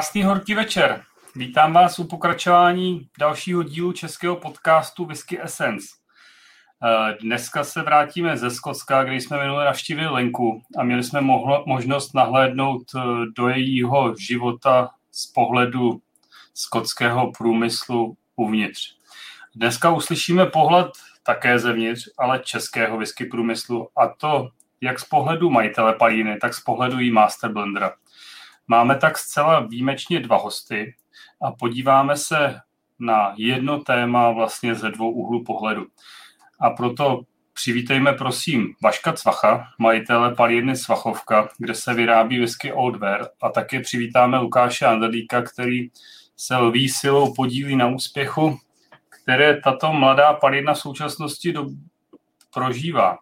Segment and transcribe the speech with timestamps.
[0.00, 1.02] Krásný horký večer.
[1.36, 5.86] Vítám vás u pokračování dalšího dílu českého podcastu Whisky Essence.
[6.84, 11.64] Eh, dneska se vrátíme ze Skotska, kde jsme minule navštívili Lenku a měli jsme mohlo,
[11.66, 13.00] možnost nahlédnout eh,
[13.36, 16.00] do jejího života z pohledu
[16.54, 18.96] skotského průmyslu uvnitř.
[19.54, 20.90] Dneska uslyšíme pohled
[21.22, 24.48] také zevnitř, ale českého whisky průmyslu a to
[24.80, 27.92] jak z pohledu majitele palíny, tak z pohledu jí master blendera.
[28.70, 30.94] Máme tak zcela výjimečně dva hosty
[31.42, 32.60] a podíváme se
[32.98, 35.86] na jedno téma vlastně ze dvou úhlů pohledu.
[36.60, 37.20] A proto
[37.52, 43.80] přivítejme prosím Vaška Cvacha, majitele palírny Svachovka, kde se vyrábí whisky Old Wear a také
[43.80, 45.90] přivítáme Lukáše Andalíka, který
[46.36, 48.58] se lví silou podílí na úspěchu,
[49.08, 51.66] které tato mladá palírna v současnosti do,
[52.54, 53.18] prožívá.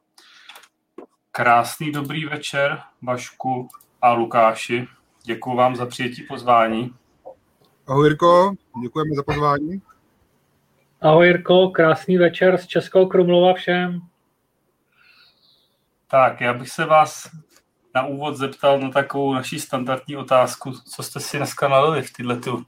[1.31, 3.69] Krásný dobrý večer, Vašku
[4.03, 4.89] a Lukáši.
[5.29, 6.95] Děkuji vám za přijetí pozvání.
[7.87, 9.83] Ahoj Jirko, děkujeme za pozvání.
[11.01, 14.01] Ahoj Jirko, krásný večer z Českou Krumlova všem.
[16.11, 17.31] Tak, já bych se vás
[17.95, 20.73] na úvod zeptal na takovou naší standardní otázku.
[20.73, 22.67] Co jste si dneska nalili v tyhle tu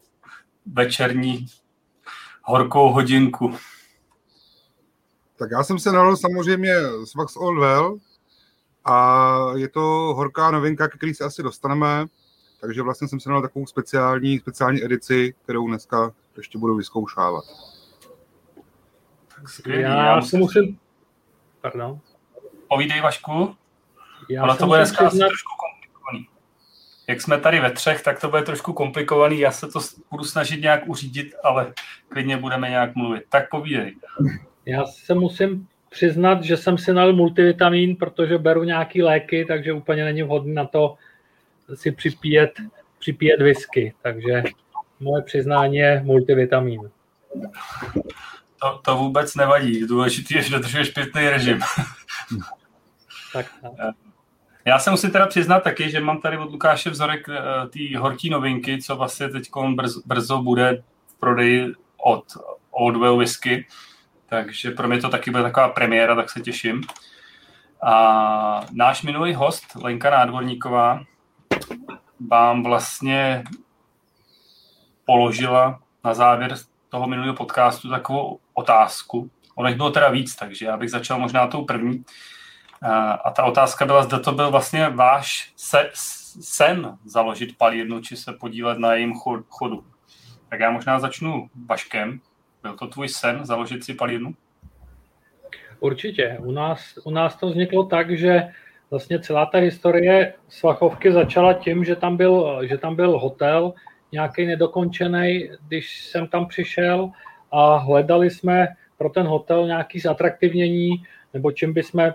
[0.67, 1.47] večerní
[2.43, 3.57] horkou hodinku?
[5.39, 6.75] Tak já jsem se nalil samozřejmě
[7.05, 7.99] z Vax All Well
[8.85, 9.27] a
[9.57, 9.81] je to
[10.17, 12.07] horká novinka, ke který se asi dostaneme.
[12.61, 17.45] Takže vlastně jsem si nalil takovou speciální, speciální edici, kterou dneska ještě budu vyzkoušávat.
[19.67, 20.79] Já, já si musím...
[21.61, 22.01] Pardon.
[22.69, 23.57] Povídej, Vašku.
[24.31, 25.27] Já Ale to bude dneska přiznat...
[25.27, 26.29] trošku komplikovaný.
[27.07, 29.39] Jak jsme tady ve třech, tak to bude trošku komplikovaný.
[29.39, 29.81] Já se to
[30.11, 31.75] budu snažit nějak uřídit, ale
[32.09, 33.25] klidně budeme nějak mluvit.
[33.29, 33.97] Tak povídej.
[34.67, 40.05] Já se musím přiznat, že jsem si nalil multivitamin, protože beru nějaký léky, takže úplně
[40.05, 40.97] není vhodný na to
[41.75, 42.51] si připíjet,
[42.99, 43.95] připíjet whisky.
[44.03, 44.43] Takže
[45.01, 46.91] moje přiznání je multivitamin.
[48.63, 49.87] To, to vůbec nevadí.
[49.87, 51.61] Důležitý je, že dodržuješ pětný režim.
[53.33, 53.95] tak, tak.
[54.65, 57.35] Já se musím teda přiznat taky, že mám tady od Lukáše vzorek uh,
[57.69, 61.73] té horké novinky, co vlastně teď brzo, brzo bude v prodeji
[62.05, 62.25] od
[62.71, 63.67] Old Well Whisky.
[64.27, 66.83] Takže pro mě to taky bude taková premiéra, tak se těším.
[67.83, 71.05] A náš minulý host, Lenka Nádvorníková,
[72.29, 73.45] vám vlastně
[75.05, 76.55] položila na závěr
[76.89, 79.31] toho minulého podcastu takovou otázku.
[79.55, 82.05] Ono jich bylo teda víc, takže já bych začal možná tou první.
[83.25, 85.91] A ta otázka byla, zda to byl vlastně váš se,
[86.41, 89.15] sen založit palírnu, či se podílet na jejím
[89.49, 89.85] chodu.
[90.49, 92.21] Tak já možná začnu Vaškem.
[92.63, 94.35] Byl to tvůj sen založit si palírnu?
[95.81, 96.39] Určitě.
[96.41, 98.53] U nás, u nás to vzniklo tak, že
[98.91, 103.73] vlastně celá ta historie Svachovky začala tím, že tam byl, že tam byl hotel,
[104.13, 107.11] nějaký nedokončený, když jsem tam přišel
[107.53, 110.91] a hledali jsme pro ten hotel nějaký zatraktivnění,
[111.35, 112.15] nebo čím by jsme,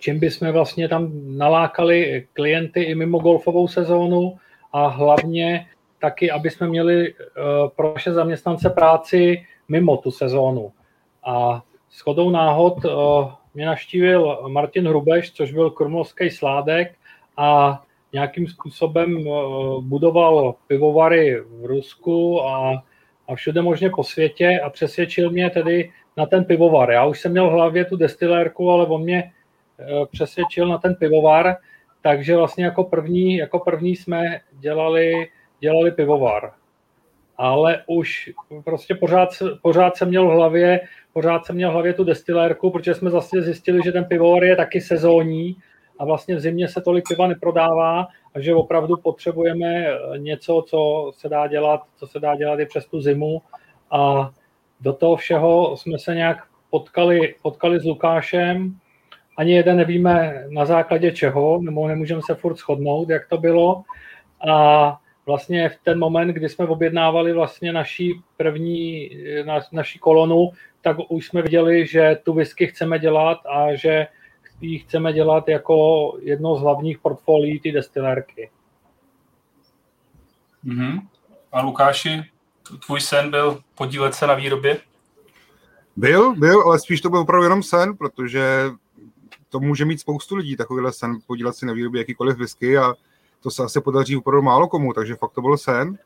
[0.00, 4.36] čím by jsme vlastně tam nalákali klienty i mimo golfovou sezónu
[4.72, 5.66] a hlavně
[6.00, 7.14] taky, aby jsme měli eh,
[7.76, 10.72] pro naše zaměstnance práci mimo tu sezónu.
[11.24, 12.88] A shodou náhod eh,
[13.54, 16.94] mě navštívil Martin Hrubeš, což byl krumlovský sládek
[17.36, 19.30] a nějakým způsobem eh,
[19.80, 22.82] budoval pivovary v Rusku a,
[23.28, 26.90] a všude možně po světě a přesvědčil mě tedy na ten pivovar.
[26.90, 29.32] Já už jsem měl v hlavě tu destilérku, ale on mě
[30.10, 31.56] přesvědčil na ten pivovar,
[32.02, 35.28] takže vlastně jako první, jako první jsme dělali
[35.60, 36.52] dělali pivovar.
[37.36, 38.30] Ale už
[38.64, 39.28] prostě pořád,
[39.62, 40.80] pořád jsem měl v hlavě,
[41.12, 44.56] pořád jsem měl v hlavě tu destilérku, protože jsme zase zjistili, že ten pivovar je
[44.56, 45.56] taky sezónní
[45.98, 49.86] a vlastně v zimě se tolik piva neprodává a že opravdu potřebujeme
[50.16, 53.42] něco, co se dá dělat, co se dá dělat i přes tu zimu
[53.90, 54.30] a
[54.80, 58.76] do toho všeho jsme se nějak potkali, potkali s Lukášem,
[59.36, 63.82] ani jeden nevíme na základě čeho, nebo nemůžeme se furt shodnout, jak to bylo.
[64.48, 69.10] A vlastně v ten moment, kdy jsme objednávali vlastně naší první,
[69.44, 70.50] na, naší kolonu,
[70.82, 74.06] tak už jsme viděli, že tu whisky chceme dělat a že
[74.60, 78.50] ji chceme dělat jako jedno z hlavních portfolií ty destilérky.
[80.64, 81.06] Mm-hmm.
[81.52, 82.22] A Lukáši,
[82.86, 84.78] tvůj sen byl podílet se na výrobě?
[85.96, 88.64] Byl, byl, ale spíš to byl opravdu jenom sen, protože
[89.48, 92.94] to může mít spoustu lidí, takovýhle sen, podílet se na výrobě jakýkoliv whisky a
[93.44, 95.98] to se asi podaří opravdu málo komu, takže fakt to byl sen,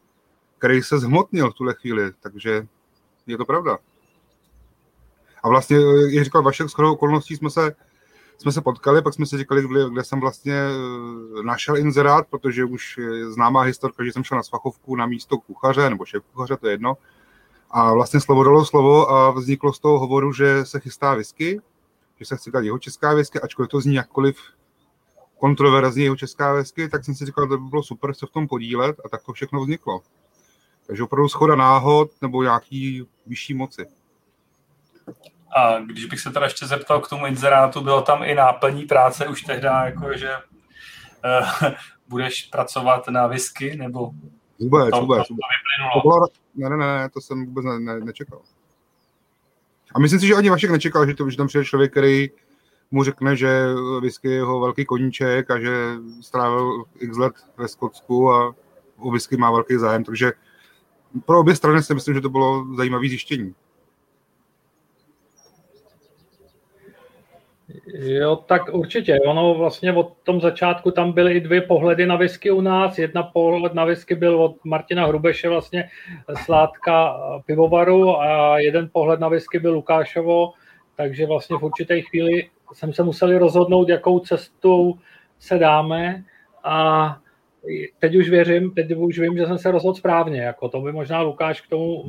[0.59, 2.67] který se zhmotnil v tuhle chvíli, takže
[3.27, 3.79] je to pravda.
[5.43, 5.77] A vlastně,
[6.11, 7.75] jak říkal Vašek, s okolností jsme se
[8.39, 12.65] jsme se potkali, pak jsme si říkali, kde, kde jsem vlastně eh, našel inzerát, protože
[12.65, 16.57] už je známá historka, že jsem šel na svachovku na místo kuchaře, nebo šéf kuchaře,
[16.57, 16.97] to je jedno.
[17.71, 21.61] A vlastně slovo dalo slovo a vzniklo z toho hovoru, že se chystá whisky,
[22.19, 24.37] že se chce dělat jeho česká whisky, ačkoliv to zní jakkoliv
[25.39, 28.49] kontroverzní jeho česká whisky, tak jsem si říkal, že by bylo super se v tom
[28.49, 30.01] podílet a tak to všechno vzniklo.
[30.87, 33.87] Takže opravdu schoda náhod nebo nějaký vyšší moci.
[35.57, 39.29] A když bych se teda ještě zeptal k tomu inzerátu, bylo tam i náplní práce
[39.29, 41.71] už tehdy, jako že uh,
[42.09, 44.11] budeš pracovat na whisky, nebo
[44.59, 45.29] Vůbec, to, vůbec.
[45.29, 48.41] To, to, to bylo, ne, ne, ne, to jsem vůbec ne, ne, nečekal.
[49.95, 52.31] A myslím si, že ani Vašek nečekal, že, to, že tam přijde člověk, který
[52.91, 53.67] mu řekne, že
[54.01, 55.71] whisky je jeho velký koníček a že
[56.21, 58.55] strávil x let ve Skotsku a
[58.99, 60.33] o whisky má velký zájem, takže
[61.27, 63.55] pro obě strany si myslím, že to bylo zajímavé zjištění.
[67.95, 69.19] Jo, tak určitě.
[69.27, 72.99] Ono vlastně od tom začátku tam byly i dvě pohledy na whisky u nás.
[72.99, 75.91] Jedna pohled na whisky byl od Martina Hrubeše vlastně
[76.45, 80.53] sládka pivovaru a jeden pohled na whisky byl Lukášovo,
[80.97, 84.95] takže vlastně v určité chvíli jsem se museli rozhodnout, jakou cestou
[85.39, 86.25] se dáme
[86.65, 87.19] a
[87.99, 90.41] teď už věřím, teď už vím, že jsem se rozhodl správně.
[90.41, 92.05] Jako to by možná Lukáš k tomu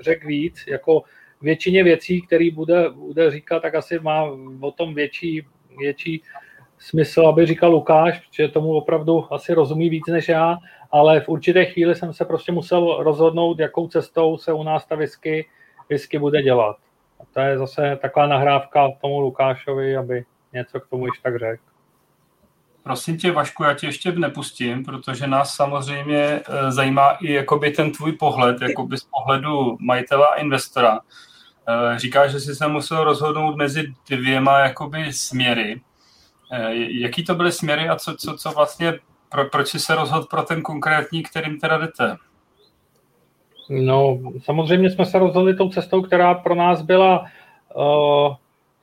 [0.00, 0.64] řekl víc.
[0.68, 1.02] Jako
[1.42, 5.46] většině věcí, který bude, bude říkat, tak asi má o tom větší,
[5.78, 6.22] větší
[6.78, 10.58] smysl, aby říkal Lukáš, protože tomu opravdu asi rozumí víc než já,
[10.90, 14.94] ale v určité chvíli jsem se prostě musel rozhodnout, jakou cestou se u nás ta
[14.94, 15.46] whisky,
[15.88, 16.76] whisky bude dělat.
[17.36, 21.62] To je zase taková nahrávka tomu Lukášovi, aby něco k tomu již tak řekl.
[22.82, 27.92] Prosím tě, Vašku, já tě ještě nepustím, protože nás samozřejmě eh, zajímá i jakoby ten
[27.92, 31.00] tvůj pohled, jakoby z pohledu majitele a investora.
[31.68, 35.80] Eh, říkáš, že jsi se musel rozhodnout mezi dvěma jakoby směry.
[36.52, 40.26] Eh, jaký to byly směry a co, co, co vlastně, pro, proč jsi se rozhodl
[40.26, 42.16] pro ten konkrétní, kterým teda jdete?
[43.70, 47.26] No, samozřejmě jsme se rozhodli tou cestou, která pro nás byla
[47.76, 48.34] uh,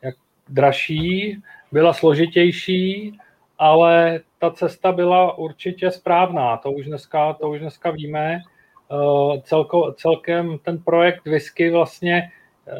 [0.01, 0.15] jak
[0.49, 3.17] dražší, byla složitější,
[3.59, 8.39] ale ta cesta byla určitě správná, to už dneska, to už dneska víme.
[8.91, 12.31] Uh, celko, celkem ten projekt Whisky vlastně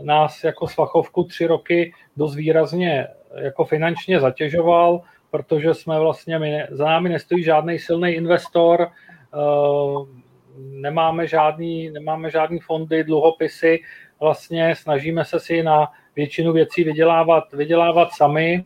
[0.02, 3.08] nás jako svachovku tři roky dost výrazně
[3.42, 8.88] jako finančně zatěžoval, protože jsme vlastně, my, za námi nestojí žádný silný investor,
[9.36, 10.08] uh,
[10.58, 13.80] nemáme žádný, nemáme žádný fondy, dluhopisy,
[14.20, 18.66] vlastně snažíme se si na většinu věcí vydělávat, vydělávat sami,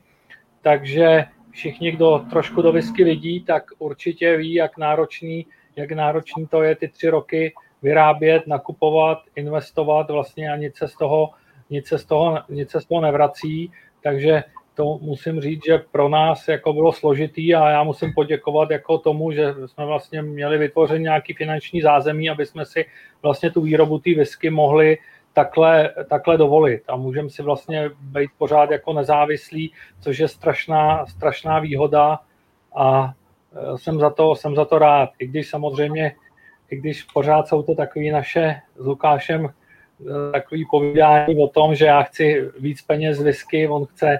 [0.61, 6.61] takže všichni, kdo trošku do whisky vidí, tak určitě ví, jak náročný, jak náročný to
[6.61, 10.11] je ty tři roky vyrábět, nakupovat, investovat.
[10.11, 11.29] Vlastně a nic se z toho,
[11.69, 13.71] nic se z toho, nic se z toho nevrací,
[14.03, 14.43] takže
[14.77, 19.31] to musím říct, že pro nás jako bylo složitý a já musím poděkovat jako tomu,
[19.31, 22.85] že jsme vlastně měli vytvořit nějaký finanční zázemí, aby jsme si
[23.21, 24.97] vlastně tu výrobu té whisky mohli
[25.33, 31.59] takhle, takhle dovolit a můžeme si vlastně být pořád jako nezávislí, což je strašná, strašná
[31.59, 32.19] výhoda
[32.75, 33.13] a
[33.73, 35.09] e, jsem za, to, jsem za to rád.
[35.19, 36.15] I když samozřejmě,
[36.69, 39.51] i když pořád jsou to takové naše s Lukášem e,
[40.31, 44.19] takový povídání o tom, že já chci víc peněz z whisky, on chce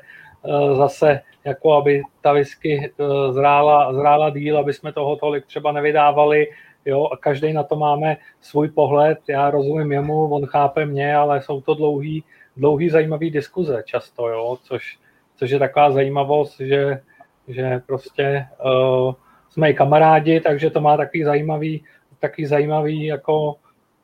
[0.74, 2.92] zase jako aby ta whisky
[3.32, 6.48] zrála, zrála díl, aby jsme toho tolik třeba nevydávali,
[6.86, 11.42] jo, a každý na to máme svůj pohled, já rozumím jemu, on chápe mě, ale
[11.42, 12.24] jsou to dlouhý,
[12.58, 15.00] dlouhý zajímavý diskuze často, jo, což,
[15.36, 17.02] což je taková zajímavost, že,
[17.48, 19.14] že prostě uh,
[19.50, 21.84] jsme i kamarádi, takže to má takový zajímavý,
[22.20, 23.56] takový zajímavý, jako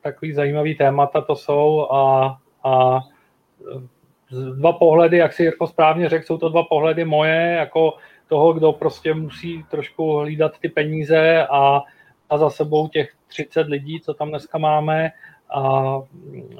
[0.02, 3.00] takový zajímavý témata to jsou a, a
[4.54, 7.94] dva pohledy, jak si Jirko správně řekl, jsou to dva pohledy moje, jako
[8.28, 11.82] toho, kdo prostě musí trošku hlídat ty peníze a
[12.30, 15.10] a za sebou těch 30 lidí, co tam dneska máme.
[15.54, 15.82] A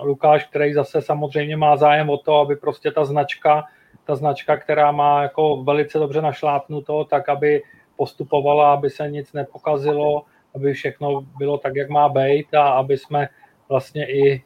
[0.03, 3.65] Lukáš, který zase samozřejmě má zájem o to, aby prostě ta značka,
[4.05, 7.63] ta značka, která má jako velice dobře našlápnuto, tak aby
[7.97, 10.23] postupovala, aby se nic nepokazilo,
[10.55, 13.29] aby všechno bylo tak, jak má být a aby jsme
[13.69, 14.43] vlastně i,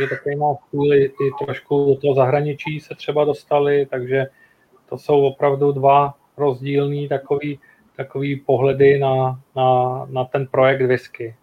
[0.00, 4.26] je takový má chvíli, i trošku do toho zahraničí se třeba dostali, takže
[4.88, 7.58] to jsou opravdu dva rozdílný takový
[7.96, 11.36] takový pohledy na, na, na ten projekt Whisky.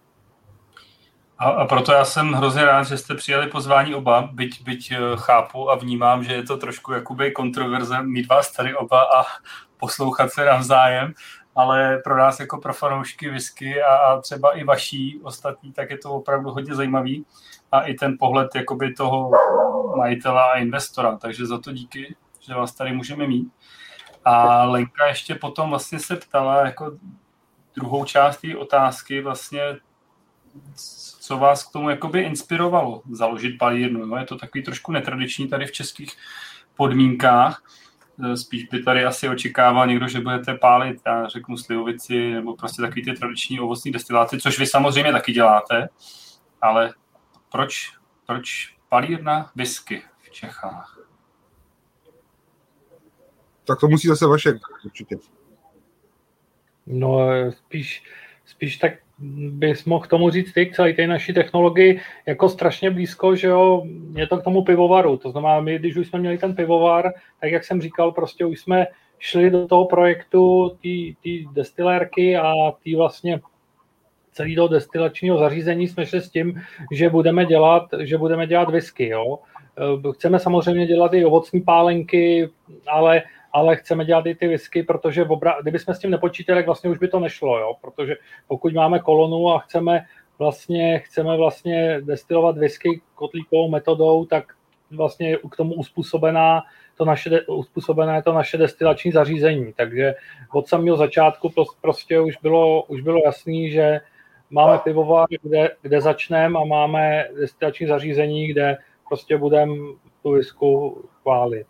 [1.38, 4.98] A, a proto já jsem hrozně rád, že jste přijali pozvání oba, byť, byť eh,
[5.16, 9.24] chápu a vnímám, že je to trošku jakoby kontroverze mít vás tady oba a
[9.76, 11.12] poslouchat se navzájem,
[11.54, 15.98] ale pro nás jako pro fanoušky whisky a, a třeba i vaší ostatní, tak je
[15.98, 17.24] to opravdu hodně zajímavý
[17.72, 19.30] a i ten pohled jakoby toho
[19.96, 23.52] majitele a investora, takže za to díky, že vás tady můžeme mít.
[24.24, 26.92] A Lenka ještě potom vlastně se ptala jako
[27.74, 29.62] druhou část té otázky vlastně,
[31.20, 34.06] co vás k tomu jakoby inspirovalo založit palírnu.
[34.06, 36.16] No, je to takový trošku netradiční tady v českých
[36.76, 37.62] podmínkách.
[38.34, 43.04] Spíš by tady asi očekával někdo, že budete pálit, já řeknu slivovici, nebo prostě takový
[43.04, 45.88] ty tradiční ovocní destiláty, což vy samozřejmě taky děláte,
[46.60, 46.94] ale
[47.52, 47.92] proč,
[48.26, 50.98] proč palírna whisky v Čechách?
[53.64, 55.16] Tak to musí zase Vašek určitě.
[56.86, 57.18] No
[57.50, 58.04] spíš,
[58.44, 58.92] spíš tak
[59.48, 63.82] bys mohl tomu říct ty k celé té naší technologii jako strašně blízko, že jo,
[64.14, 65.16] je to k tomu pivovaru.
[65.16, 68.60] To znamená, my, když už jsme měli ten pivovar, tak jak jsem říkal, prostě už
[68.60, 68.86] jsme
[69.18, 70.70] šli do toho projektu
[71.22, 72.52] té destilérky a
[72.84, 73.40] té vlastně
[74.32, 76.62] celý toho destilačního zařízení jsme šli s tím,
[76.92, 79.38] že budeme dělat, že budeme dělat whisky, jo.
[80.14, 82.50] Chceme samozřejmě dělat i ovocní pálenky,
[82.86, 83.22] ale
[83.52, 86.90] ale chceme dělat i ty whisky, protože obra- kdyby jsme s tím nepočítali, tak vlastně
[86.90, 87.74] už by to nešlo, jo?
[87.80, 88.16] protože
[88.48, 90.04] pokud máme kolonu a chceme
[90.38, 94.44] vlastně, chceme vlastně destilovat whisky kotlíkovou metodou, tak
[94.90, 96.62] vlastně k tomu uspůsobená
[96.96, 99.72] to naše, uspůsobené to naše destilační zařízení.
[99.76, 100.14] Takže
[100.52, 104.00] od samého začátku prostě už bylo, už bylo jasný, že
[104.52, 108.78] máme pivovar, kde, kde začneme a máme destilační zařízení, kde
[109.08, 109.74] prostě budeme
[110.22, 111.66] tu whisku chválit.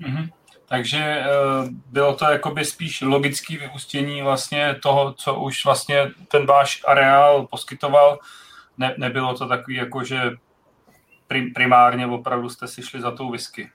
[0.00, 0.28] Mm-hmm.
[0.68, 6.82] Takže uh, bylo to jakoby spíš logické vyústění vlastně toho, co už vlastně ten váš
[6.86, 8.18] areál poskytoval.
[8.78, 10.20] Ne, nebylo to takový jako, že
[11.26, 13.70] prim, primárně opravdu jste si šli za tou whisky.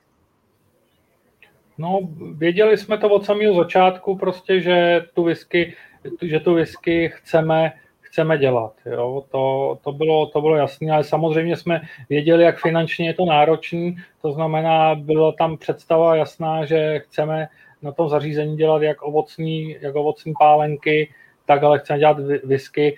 [1.77, 1.99] No,
[2.33, 5.75] věděli jsme to od samého začátku prostě, že tu whisky,
[6.21, 7.73] že tu whisky chceme
[8.15, 8.73] chceme dělat.
[8.85, 9.23] Jo?
[9.31, 13.95] To, to, bylo, to bylo jasné, ale samozřejmě jsme věděli, jak finančně je to náročný,
[14.21, 17.47] to znamená, byla tam představa jasná, že chceme
[17.81, 21.13] na tom zařízení dělat jak ovocní, jak ovocní pálenky,
[21.45, 22.97] tak ale chceme dělat whisky.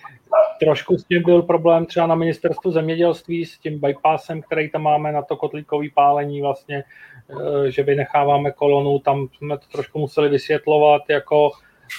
[0.60, 5.12] Trošku s tím byl problém třeba na ministerstvu zemědělství s tím bypassem, který tam máme
[5.12, 6.84] na to kotlíkový pálení vlastně,
[7.30, 11.52] eh, že vynecháváme kolonu, tam jsme to trošku museli vysvětlovat jako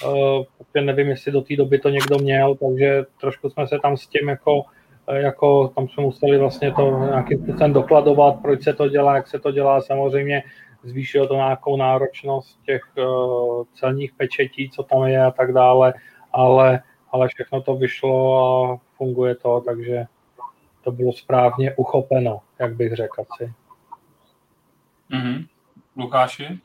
[0.05, 0.43] Uh,
[0.81, 4.29] nevím, jestli do té doby to někdo měl, takže trošku jsme se tam s tím
[4.29, 4.63] jako,
[5.07, 9.27] eh, jako tam jsme museli vlastně to nějakým způsobem dokladovat, proč se to dělá, jak
[9.27, 9.81] se to dělá.
[9.81, 10.43] Samozřejmě
[10.83, 15.93] zvýšilo to nějakou náročnost těch uh, celních pečetí, co tam je a tak dále,
[16.33, 20.05] ale, ale všechno to vyšlo a funguje to, takže
[20.83, 23.53] to bylo správně uchopeno, jak bych řekl asi.
[25.11, 25.47] Mm-hmm.
[25.97, 26.59] Lukáši?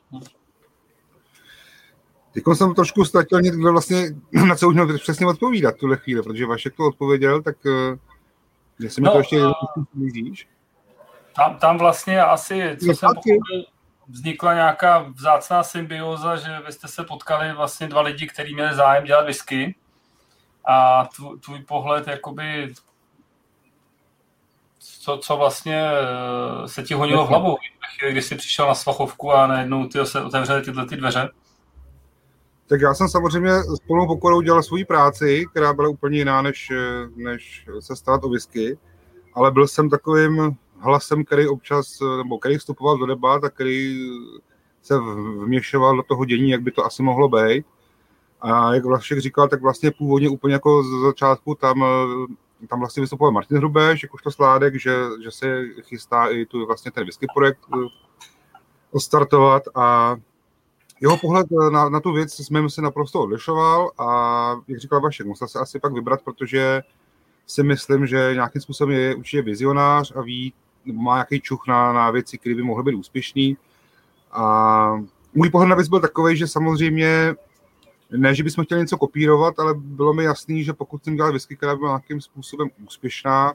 [2.35, 4.15] Teď jsem trošku ztratil někdo vlastně,
[4.47, 7.97] na co už měl přesně odpovídat tuhle chvíli, protože Vašek to odpověděl, tak uh,
[8.79, 9.53] jestli mi no, to ještě uh,
[11.35, 13.65] tam, tam vlastně asi, co jsem pochopil,
[14.07, 19.05] vznikla nějaká vzácná symbioza, že vy jste se potkali vlastně dva lidi, kteří měli zájem
[19.05, 19.75] dělat whisky.
[20.65, 22.73] A tvůj, tvůj pohled jakoby
[24.79, 27.57] co, co vlastně eh, se ti honilo v hlavou,
[28.11, 31.29] když jsi přišel na Svachovku a najednou ty se otevřely tyhle ty dveře?
[32.67, 36.71] Tak já jsem samozřejmě s plnou pokorou dělal svoji práci, která byla úplně jiná, než,
[37.15, 38.77] než se starat o whisky,
[39.33, 44.09] ale byl jsem takovým hlasem, který občas, nebo který vstupoval do debat a který
[44.81, 44.97] se
[45.43, 47.65] vměšoval do toho dění, jak by to asi mohlo být.
[48.41, 51.85] A jak Vlašek říkal, tak vlastně původně úplně jako z začátku tam,
[52.69, 57.03] tam vlastně vystupoval Martin Hrubeš, jakožto sládek, že, že se chystá i tu vlastně ten
[57.03, 57.87] whisky projekt eh,
[58.91, 60.15] ostartovat a
[61.05, 64.07] jeho pohled eh, na, na tu věc jsme se naprosto odlišoval a
[64.67, 66.81] jak říkal Vašek, musel se asi pak vybrat, protože
[67.47, 70.53] si myslím, že nějakým způsobem je určitě vizionář a ví,
[70.85, 73.57] má nějaký čuch na, na věci, které by mohly být úspěšný.
[74.31, 77.35] A můj pohled na věc byl takový, že samozřejmě
[78.11, 81.55] ne, že bychom chtěli něco kopírovat, ale bylo mi jasný, že pokud jsem dělal whisky,
[81.55, 83.53] která byla nějakým způsobem úspěšná,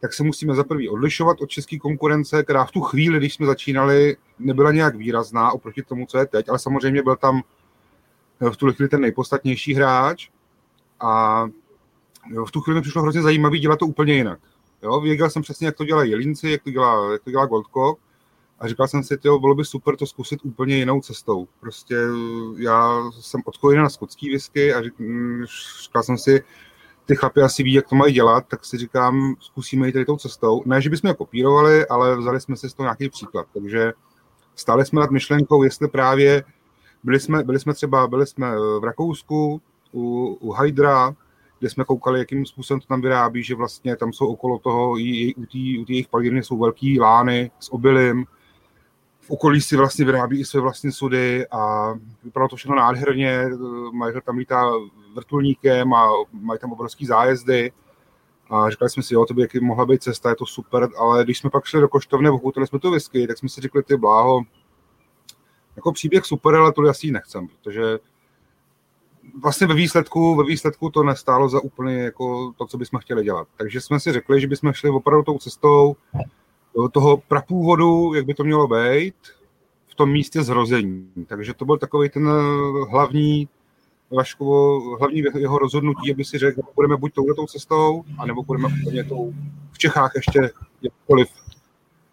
[0.00, 3.46] tak se musíme za prvý odlišovat od české konkurence, která v tu chvíli, když jsme
[3.46, 7.42] začínali, nebyla nějak výrazná oproti tomu, co je teď, ale samozřejmě byl tam
[8.50, 10.28] v tu chvíli ten nejpodstatnější hráč
[11.00, 11.44] a
[12.46, 14.40] v tu chvíli mi přišlo hrozně zajímavé dělat to úplně jinak.
[14.82, 17.96] Jo, věděl jsem přesně, jak to dělají Jelinci, jak to dělá, jak to dělá Goldco
[18.58, 21.48] a říkal jsem si, tyjo, bylo by super to zkusit úplně jinou cestou.
[21.60, 21.96] Prostě
[22.56, 26.44] já jsem odkojený na skotský whisky a říkal jsem si,
[27.10, 30.16] ty chlapi asi ví, jak to mají dělat, tak si říkám, zkusíme jít tady tou
[30.16, 30.62] cestou.
[30.66, 33.46] Ne, že bychom je kopírovali, ale vzali jsme si z toho nějaký příklad.
[33.54, 33.92] Takže
[34.54, 36.44] stále jsme nad myšlenkou, jestli právě
[37.02, 39.60] byli jsme, byli jsme třeba byli jsme v Rakousku
[39.92, 41.14] u, u Hydra,
[41.58, 45.34] kde jsme koukali, jakým způsobem to tam vyrábí, že vlastně tam jsou okolo toho, i,
[45.80, 48.26] u té jejich palírny jsou velký lány s obilím.
[49.30, 53.44] Okolí si vlastně vyrábí i své vlastní sudy a vypadalo to všechno nádherně,
[53.92, 54.70] mají tam lítá
[55.14, 57.72] vrtulníkem a mají tam obrovský zájezdy
[58.50, 61.24] a říkali jsme si, jo, to by jaký mohla být cesta, je to super, ale
[61.24, 63.96] když jsme pak šli do koštovny, ochutnali jsme tu whisky, tak jsme si řekli, ty
[63.96, 64.42] bláho,
[65.76, 67.98] jako příběh super, ale to asi nechcem, protože
[69.42, 73.48] vlastně ve výsledku, ve výsledku to nestálo za úplně jako to, co bychom chtěli dělat.
[73.56, 75.96] Takže jsme si řekli, že bychom šli opravdu tou cestou
[76.92, 79.14] toho prapůvodu, jak by to mělo být,
[79.86, 81.12] v tom místě zrození.
[81.26, 82.28] Takže to byl takový ten
[82.90, 83.48] hlavní
[84.12, 89.32] Vaškovo, hlavní jeho rozhodnutí, aby si řekl, budeme buď touhletou cestou, anebo budeme úplně tou
[89.72, 90.50] v Čechách ještě
[90.82, 91.28] jakkoliv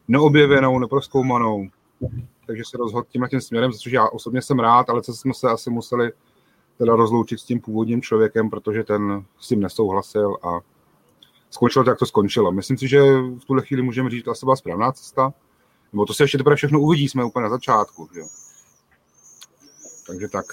[0.08, 1.68] neobjevenou, neproskoumanou.
[2.46, 5.50] Takže se rozhodl tímhle tím směrem, což já osobně jsem rád, ale co jsme se
[5.50, 6.12] asi museli
[6.78, 10.60] teda rozloučit s tím původním člověkem, protože ten s tím nesouhlasil a
[11.50, 12.52] skončilo to, jak to skončilo.
[12.52, 15.34] Myslím si, že v tuhle chvíli můžeme říct, že to asi byla správná cesta.
[15.94, 18.10] Nebo to se ještě teprve všechno uvidí, jsme úplně na začátku.
[18.14, 18.22] Že?
[20.08, 20.46] Takže tak.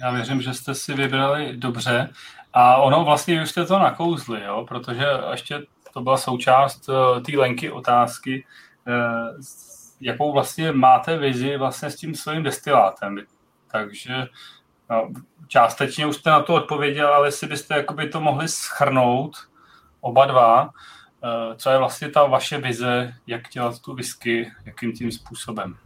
[0.00, 2.10] Já věřím, že jste si vybrali dobře.
[2.52, 4.64] A ono vlastně už jste to nakouzli, jo?
[4.68, 8.46] protože ještě to byla součást uh, té lenky otázky,
[8.86, 9.40] uh,
[10.00, 13.18] jakou vlastně máte vizi vlastně s tím svým destilátem.
[13.72, 14.26] Takže
[14.90, 15.08] no,
[15.48, 19.36] částečně už jste na to odpověděl, ale jestli byste jakoby to mohli schrnout
[20.04, 20.70] oba dva, uh,
[21.56, 25.76] co je vlastně ta vaše vize, jak dělat tu whisky, jakým tím způsobem.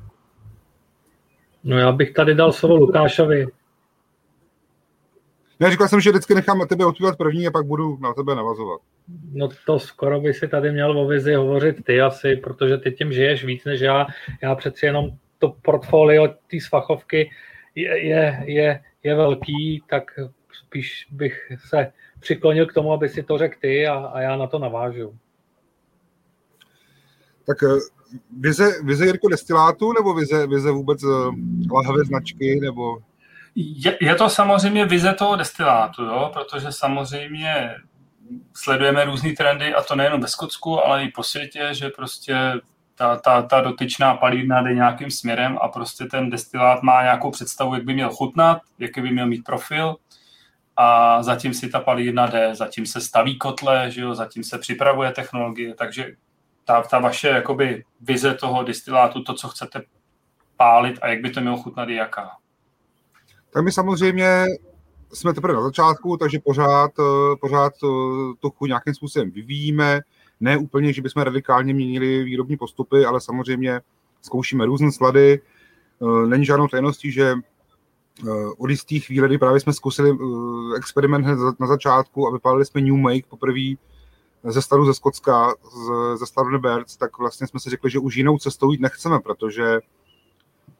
[1.65, 3.47] No já bych tady dal slovo Lukášovi.
[5.61, 8.35] Ne, říkal jsem, že vždycky nechám na tebe odpovědět první a pak budu na tebe
[8.35, 8.81] navazovat.
[9.33, 13.13] No to skoro by si tady měl o vizi hovořit ty asi, protože ty tím
[13.13, 14.07] žiješ víc než já.
[14.43, 17.31] Já přeci jenom to portfolio té svachovky
[17.75, 20.05] je, je, je, je velký, tak
[20.53, 24.47] spíš bych se přiklonil k tomu, aby si to řekl ty a, a já na
[24.47, 25.15] to navážu.
[27.47, 27.79] Tak eh,
[28.41, 31.07] vize, vize Jirko destilátu nebo vize, vize vůbec eh,
[31.73, 32.99] lahve značky nebo
[33.61, 36.31] je, je to samozřejmě vize toho destilátu, jo?
[36.33, 37.75] protože samozřejmě
[38.55, 42.37] sledujeme různé trendy a to nejen ve Skotsku, ale i po světě, že prostě
[42.95, 47.75] ta, ta, ta dotyčná palírna jde nějakým směrem a prostě ten destilát má nějakou představu,
[47.75, 49.97] jak by měl chutnat, jaký by měl mít profil
[50.81, 55.13] a zatím si ta palírna jde, zatím se staví kotle, že jo, zatím se připravuje
[55.13, 56.13] technologie, takže
[56.65, 59.83] ta, ta vaše jakoby vize toho destilátu, to, co chcete
[60.57, 62.31] pálit a jak by to mělo chutnat, je jaká?
[63.51, 64.45] Tak my samozřejmě
[65.13, 67.87] jsme teprve na začátku, takže pořád, eh, pořád eh,
[68.41, 70.01] tu chuť nějakým způsobem vyvíjíme.
[70.41, 73.81] Ne úplně, že bychom radikálně měnili výrobní postupy, ale samozřejmě
[74.23, 75.41] zkoušíme různé slady.
[76.03, 77.35] Eh, není žádnou tajností, že
[78.59, 80.19] od jistých chvíle, kdy právě jsme zkusili
[80.77, 81.27] experiment
[81.59, 83.75] na začátku a vypálili jsme New Make poprvé
[84.45, 85.55] ze stadu ze Skotska,
[86.15, 89.81] ze stadu Birds, tak vlastně jsme si řekli, že už jinou cestou jít nechceme, protože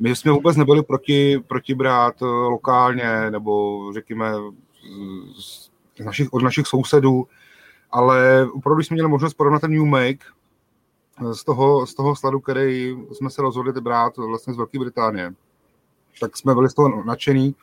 [0.01, 4.33] my jsme vůbec nebyli proti, proti brát eh, lokálně, nebo řekněme
[5.39, 5.71] z
[6.05, 7.27] našich, od našich sousedů,
[7.91, 10.27] ale opravdu jsme měli možnost porovnat ten New Make
[11.21, 15.35] eh, z toho, z toho sladu, který jsme se rozhodli brát vlastně z Velké Británie.
[16.21, 17.55] Tak jsme byli z toho nadšený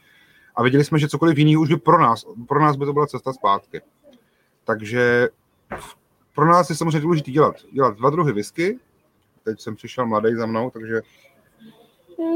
[0.56, 3.08] a viděli jsme, že cokoliv jiného už by pro nás, pro nás by to byla
[3.08, 3.82] cesta zpátky.
[4.64, 5.30] Takže
[6.36, 8.80] pro nás je samozřejmě důležité dělat, dělat dva druhy whisky.
[9.44, 11.02] Teď jsem přišel mladý za mnou, takže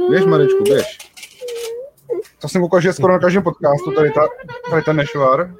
[0.10, 0.98] Běž, Marečku, běž.
[2.42, 4.22] To jsem koukal, že skoro na každém podcastu tady, ta,
[4.70, 5.56] tady ten nešvar.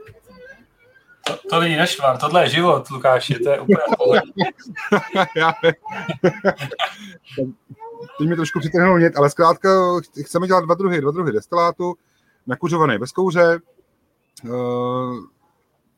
[1.28, 3.78] To, to není nešvar, tohle je život, Lukáši, to je úplně
[8.18, 9.70] Teď mi trošku přitrhnul nět, ale zkrátka
[10.22, 11.96] chceme dělat dva druhy, dva druhy destilátu,
[12.48, 13.60] nakuřovaný bez kouře.
[14.44, 15.20] Uh,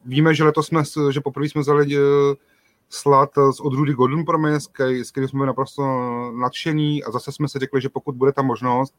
[0.05, 2.01] víme, že letos jsme, že poprvé jsme vzali uh,
[2.89, 4.67] slad z odrůdy Golden Promise,
[5.03, 5.83] s kterým jsme byli naprosto
[6.31, 8.95] nadšení a zase jsme si řekli, že pokud bude ta možnost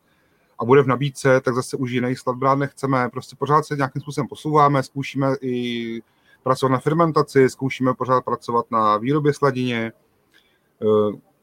[0.58, 3.08] a bude v nabídce, tak zase už jiný slad brát nechceme.
[3.08, 6.02] Prostě pořád se nějakým způsobem posouváme, zkoušíme i
[6.42, 9.92] pracovat na fermentaci, zkoušíme pořád pracovat na výrobě sladině.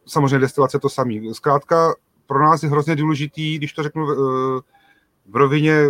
[0.09, 1.33] Samozřejmě destilace to samý.
[1.33, 1.95] Zkrátka
[2.27, 4.15] pro nás je hrozně důležitý, když to řeknu eh,
[5.25, 5.87] v rovině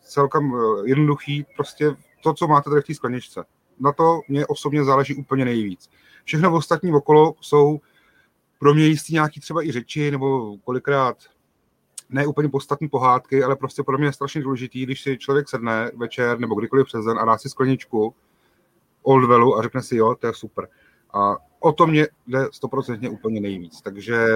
[0.00, 3.44] celkem eh, jednoduchý, prostě to, co máte tady v té skleničce
[3.80, 5.90] na to mě osobně záleží úplně nejvíc.
[6.24, 7.80] Všechno ostatní okolo jsou
[8.58, 11.16] pro mě jistý nějaký třeba i řeči, nebo kolikrát
[12.08, 15.90] ne úplně podstatné pohádky, ale prostě pro mě je strašně důležitý, když si člověk sedne
[15.96, 18.14] večer nebo kdykoliv přes den a dá si skleničku
[19.02, 20.68] Old a řekne si, jo, to je super.
[21.14, 23.80] A o to mě jde stoprocentně úplně nejvíc.
[23.80, 24.26] Takže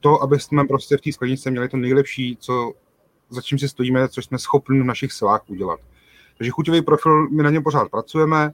[0.00, 2.72] to, aby jsme prostě v té skleničce měli to nejlepší, co,
[3.30, 5.80] za čím si stojíme, což jsme schopni v našich silách udělat.
[6.38, 8.52] Takže chuťový profil, my na něm pořád pracujeme,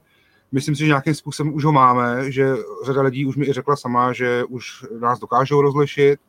[0.51, 3.75] Myslím si, že nějakým způsobem už ho máme, že řada lidí už mi i řekla
[3.75, 6.19] sama, že už nás dokážou rozlišit.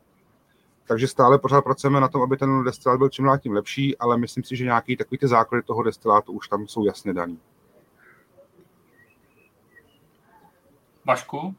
[0.86, 4.18] takže stále pořád pracujeme na tom, aby ten destilát byl čím dál tím lepší, ale
[4.18, 7.38] myslím si, že nějaký takový ty základy toho destilátu už tam jsou jasně daný.
[11.04, 11.54] Vašku?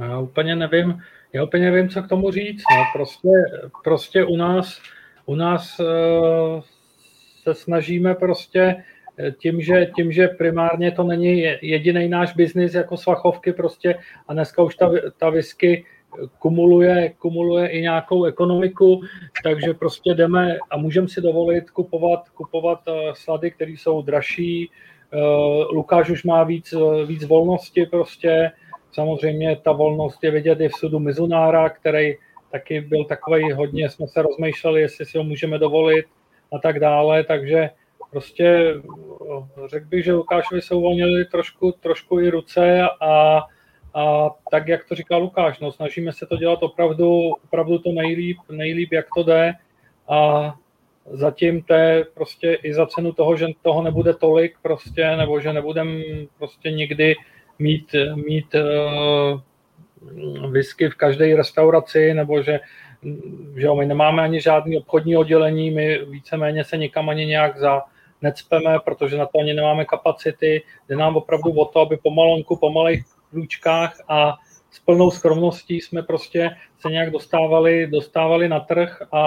[0.00, 2.62] Já úplně nevím, já úplně nevím, co k tomu říct.
[2.76, 3.28] No, prostě,
[3.84, 4.80] prostě u nás,
[5.26, 6.60] u nás uh,
[7.42, 8.84] se snažíme prostě
[9.18, 13.98] eh, tím že, tím, že primárně to není jediný náš biznis jako svachovky prostě
[14.28, 15.84] a dneska už ta, ta whisky
[16.38, 19.00] kumuluje, kumuluje i nějakou ekonomiku,
[19.42, 24.70] takže prostě jdeme a můžeme si dovolit kupovat, kupovat eh, slady, které jsou dražší.
[25.72, 26.74] Lukáš už má víc,
[27.06, 28.50] víc volnosti prostě,
[28.92, 32.14] Samozřejmě ta volnost je vidět i v sudu Mizunára, který
[32.52, 36.06] taky byl takový hodně, jsme se rozmýšleli, jestli si ho můžeme dovolit
[36.52, 37.70] a tak dále, takže
[38.10, 38.74] prostě
[39.66, 43.42] řekl bych, že Lukášovi se uvolnili trošku, trošku i ruce a,
[43.94, 48.38] a tak, jak to říká Lukáš, no, snažíme se to dělat opravdu, opravdu to nejlíp,
[48.50, 49.52] nejlíp, jak to jde
[50.08, 50.54] a
[51.10, 55.52] zatím to je prostě i za cenu toho, že toho nebude tolik prostě, nebo že
[55.52, 56.02] nebudem
[56.38, 57.16] prostě nikdy
[57.58, 59.40] mít, mít uh,
[60.50, 62.60] whisky v každé restauraci, nebo že,
[63.56, 67.82] že jo, my nemáme ani žádný obchodní oddělení, my víceméně se nikam ani nějak za,
[68.22, 70.62] necpeme, protože na to ani nemáme kapacity.
[70.88, 74.36] Jde nám opravdu o to, aby pomalonku, po malých krůčkách a
[74.70, 79.22] s plnou skromností jsme prostě se nějak dostávali, dostávali na trh a,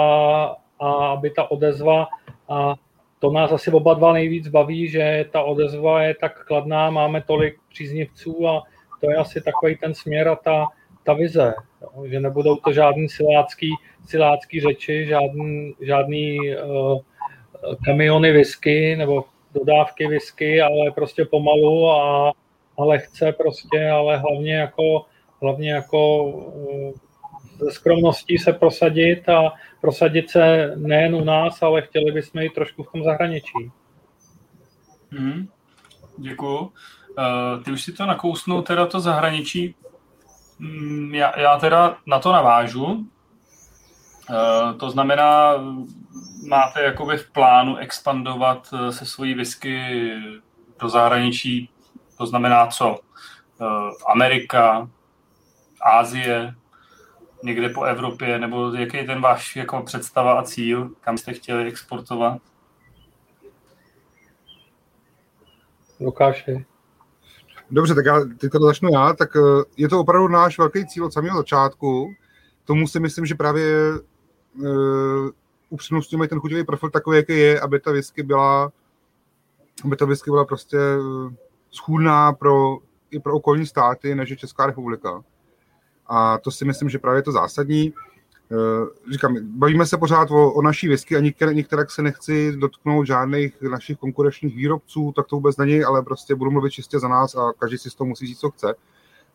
[0.80, 2.06] a aby ta odezva
[2.48, 2.74] a
[3.22, 7.54] to nás asi oba dva nejvíc baví, že ta odezva je tak kladná, máme tolik
[7.68, 8.62] příznivců a
[9.00, 10.66] to je asi takový ten směr a ta,
[11.04, 13.70] ta vize, jo, že nebudou to žádný silácký,
[14.06, 16.98] silácký řeči, žádný, žádný uh,
[17.84, 22.32] kamiony whisky nebo dodávky whisky, ale prostě pomalu a,
[22.78, 25.06] a lehce prostě, ale hlavně jako,
[25.42, 26.92] hlavně jako uh,
[27.58, 32.82] ze skromností se prosadit a prosadit se nejen u nás, ale chtěli bychom i trošku
[32.82, 33.72] v tom zahraničí.
[35.10, 35.48] Hmm,
[36.18, 36.58] děkuju.
[36.58, 39.74] Uh, ty už si to nakousnul, teda to zahraničí.
[40.58, 42.84] Mm, já, já teda na to navážu.
[42.84, 43.06] Uh,
[44.78, 45.54] to znamená,
[46.48, 50.10] máte jakoby v plánu expandovat eh, se svojí whisky
[50.80, 51.68] do zahraničí,
[52.18, 52.98] to znamená co?
[54.06, 54.88] Amerika,
[55.82, 56.54] Ázie,
[57.42, 61.64] někde po Evropě, nebo jaký je ten váš jako představa a cíl, kam jste chtěli
[61.64, 62.38] exportovat?
[66.00, 66.64] Lukáši.
[67.70, 71.04] Dobře, tak já teď to začnu já, tak eh, je to opravdu náš velký cíl
[71.04, 72.14] od samého začátku.
[72.64, 73.90] Tomu si myslím, že právě
[74.54, 75.30] uh,
[75.70, 78.72] upřednostňujeme ten chuťový profil takový, jaký je, aby ta whisky byla
[79.84, 81.34] aby ta whisky byla prostě eh,
[81.70, 82.78] schůdná pro,
[83.10, 85.24] i pro okolní státy, než je Česká republika.
[86.06, 87.92] A to si myslím, že právě to zásadní.
[88.52, 93.06] Eh, říkám, bavíme se pořád o, o naší whisky a některé, některé se nechci dotknout
[93.06, 97.34] žádných našich konkurenčních výrobců, tak to vůbec není, ale prostě budu mluvit čistě za nás
[97.34, 98.74] a každý si z toho musí říct, co chce.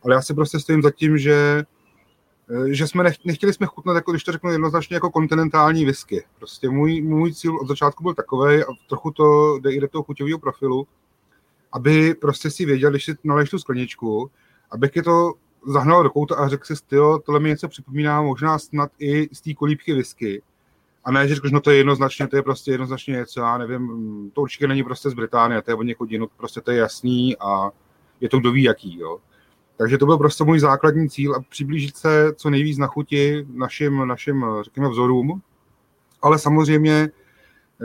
[0.03, 1.63] Ale já si prostě stojím za tím, že
[2.49, 6.25] eh, že jsme nech, nechtěli jsme chutnat, jako když to řeknu jednoznačně, jako kontinentální whisky.
[6.37, 10.03] Prostě můj, můj cíl od začátku byl takový, a trochu to jde i do toho
[10.03, 10.87] chuťového profilu,
[11.71, 14.31] aby prostě si věděl, když si naleješ tu skleničku,
[14.71, 15.33] aby je to
[15.67, 19.41] zahnal do kouta a řekl si, tyjo, tohle mi něco připomíná, možná snad i z
[19.41, 20.41] té kolípky whisky.
[21.03, 24.31] A ne, že řekl, no to je jednoznačně, to je prostě jednoznačně něco, já nevím,
[24.33, 27.37] to určitě není prostě z Británie, to je od někud jinut, prostě to je jasný
[27.37, 27.71] a
[28.21, 29.17] je to kdo ví jaký, jo.
[29.77, 34.07] Takže to byl prostě můj základní cíl a přiblížit se co nejvíc na chuti našim,
[34.07, 35.41] našim řekněme, vzorům,
[36.21, 37.09] ale samozřejmě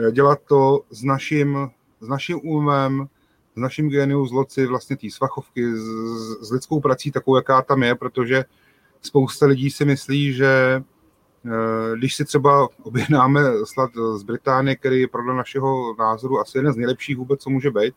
[0.07, 1.69] eh, dělat to s naším,
[1.99, 3.07] s naším umem,
[3.55, 5.85] s naším genius loci vlastně té svachovky, s,
[6.41, 8.45] s lidskou prací takovou, jaká tam je, protože
[9.01, 10.83] spousta lidí si myslí, že
[11.45, 16.73] eh, když si třeba objednáme slad z Británie, který je podle našeho názoru asi jeden
[16.73, 17.95] z nejlepších vůbec, co může být,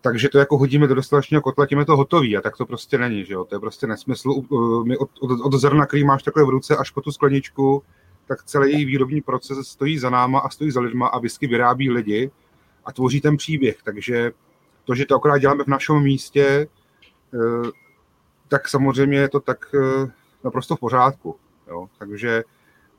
[0.00, 2.98] takže to jako hodíme do dostatečného kotla, tím je to hotový a tak to prostě
[2.98, 3.44] není, že jo?
[3.44, 4.42] to je prostě nesmysl.
[4.84, 7.82] My od, od, od zrna, který máš takhle v ruce, až po tu skleničku,
[8.26, 12.30] tak celý výrobní proces stojí za náma a stojí za lidma a whisky vyrábí lidi
[12.84, 14.32] a tvoří ten příběh, takže
[14.84, 16.68] to, že to akorát děláme v našem místě,
[17.34, 17.70] eh,
[18.48, 20.10] tak samozřejmě je to tak eh,
[20.44, 21.36] naprosto v pořádku.
[21.68, 21.88] Jo?
[21.98, 22.44] Takže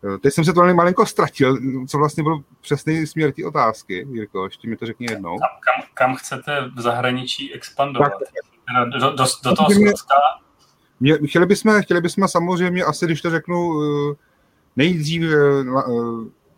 [0.03, 4.07] eh, teď jsem se to malinko ztratil, co vlastně byl přesný směr té otázky.
[4.11, 5.39] Jirko, ještě mi to řekni jednou.
[5.39, 8.11] Kam, kam, kam chcete v zahraničí expandovat?
[8.11, 10.15] Tak, do, do, do toho Skotska?
[10.99, 13.73] Mě, chtěli, bychom, chtěli bychom samozřejmě, asi když to řeknu,
[14.75, 15.23] nejdřív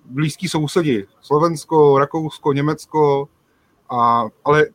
[0.05, 1.07] blízký sousedi.
[1.21, 3.27] Slovensko, Rakousko, Německo,
[3.89, 4.65] a, ale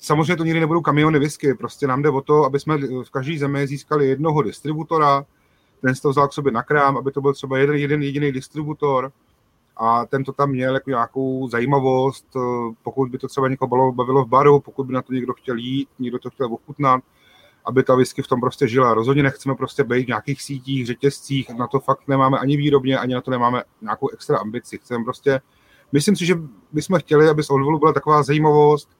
[0.00, 3.38] samozřejmě to nikdy nebudou kamiony whisky, prostě nám jde o to, aby jsme v každé
[3.38, 5.24] zemi získali jednoho distributora,
[5.82, 8.32] ten si to vzal k sobě na krám, aby to byl třeba jeden, jeden jediný
[8.32, 9.12] distributor
[9.76, 12.40] a ten to tam měl jako nějakou zajímavost, eh,
[12.82, 15.88] pokud by to třeba někoho bavilo v baru, pokud by na to někdo chtěl jít,
[15.98, 17.00] někdo to chtěl ochutnat,
[17.64, 18.94] aby ta whisky v tom prostě žila.
[18.94, 23.14] Rozhodně nechceme prostě být v nějakých sítích, řetězcích, na to fakt nemáme ani výrobně, ani
[23.14, 24.78] na to nemáme nějakou extra ambici.
[24.78, 25.40] Chceme prostě,
[25.92, 26.34] myslím si, že
[26.72, 28.99] bychom chtěli, aby z Oldvolu byla taková zajímavost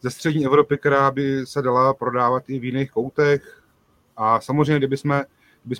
[0.00, 3.62] ze střední Evropy, která by se dala prodávat i v jiných koutech.
[4.16, 5.24] A samozřejmě, kdyby jsme,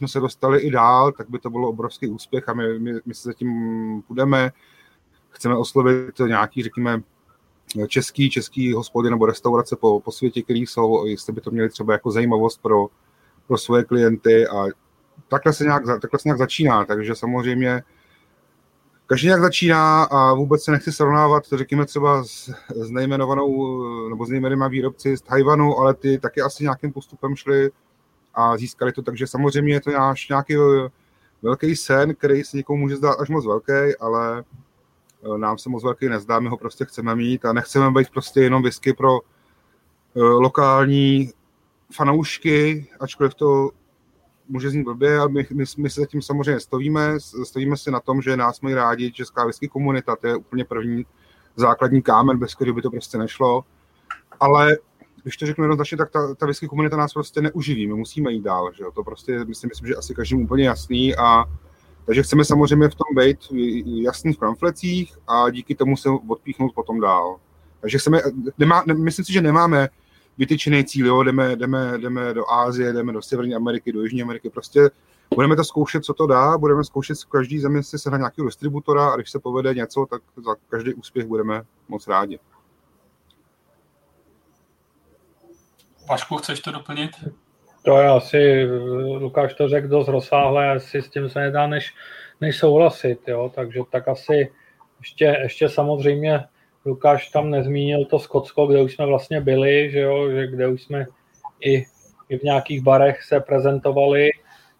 [0.07, 3.29] se dostali i dál, tak by to bylo obrovský úspěch a my, my, my se
[3.29, 4.53] zatím půjdeme.
[5.31, 7.03] Chceme oslovit nějaký, řekněme,
[7.89, 11.93] český, český hospody nebo restaurace po, po světě, který jsou, jestli by to měli třeba
[11.93, 12.87] jako zajímavost pro,
[13.47, 14.65] pro svoje klienty a
[15.29, 17.83] takhle se, nějak, takhle se nějak začíná, takže samozřejmě
[19.09, 24.29] každý nějak začíná a vůbec se nechci srovnávat, řekněme třeba s, s nejmenovanou nebo s
[24.29, 27.71] nejmenovanými výrobci z Tajvanu, ale ty taky asi nějakým postupem šli
[28.35, 30.55] a získali to, takže samozřejmě je to náš nějaký
[31.43, 34.45] velký sen, který se někomu může zdát až moc velký, ale
[35.25, 38.41] Eh, nám se moc velký nezdá, my ho prostě chceme mít a nechceme být prostě
[38.41, 39.19] jenom whisky pro
[40.17, 41.31] eh, lokální
[41.93, 43.71] fanoušky, ačkoliv to
[44.49, 48.23] může znít blbě, ale my, my, my se zatím samozřejmě stovíme, stovíme si na tom,
[48.23, 51.07] že nás mají rádi česká whisky komunita, to je úplně první
[51.57, 53.65] základní kámen, bez kterého by to prostě nešlo.
[54.41, 54.77] Ale
[55.23, 58.43] když to řeknu jednoznačně, tak ta, ta whisky komunita nás prostě neuživí, my musíme jít
[58.43, 58.91] dál, že jo?
[58.91, 61.45] to prostě myslím, myslím, že asi každému úplně jasný a
[62.09, 63.39] takže chceme samozřejmě v tom být
[63.85, 67.37] jasný v pamflecích a díky tomu se odpíchnout potom dál.
[67.81, 68.21] Takže chceme,
[68.59, 69.89] nemá, ne, myslím si, že nemáme
[70.39, 74.51] vytyčený cíl, jo, jdeme, jdeme, jdeme do Ázie, jdeme do Severní Ameriky, do Jižní Ameriky,
[74.51, 74.91] prostě
[75.35, 79.11] budeme to zkoušet, co to dá, budeme zkoušet v každý zemi si sehnat nějakého distributora
[79.11, 82.39] a když se povede něco, tak za každý úspěch budeme moc rádi.
[86.11, 87.11] Vašku, chceš to doplnit?
[87.83, 88.65] To je asi,
[89.19, 91.95] Lukáš to řekl dost rozsáhle, asi s tím se nedá než,
[92.41, 93.53] než souhlasit, jo?
[93.55, 94.53] takže tak asi
[95.01, 96.45] ještě, ještě samozřejmě
[96.85, 100.83] Lukáš tam nezmínil to Skotsko, kde už jsme vlastně byli, že jo, že kde už
[100.83, 101.07] jsme
[101.61, 101.85] i,
[102.29, 104.31] i v nějakých barech se prezentovali,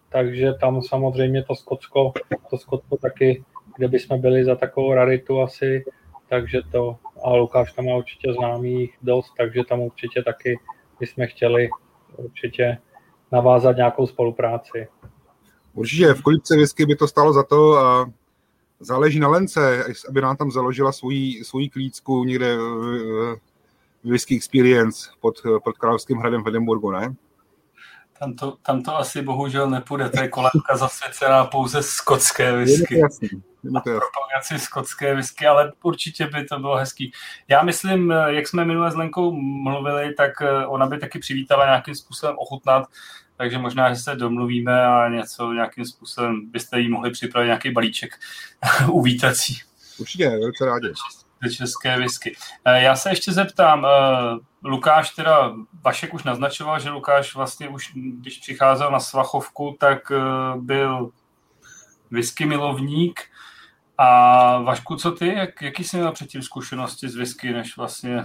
[0.09, 2.11] takže tam samozřejmě to Skotsko,
[2.49, 3.43] to Skotsko taky,
[3.77, 5.85] kde by jsme byli za takovou raritu asi,
[6.29, 10.59] takže to, a Lukáš tam má určitě známý dost, takže tam určitě taky
[10.99, 11.69] bychom chtěli
[12.17, 12.77] určitě
[13.31, 14.87] navázat nějakou spolupráci.
[15.73, 18.11] Určitě, v kolípce whisky by to stalo za to a
[18.79, 23.39] záleží na Lence, aby nám tam založila svoji, svoji klícku někde v
[24.03, 27.15] Whisky Experience pod, pod Královským hradem v Edinburgu, ne?
[28.19, 32.95] Tam to, tam to asi bohužel nepůjde, to je kolébka zasvěcená pouze skotské whisky.
[32.95, 33.29] Je to jasný.
[33.83, 37.11] propagaci skotské whisky, ale určitě by to bylo hezký.
[37.47, 41.95] Já myslím, jak jsme minule s Lenkou mluvili, tak eh, ona by taky přivítala nějakým
[41.95, 42.87] způsobem ochutnat,
[43.39, 48.19] takže možná, že se domluvíme a něco nějakým způsobem byste jí mohli připravit nějaký balíček
[48.91, 49.57] uvítací.
[49.99, 50.87] Určitě, velice rádi
[51.57, 52.35] české whisky.
[52.65, 53.89] Eh, já se ještě zeptám, eh,
[54.63, 60.17] Lukáš teda, Vašek už naznačoval, že Lukáš vlastně už, když přicházel na Svachovku, tak eh,
[60.57, 61.11] byl
[62.11, 63.21] whisky milovník.
[63.97, 65.27] A Vašku, co ty?
[65.27, 68.23] Jak, jaký jsi měl předtím zkušenosti z whisky, než vlastně...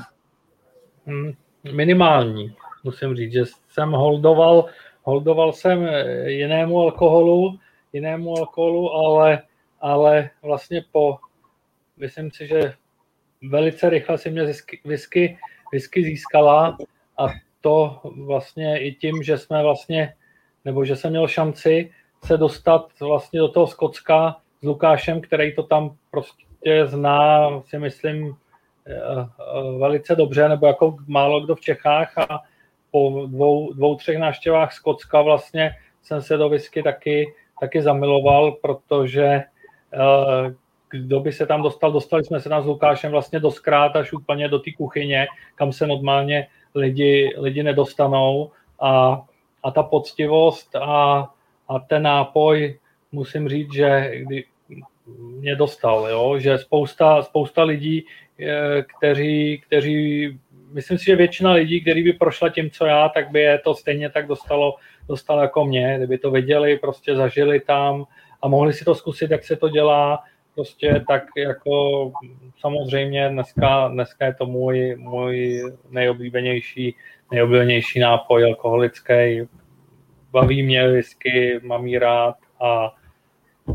[1.06, 1.32] Hmm,
[1.72, 4.68] minimální, musím říct, že jsem holdoval,
[5.04, 5.88] holdoval jsem
[6.26, 7.58] jinému alkoholu,
[7.92, 9.42] jinému alkoholu, ale,
[9.80, 11.18] ale vlastně po,
[11.96, 12.74] myslím si, že
[13.50, 14.42] velice rychle si mě
[14.84, 15.38] whisky,
[15.72, 16.76] whisky získala
[17.18, 17.26] a
[17.60, 20.14] to vlastně i tím, že jsme vlastně,
[20.64, 21.90] nebo že jsem měl šanci
[22.24, 28.36] se dostat vlastně do toho Skocka s Lukášem, který to tam prostě zná, si myslím,
[28.86, 32.42] eh, eh, velice dobře, nebo jako málo kdo v Čechách a
[32.94, 35.70] po dvou, dvou třech návštěvách Skocka vlastně
[36.02, 40.54] jsem se do whisky taky, taky zamiloval, protože eh,
[40.90, 44.48] kdo by se tam dostal, dostali jsme se tam s Lukášem vlastně doskrát až úplně
[44.48, 49.22] do té kuchyně, kam se normálně lidi, lidi nedostanou a,
[49.62, 51.30] a ta poctivost a,
[51.68, 52.78] a ten nápoj,
[53.12, 54.44] musím říct, že kdy
[55.06, 56.38] mě dostal, jo?
[56.38, 58.06] že spousta, spousta lidí,
[58.40, 60.38] eh, kteří, kteří,
[60.74, 63.74] myslím si, že většina lidí, kteří by prošla tím, co já, tak by je to
[63.74, 64.74] stejně tak dostalo,
[65.08, 68.04] dostalo jako mě, kdyby to viděli, prostě zažili tam
[68.42, 72.12] a mohli si to zkusit, jak se to dělá, prostě tak jako
[72.58, 76.96] samozřejmě dneska, dneska je to můj, můj nejoblíbenější,
[77.30, 79.48] nejoblíbenější nápoj alkoholický.
[80.30, 82.94] Baví mě whisky, mám jí rád a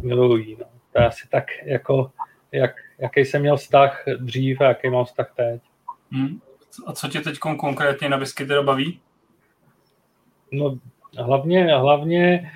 [0.01, 0.57] miluji.
[0.59, 0.65] No.
[0.93, 2.11] To je asi tak jako,
[2.51, 5.61] jak, jaký jsem měl vztah dřív a jaký mám vztah teď.
[6.11, 6.39] Hmm.
[6.85, 8.99] A co tě teď konkrétně na whisky teda baví?
[10.51, 10.77] No
[11.17, 12.51] hlavně, hlavně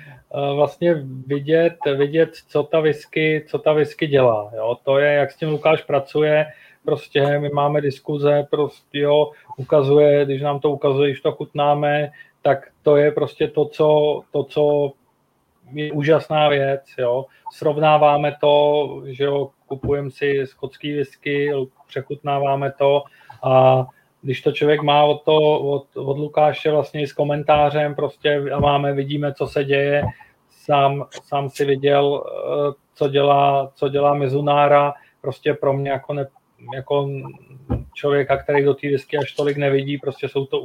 [0.54, 0.94] vlastně
[1.26, 4.50] vidět, vidět co ta whisky, co ta whisky dělá.
[4.56, 4.76] Jo?
[4.84, 6.46] To je, jak s tím Lukáš pracuje,
[6.84, 12.10] prostě my máme diskuze, prostě jo, ukazuje, když nám to ukazuje, když to chutnáme,
[12.42, 14.92] tak to je prostě to, co, to, co
[15.72, 17.26] je úžasná věc, jo.
[17.52, 21.52] Srovnáváme to, že jo, kupujeme si skotský whisky,
[21.86, 23.02] přechutnáváme to
[23.42, 23.86] a
[24.24, 28.92] když to člověk má od, to, od, od Lukáše vlastně s komentářem prostě a máme,
[28.92, 30.02] vidíme, co se děje,
[30.50, 36.26] sám, sám si viděl, eh, co dělá, co dělá Mizunára, prostě pro mě jako, ne,
[36.74, 37.08] jako
[37.94, 40.60] člověka, který do té whisky až tolik nevidí, prostě jsou to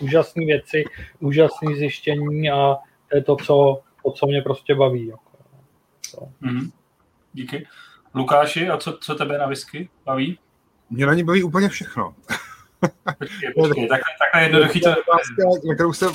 [0.00, 0.84] úžasné věci,
[1.20, 2.76] úžasné zjištění a
[3.10, 5.06] to je to, co, to, co mě prostě baví.
[5.06, 5.30] Jako.
[6.42, 6.70] Mm-hmm.
[7.32, 7.66] Díky.
[8.14, 10.38] Lukáši, a co, co tebe na whisky baví?
[10.90, 12.14] Mě na ní baví úplně všechno.
[13.18, 14.90] Počkej, počkej, takhle, takhle jednoduchý to...
[15.68, 16.06] Na kterou se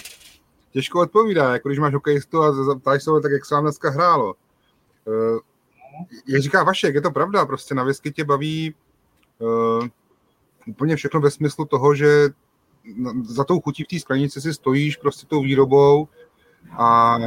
[0.71, 4.35] těžko odpovídá, jako když máš hokejistu a ptáš se tak jak se vám dneska hrálo.
[5.05, 5.39] Uh,
[6.27, 8.75] jak říká Vašek, je to pravda, prostě na whisky tě baví
[9.39, 9.87] uh,
[10.67, 12.29] úplně všechno ve smyslu toho, že
[13.23, 16.07] za tou chutí v té sklenici si stojíš prostě tou výrobou
[16.71, 17.17] a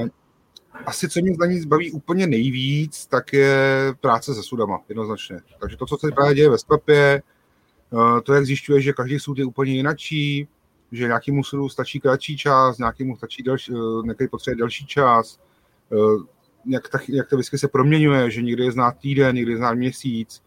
[0.86, 3.56] asi, co mě ní baví úplně nejvíc, tak je
[4.00, 5.36] práce se sudama, jednoznačně.
[5.60, 7.31] Takže to, co se právě děje ve sklepě, eh,
[8.22, 10.48] to, jak zjišťuje, že každý sud je úplně jinačí,
[10.92, 15.40] že nějakému sudu stačí kratší čas, nějakému stačí delší, eh, nějaký potřebuje delší čas,
[15.92, 16.24] eh,
[16.66, 19.74] jak, ta, jak ta whisky se proměňuje, že někdy je znát týden, někdy je znát
[19.74, 20.42] měsíc.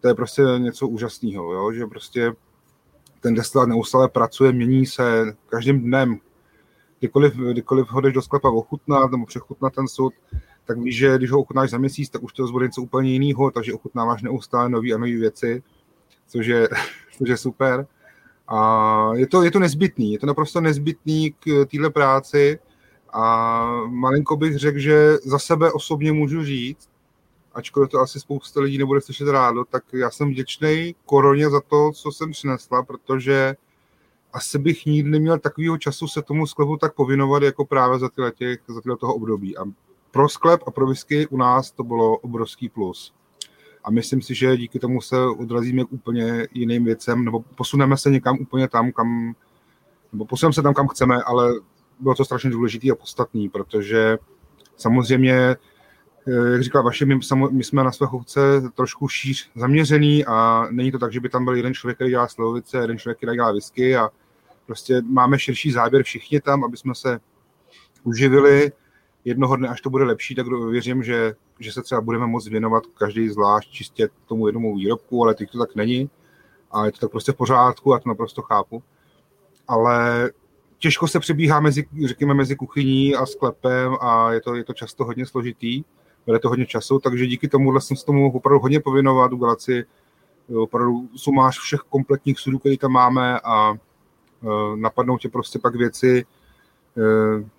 [0.00, 1.72] To je prostě něco úžasného, jo?
[1.72, 2.32] že prostě
[3.20, 6.18] ten destilát neustále pracuje, mění se každým dnem,
[6.98, 10.12] kdykoliv, kdykoliv ho jdeš do sklepa ochutnat nebo přechutnat ten sud,
[10.64, 13.50] tak víš, že když ho ochutnáš za měsíc, tak už to bude něco úplně jiného,
[13.50, 15.62] takže ochutnáváš neustále nové a nové věci,
[16.26, 16.68] což je,
[17.18, 17.86] což je super.
[18.48, 22.58] A je to, je to nezbytný, je to naprosto nezbytný k téhle práci
[23.12, 26.88] a malinko bych řekl, že za sebe osobně můžu říct,
[27.54, 31.92] ačkoliv to asi spousta lidí nebude slyšet rádo, tak já jsem vděčný koroně za to,
[31.92, 33.56] co jsem přinesla, protože
[34.32, 38.32] asi bych nikdy neměl takového času se tomu sklepu tak povinovat, jako právě za tyhle,
[38.32, 39.56] těch, za tyhle toho období.
[39.56, 39.64] A
[40.10, 43.14] pro sklep a pro whisky u nás to bylo obrovský plus.
[43.84, 48.10] A myslím si, že díky tomu se odrazíme k úplně jiným věcem, nebo posuneme se
[48.10, 49.34] někam úplně tam, kam,
[50.12, 51.52] nebo posuneme se tam, kam chceme, ale
[52.00, 54.18] bylo to strašně důležité a podstatný, protože
[54.76, 57.18] samozřejmě, eh, jak říkala vaše, my,
[57.50, 58.40] my jsme na své chovce
[58.74, 62.28] trošku šíř zaměřený a není to tak, že by tam byl jeden člověk, který dělá
[62.28, 64.10] slovice, jeden člověk, který dělá whisky a
[64.66, 67.20] Prostě máme širší záběr všichni tam, aby jsme se
[68.02, 68.72] uživili.
[69.24, 72.86] Jednoho dne, až to bude lepší, tak věřím, že, že se třeba budeme moct věnovat
[72.86, 76.10] každý zvlášť čistě tomu jednomu výrobku, ale teď to tak není.
[76.70, 78.82] A je to tak prostě v pořádku a to naprosto chápu.
[79.68, 80.30] Ale
[80.78, 85.04] těžko se přebíhá mezi, řekněme, mezi kuchyní a sklepem a je to, je to často
[85.04, 85.84] hodně složitý,
[86.26, 89.84] bude to hodně času, takže díky tomu jsem se tomu opravdu hodně povinovat, udělat si
[90.56, 93.74] opravdu sumář všech kompletních sudů, které tam máme a
[94.44, 96.26] Eh, napadnou tě prostě pak věci eh,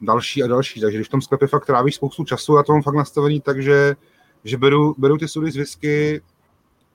[0.01, 0.81] další a další.
[0.81, 3.61] Takže když v tom sklepě fakt trávíš spoustu času, a to mám fakt nastavený tak,
[3.61, 3.95] že,
[4.43, 6.21] že beru, beru ty sudy z whisky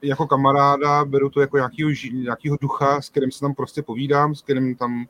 [0.02, 4.42] jako kamaráda, beru to jako nějakýho, nějakýho ducha, s kterým se tam prostě povídám, s
[4.42, 5.06] kterým tam,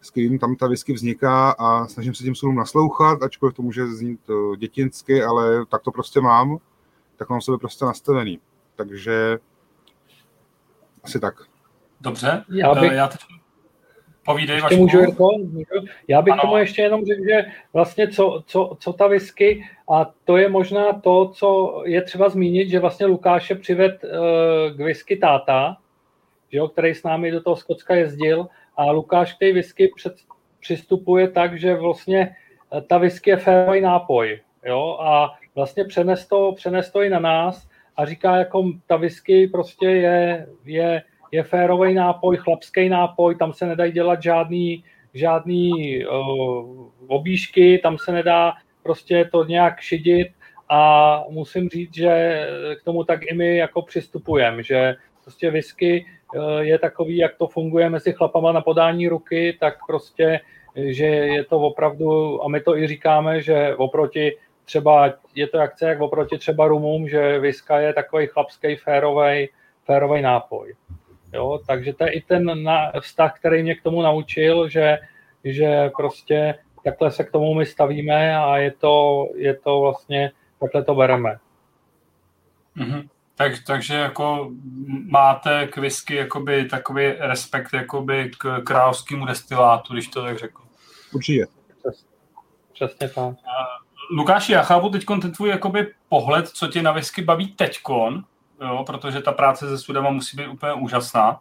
[0.00, 3.86] s kterým tam ta whisky vzniká a snažím se tím sudům naslouchat, ačkoliv to může
[3.86, 6.58] znít eh, dětinsky, ale tak to prostě mám,
[7.16, 8.40] tak mám sebe prostě nastavený.
[8.76, 9.38] Takže
[11.04, 11.34] asi tak.
[12.00, 12.92] Dobře, já, bych...
[12.92, 13.20] já teď
[14.26, 15.28] Povídej, ještě můžu, Jirko?
[16.08, 16.42] Já bych ano.
[16.42, 20.92] tomu ještě jenom řekl, že vlastně co, co, co ta whisky, a to je možná
[20.92, 25.76] to, co je třeba zmínit, že vlastně Lukáše přived uh, k whisky táta,
[26.52, 28.46] že jo, který s námi do toho Skotska jezdil
[28.76, 30.14] a Lukáš k té whisky před,
[30.60, 32.36] přistupuje tak, že vlastně
[32.72, 37.18] eh, ta whisky je férový nápoj, jo, a vlastně přenes to, přenes to i na
[37.18, 41.02] nás a říká, jako ta whisky prostě je, je
[41.32, 48.12] je férový nápoj, chlapský nápoj, tam se nedají dělat žádný, žádný uh, obíšky, tam se
[48.12, 48.52] nedá
[48.82, 50.28] prostě to nějak šidit
[50.68, 52.46] a musím říct, že
[52.80, 57.46] k tomu tak i my jako přistupujeme, že prostě whisky uh, je takový, jak to
[57.46, 60.40] funguje mezi chlapama na podání ruky, tak prostě,
[60.76, 65.88] že je to opravdu, a my to i říkáme, že oproti třeba, je to akce
[65.88, 69.48] jak oproti třeba rumům, že viska je takový chlapský férový,
[69.84, 70.74] férový nápoj.
[71.36, 71.60] Jo?
[71.66, 74.98] Takže to je i ten na, vztah, který mě k tomu naučil, že,
[75.44, 80.84] že prostě takhle se k tomu my stavíme a je to, je to vlastně, takhle
[80.84, 81.38] to bereme.
[82.76, 83.08] Mm-hmm.
[83.34, 84.50] Tak, takže jako
[85.10, 90.62] máte k whisky jakoby takový respekt jakoby k královskému destilátu, když to tak řekl.
[91.14, 91.46] Určitě.
[92.72, 93.34] přesně tak.
[94.10, 98.24] Lukáši, já chápu teď ten tvůj jakoby pohled, co tě na whisky baví teďkon,
[98.60, 101.40] jo, protože ta práce se sudama musí být úplně úžasná.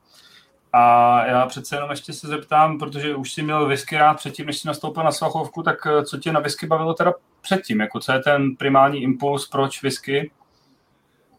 [0.74, 4.58] A já přece jenom ještě se zeptám, protože už jsi měl whisky rád předtím, než
[4.60, 7.80] jsi nastoupil na Svachovku, tak eh, co tě na whisky bavilo teda předtím?
[7.80, 10.32] Jako co je ten primální impuls, proč whisky?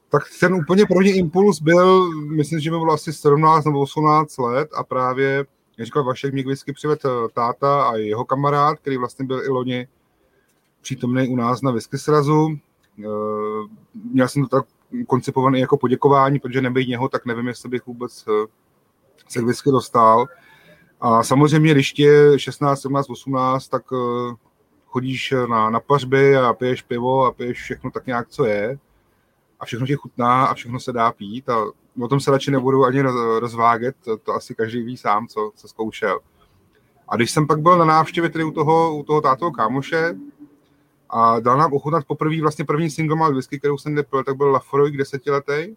[0.08, 4.68] Tak ten úplně první impuls byl, myslím, že mi bylo asi 17 nebo 18 let
[4.76, 5.44] a právě,
[5.78, 9.88] jak říkal Vašek, mě whisky přivedl táta a jeho kamarád, který vlastně byl i loni
[10.80, 12.58] přítomný u nás na whisky srazu.
[12.98, 13.04] Eh,
[14.12, 14.66] měl jsem to tak
[15.06, 18.24] koncipovaný jako poděkování, protože nebej něho, tak nevím, jestli bych vůbec
[19.28, 20.26] se whisky dostal.
[21.00, 24.34] A samozřejmě, když tě 16, 17, 18, tak uh,
[24.86, 28.78] chodíš na, na pařby a piješ pivo a piješ všechno tak nějak, co je.
[29.60, 31.48] A všechno ti chutná a všechno se dá pít.
[31.48, 31.64] A
[32.00, 33.02] o tom se radši nebudu ani
[33.38, 36.18] rozváget, to, to asi každý ví sám, co, co zkoušel.
[37.08, 40.14] A když jsem pak byl na návštěvě tedy u toho, u toho tátoho kámoše
[41.10, 44.50] a dal nám ochutnat poprvé vlastně první single malt whisky, kterou jsem nepil, tak byl
[44.50, 45.76] Lafroy desetiletý.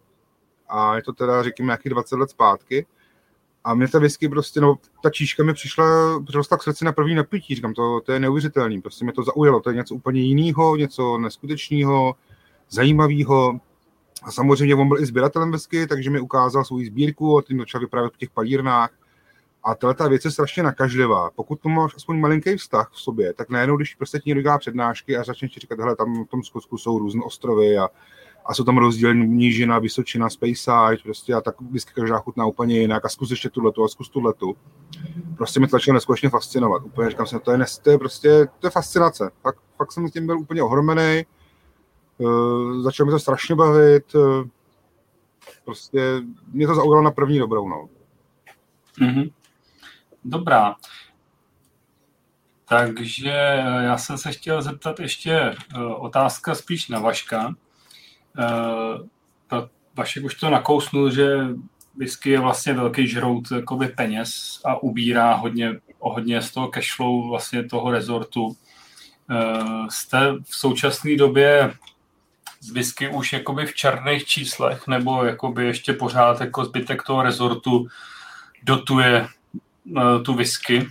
[0.69, 2.85] A je to teda, řekněme, nějakých 20 let zpátky.
[3.63, 5.85] A mě ta whisky prostě, no, ta číška mi přišla,
[6.25, 9.59] přišla k srdci na první napití, říkám, to, to je neuvěřitelný, prostě mě to zaujalo,
[9.59, 12.15] to je něco úplně jiného, něco neskutečného,
[12.69, 13.59] zajímavého.
[14.23, 17.81] A samozřejmě on byl i sběratelem whisky, takže mi ukázal svou sbírku a tím začal
[17.81, 18.91] vyprávět v těch palírnách.
[19.63, 21.29] A tahle ta věc je strašně nakažlivá.
[21.35, 24.57] Pokud to máš aspoň malinký vztah v sobě, tak najednou, když prostě ti někdo dělá
[24.57, 27.89] přednášky a začneš ti říkat, hele, tam v tom Skotsku jsou různé ostrovy a
[28.45, 33.05] a jsou tam rozdílní nížina, vysočina, Speyside, prostě a tak vždycky každá chutná úplně jinak
[33.05, 34.33] a zkus ještě tuhle a zkus tuhle
[35.37, 36.83] Prostě mi to začalo neskutečně fascinovat.
[36.85, 39.31] Úplně říkám si, to je, to je prostě, to je fascinace.
[39.41, 41.25] Fakt, fakt jsem tím byl úplně ohromený.
[42.17, 44.15] Uh, začalo mi to strašně bavit.
[44.15, 44.47] Uh,
[45.65, 47.89] prostě mě to zaujalo na první dobrou, no.
[49.01, 49.31] Mm-hmm.
[50.23, 50.75] Dobrá.
[52.65, 55.55] Takže eh, já jsem se chtěl zeptat ještě
[55.97, 57.47] otázka spíš na Vaška.
[58.37, 59.05] Uh,
[59.95, 61.37] Vašek už to nakousnul, že
[61.95, 67.63] whisky je vlastně velký žrout jakoby peněz a ubírá hodně, hodně z toho cashflow vlastně
[67.63, 68.55] toho rezortu.
[69.89, 71.73] Jste v současné době
[72.59, 77.87] z whisky už jakoby v černých číslech, nebo jakoby ještě pořád jako zbytek toho rezortu
[78.63, 79.27] dotuje
[80.25, 80.81] tu whisky?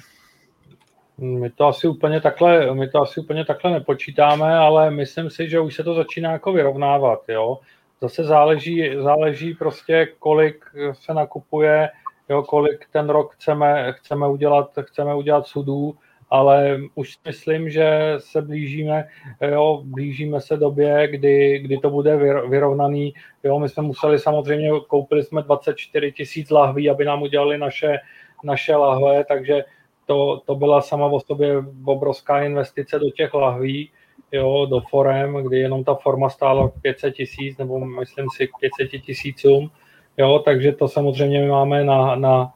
[1.19, 5.61] My to asi úplně takhle, my to asi úplně takhle nepočítáme, ale myslím si, že
[5.61, 7.59] už se to začíná jako vyrovnávat, jo.
[8.01, 11.89] Zase záleží, záleží prostě, kolik se nakupuje,
[12.29, 15.95] jo, kolik ten rok chceme, chceme udělat, chceme udělat sudů,
[16.31, 19.09] ale už myslím, že se blížíme,
[19.51, 22.17] jo, blížíme se době, kdy, kdy to bude
[22.49, 23.15] vyrovnaný.
[23.45, 27.99] Jo, my jsme museli samozřejmě, koupili jsme 24 tisíc lahví, aby nám udělali naše,
[28.45, 29.65] naše lahve, takže
[30.07, 33.91] to, to byla sama o sobě obrovská investice do těch lahví,
[34.33, 39.03] jo, do forem, kdy jenom ta forma stála 500 tisíc, nebo myslím si k 500
[39.03, 39.71] tisícům,
[40.17, 42.53] jo, takže to samozřejmě my máme na, na,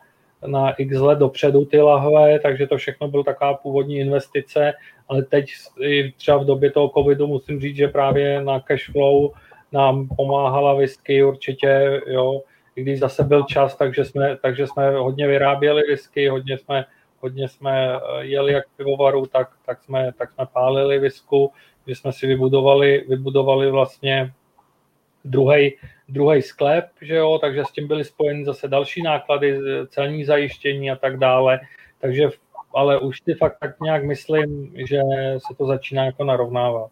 [0.46, 4.72] na x let dopředu ty lahve, takže to všechno byl taková původní investice,
[5.08, 5.46] ale teď
[6.16, 9.32] třeba v době toho covidu musím říct, že právě na cash flow
[9.72, 12.40] nám pomáhala whisky určitě, jo,
[12.76, 16.84] i když zase byl čas, takže jsme, takže jsme hodně vyráběli whisky, hodně jsme
[17.22, 21.52] hodně jsme eh, jeli jak pivovaru, tak, tak, jsme, tak jsme pálili visku,
[21.86, 24.32] že jsme si vybudovali, vybudovali vlastně
[26.08, 29.58] druhý sklep, že jo, takže s tím byly spojeny zase další náklady,
[29.88, 31.60] celní zajištění a tak dále,
[32.00, 32.28] takže
[32.74, 35.00] ale už si fakt tak nějak myslím, že
[35.48, 36.90] se to začíná jako narovnávat.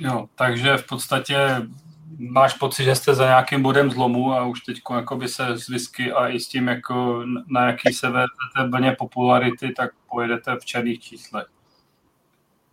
[0.00, 1.36] Jo, takže v podstatě
[2.18, 4.80] máš pocit, že jste za nějakým bodem zlomu a už teď
[5.26, 9.90] se z whisky a i s tím, jako na jaký se vezete vlně popularity, tak
[10.10, 11.46] pojedete v černých číslech.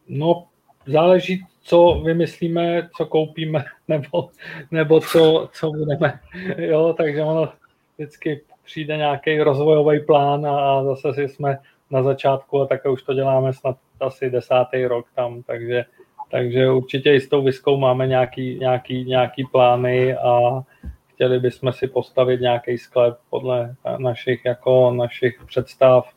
[0.08, 0.48] No,
[0.86, 4.30] záleží, co vymyslíme, co koupíme, nebo,
[4.72, 6.20] nebo co, co budeme.
[6.58, 7.54] Jo, takže ono
[7.98, 11.58] vždycky přijde nějaký rozvojový plán a zase si jsme
[11.92, 15.86] na začátku a také už to děláme snad asi desátý rok tam, takže
[16.32, 20.62] takže určitě i s tou viskou máme nějaký, nějaký, nějaký plány a
[21.08, 26.10] chtěli bychom si postavit nějaký sklep podle našich, jako našich představ.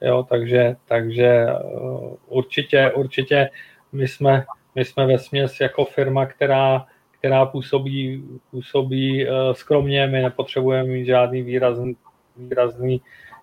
[0.00, 1.46] Jo, takže, takže
[1.80, 3.50] uh, určitě, určitě
[3.92, 4.44] my jsme,
[4.74, 6.86] my jsme ve směs jako firma, která,
[7.18, 11.96] která působí, působí uh, skromně, my nepotřebujeme mít žádný výrazný,
[12.36, 13.00] výrazný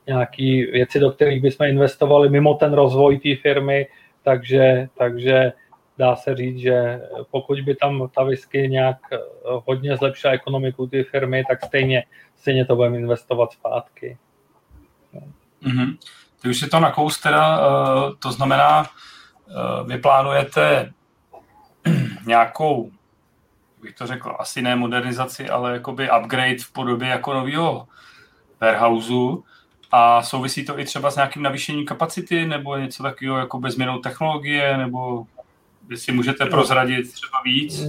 [0.07, 3.88] nějaký věci, do kterých bychom investovali mimo ten rozvoj té firmy,
[4.24, 5.53] takže, takže
[5.98, 11.04] dá se říct, že pokud by tam ta whisky nějak eh, hodně zlepšila ekonomiku ty
[11.04, 12.04] firmy, tak stejně,
[12.36, 14.18] stejně to budeme investovat zpátky.
[15.64, 15.98] Mm-hmm.
[16.41, 17.60] Ty už si to nakous teda,
[18.20, 18.86] to znamená,
[19.86, 20.93] vy plánujete
[22.26, 22.91] nějakou,
[23.82, 27.88] bych to řekl, asi ne modernizaci, ale jakoby upgrade v podobě jako nového
[28.62, 29.43] warehouseu
[29.91, 34.78] a souvisí to i třeba s nějakým navýšením kapacity nebo něco takového jako změnou technologie
[34.78, 35.26] nebo
[35.95, 37.88] si můžete prozradit třeba víc?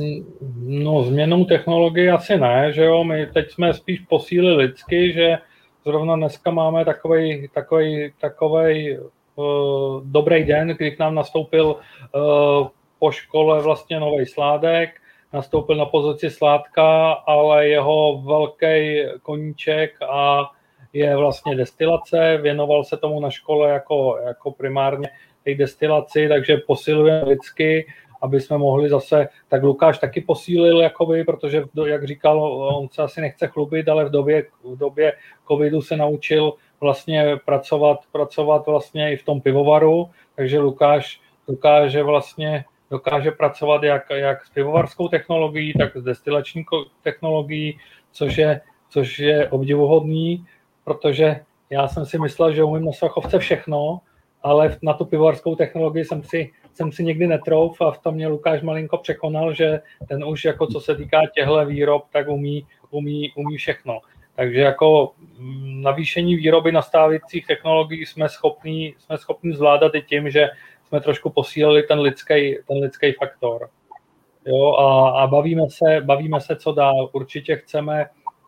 [0.66, 5.38] No, změnou technologie asi ne, že jo, my teď jsme spíš posílili lidsky, že
[5.84, 12.68] zrovna dneska máme takový takový, takový uh, dobrý den, kdy k nám nastoupil uh,
[12.98, 14.90] po škole vlastně nový sládek,
[15.32, 20.50] nastoupil na pozici sládka, ale jeho velký koníček a
[20.92, 25.08] je vlastně destilace, věnoval se tomu na škole jako, jako primárně
[25.46, 27.86] i destilaci, takže posilujeme lidsky,
[28.22, 32.42] aby jsme mohli zase, tak Lukáš taky posílil, jakoby, protože, jak říkal,
[32.78, 35.12] on se asi nechce chlubit, ale v době, v době
[35.48, 42.64] covidu se naučil vlastně pracovat, pracovat vlastně i v tom pivovaru, takže Lukáš dokáže vlastně
[42.90, 46.64] dokáže pracovat jak, jak s pivovarskou technologií, tak s destilační
[47.02, 47.78] technologií,
[48.12, 50.46] což je, což je obdivuhodný,
[50.84, 51.40] protože
[51.70, 54.00] já jsem si myslel, že umím na Svachovce všechno,
[54.46, 58.28] ale na tu pivovarskou technologii jsem si, jsem si nikdy netrouf a v tom mě
[58.28, 63.32] Lukáš malinko překonal, že ten už jako co se týká těchto výrob, tak umí, umí,
[63.36, 64.00] umí všechno.
[64.34, 70.30] Takže jako mm, navýšení výroby na stávajících technologií jsme schopní, jsme schopni zvládat i tím,
[70.30, 70.48] že
[70.84, 73.68] jsme trošku posílili ten lidský, ten lidský faktor.
[74.46, 77.10] Jo, a, a bavíme, se, bavíme se, co dál.
[77.12, 78.06] Určitě chceme,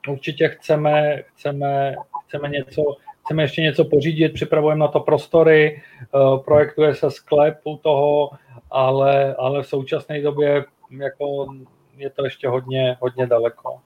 [0.09, 1.95] určitě chceme, chceme,
[2.27, 2.83] chceme něco,
[3.29, 5.83] chceme ještě něco pořídit, připravujeme na to prostory,
[6.15, 8.31] uh, projektuje se sklep u toho,
[8.71, 11.47] ale, ale v současné době jako
[11.97, 13.81] je to ještě hodně, hodně daleko.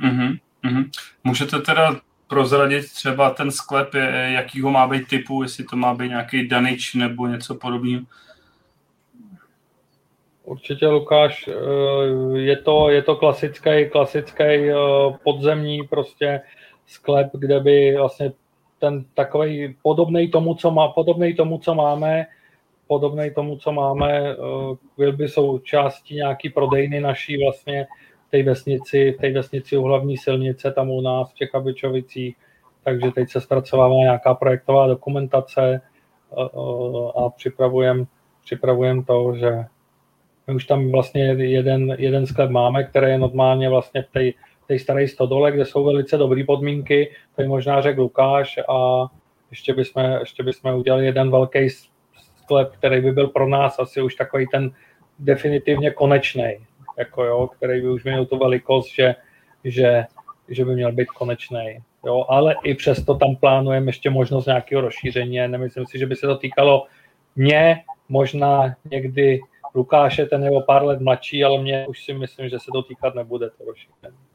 [0.00, 0.38] Mm-hmm.
[0.64, 0.90] Mm-hmm.
[1.24, 1.96] Můžete teda
[2.26, 3.94] prozradit třeba ten sklep,
[4.26, 8.02] jakýho má být typu, jestli to má být nějaký danič nebo něco podobného?
[10.44, 14.74] Určitě, Lukáš, eh, je to, je to klasický, klasický eh,
[15.24, 16.40] podzemní prostě
[16.86, 18.32] sklep, kde by vlastně
[18.80, 22.26] ten takový podobný tomu, co má, podobný tomu, co máme,
[22.86, 24.36] podobný tomu, co máme,
[24.96, 27.86] byl by součástí nějaký prodejny naší vlastně
[28.30, 32.36] té vesnici, v té vesnici u hlavní silnice, tam u nás v těch Abičovicích,
[32.84, 35.80] takže teď se zpracovává nějaká projektová dokumentace
[37.16, 38.06] a připravujeme
[38.44, 39.64] připravujem to, že
[40.46, 44.38] my už tam vlastně jeden, jeden sklep máme, který je normálně vlastně v té
[44.70, 49.06] té staré stodole, kde jsou velice dobré podmínky, to je možná řekl Lukáš a
[49.50, 51.68] ještě bychom, ještě bychom udělali jeden velký
[52.42, 54.70] sklep, který by byl pro nás asi už takový ten
[55.18, 56.56] definitivně konečný,
[56.98, 59.14] jako jo, který by už měl tu velikost, že,
[59.64, 60.04] že,
[60.48, 61.78] že by měl být konečný.
[62.06, 65.48] Jo, ale i přesto tam plánujeme ještě možnost nějakého rozšíření.
[65.48, 66.86] Nemyslím si, že by se to týkalo
[67.36, 69.40] mě, možná někdy
[69.74, 72.82] Lukáše, ten je o pár let mladší, ale mě už si myslím, že se to
[72.82, 74.29] týkat nebude to rozšíření.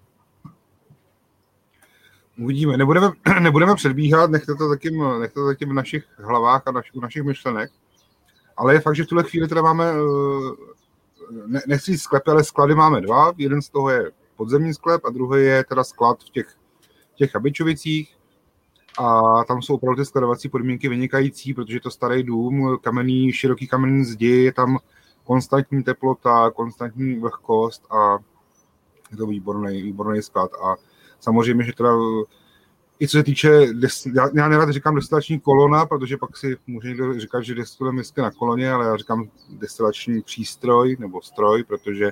[2.39, 2.77] Uvidíme.
[2.77, 7.01] Nebudeme, nebudeme předbíhat, nechte to taky, nechte to taky v našich hlavách a naš, u
[7.01, 7.71] našich myšlenek.
[8.57, 10.75] Ale je fakt, že v tuhle chvíli teda máme eh,
[11.47, 13.33] ne, nechci sklepy, ale sklady máme dva.
[13.37, 16.47] Jeden z toho je podzemní sklep a druhý je teda sklad v těch,
[17.15, 18.15] těch Chabičovicích.
[18.99, 24.05] A tam jsou opravdu ty skladovací podmínky vynikající, protože to starý dům, kamenný, široký kamenný
[24.05, 24.77] zdi, je tam
[25.23, 28.17] konstantní teplota, konstantní vlhkost a
[29.11, 30.51] je to výborný, výborný sklad.
[30.63, 30.75] A
[31.19, 31.91] samozřejmě, že teda
[32.99, 33.67] i co se týče,
[34.13, 38.21] já, já nerad říkám destilační kolona, protože pak si může někdo říkat, že destilujeme whisky
[38.21, 42.11] na koloně, ale já říkám destilační přístroj nebo stroj, protože,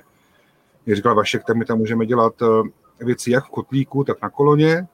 [0.86, 4.30] jak říkal Vašek, tak my tam můžeme dělat eh, věci jak v kotlíku, tak na
[4.30, 4.86] koloně,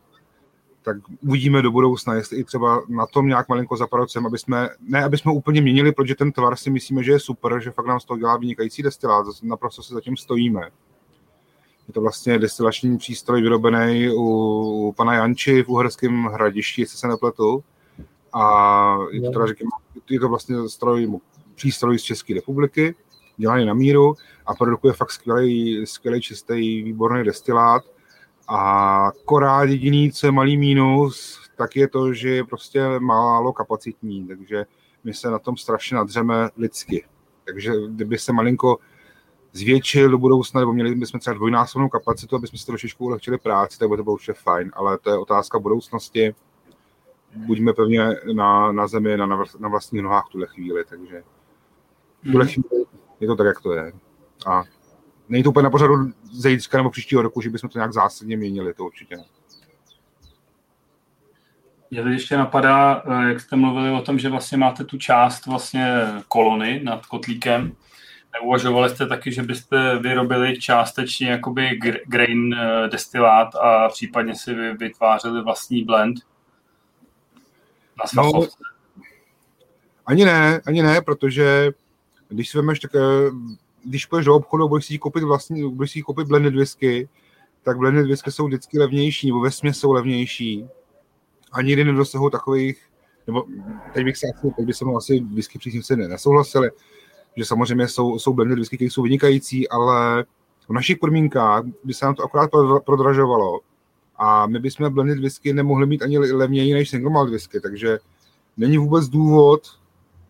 [0.83, 5.05] tak uvidíme do budoucna, jestli i třeba na tom nějak malinko zapracujeme, aby jsme, ne
[5.05, 8.01] aby jsme úplně měnili, protože ten tvar si myslíme, že je super, že fakt nám
[8.01, 10.61] z toho dělá vynikající destilát, naprosto se zatím stojíme.
[11.91, 14.22] Je to vlastně destilační přístroj vyrobený u,
[14.88, 17.64] u pana Janči v Uherském hradišti, jestli se nepletu.
[18.32, 19.68] A je to, teda, říkám,
[20.11, 21.20] je to vlastně stroj,
[21.55, 22.95] přístroj z České republiky,
[23.36, 24.14] dělaný na míru
[24.47, 27.82] a produkuje fakt skvělý, skvělý čistý, výborný destilát.
[28.49, 34.26] A korát jediný, co je malý mínus, tak je to, že je prostě málo kapacitní,
[34.26, 34.66] takže
[35.05, 37.05] my se na tom strašně nadřeme lidsky.
[37.45, 38.78] Takže kdyby se malinko
[39.53, 43.79] zvětšil do budoucna, nebo měli bychom třeba dvojnásobnou kapacitu, aby jsme si trošičku ulehčili práci,
[43.79, 46.35] tak by to bylo určitě fajn, ale to je otázka budoucnosti.
[47.37, 49.27] Buďme pevně na, na zemi, na,
[49.59, 51.23] na vlastních nohách v tuhle chvíli, takže
[52.23, 52.53] v tuhle hmm.
[52.53, 52.85] chvíli
[53.21, 53.93] je to tak, jak to je.
[54.47, 54.63] A
[55.29, 55.95] není to úplně na pořadu
[56.33, 59.25] zítřka nebo příštího roku, že bychom to nějak zásadně měnili, to určitě ne.
[61.91, 65.47] Mě teď ještě napadá, eh, jak jste mluvili o tom, že vlastně máte tu část
[65.47, 65.97] vlastně
[66.29, 67.73] kolony nad kotlíkem.
[68.33, 75.43] Neuvažovali jste taky, že byste vyrobili částečně jakoby grain eh, destilát a případně si vytvářeli
[75.43, 76.20] vlastní blend
[78.16, 78.47] na no,
[80.07, 81.70] ani ne, ani ne, protože
[82.28, 83.31] když si vemeš, tak eh,
[83.85, 87.09] když půjdeš do obchodu a budeš si koupit vlastní, budeš si koupit blended whisky,
[87.62, 90.68] tak blended whisky jsou vždycky levnější, nebo ve jsou levnější.
[91.53, 92.85] A nikdy nedosahují takových,
[93.26, 93.45] nebo
[93.95, 96.70] teď bych se asi, teď by se mnou asi whisky příznivci nesouhlasili,
[97.37, 100.24] že samozřejmě jsou, jsou blended whisky, které jsou vynikající, ale
[100.68, 102.51] v našich podmínkách by se nám to akorát
[102.85, 103.61] prodražovalo
[104.22, 107.99] a my bychom blended whisky nemohli mít ani levněji než single malt whisky, takže
[108.57, 109.62] není vůbec důvod,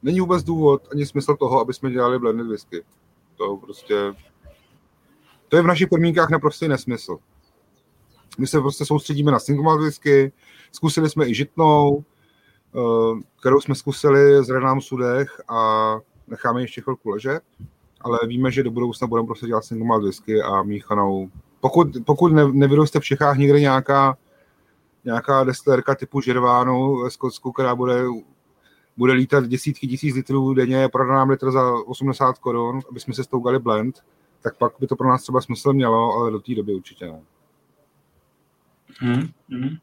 [0.02, 2.84] není vůbec důvod ani smysl toho, aby jsme dělali blended whisky.
[3.36, 4.12] To prostě,
[5.48, 7.18] to je v našich podmínkách naprosto nesmysl.
[8.38, 10.32] My se prostě soustředíme na single malt whisky,
[10.72, 12.04] zkusili jsme i žitnou,
[12.74, 15.94] eh, kterou jsme zkusili z Renám Sudech a
[16.30, 17.42] necháme ještě chvilku ležet,
[18.00, 21.30] ale víme, že do budoucna budeme prostě dělat single malt whisky a míchanou.
[21.60, 24.16] Pokud, pokud ne, nevyroste v Čechách někde nějaká,
[25.04, 28.04] nějaká destilerka typu Žervánu ve Skotsku, která bude
[28.96, 33.24] bude lítat desítky tisíc litrů denně, prodá nám litr za 80 korun, aby jsme se
[33.24, 34.04] stoukali blend,
[34.42, 37.20] tak pak by to pro nás třeba smysl mělo, ale do té doby určitě ne.
[38.98, 39.76] Hmm, hmm.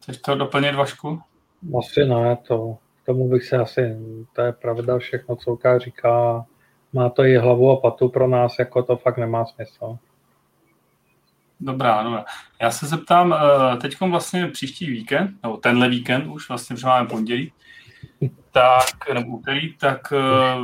[0.00, 1.20] Chceš to doplnit, Vašku?
[1.78, 2.78] Asi ne, to,
[3.12, 3.96] tomu bych se asi,
[4.32, 6.44] to je pravda všechno, co Lukáš říká,
[6.92, 9.98] má to i hlavu a patu pro nás, jako to fakt nemá smysl.
[11.60, 12.24] Dobrá, no.
[12.60, 17.08] Já se zeptám, eh, teď vlastně příští víkend, nebo tenhle víkend už, vlastně, že máme
[17.08, 17.52] pondělí,
[18.52, 20.56] tak, nebo úterý, tak eh,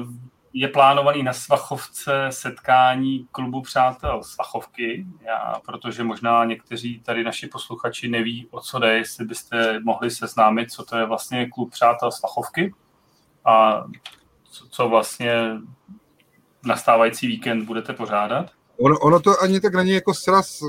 [0.60, 8.08] je plánovaný na Svachovce setkání klubu přátel Svachovky, já, protože možná někteří tady naši posluchači
[8.08, 12.74] neví, o co jde, jestli byste mohli seznámit, co to je vlastně klub přátel Svachovky
[13.44, 13.84] a
[14.50, 15.32] co, co vlastně
[16.64, 18.50] nastávající víkend budete pořádat.
[18.80, 20.60] Ono, ono to ani tak není jako sraz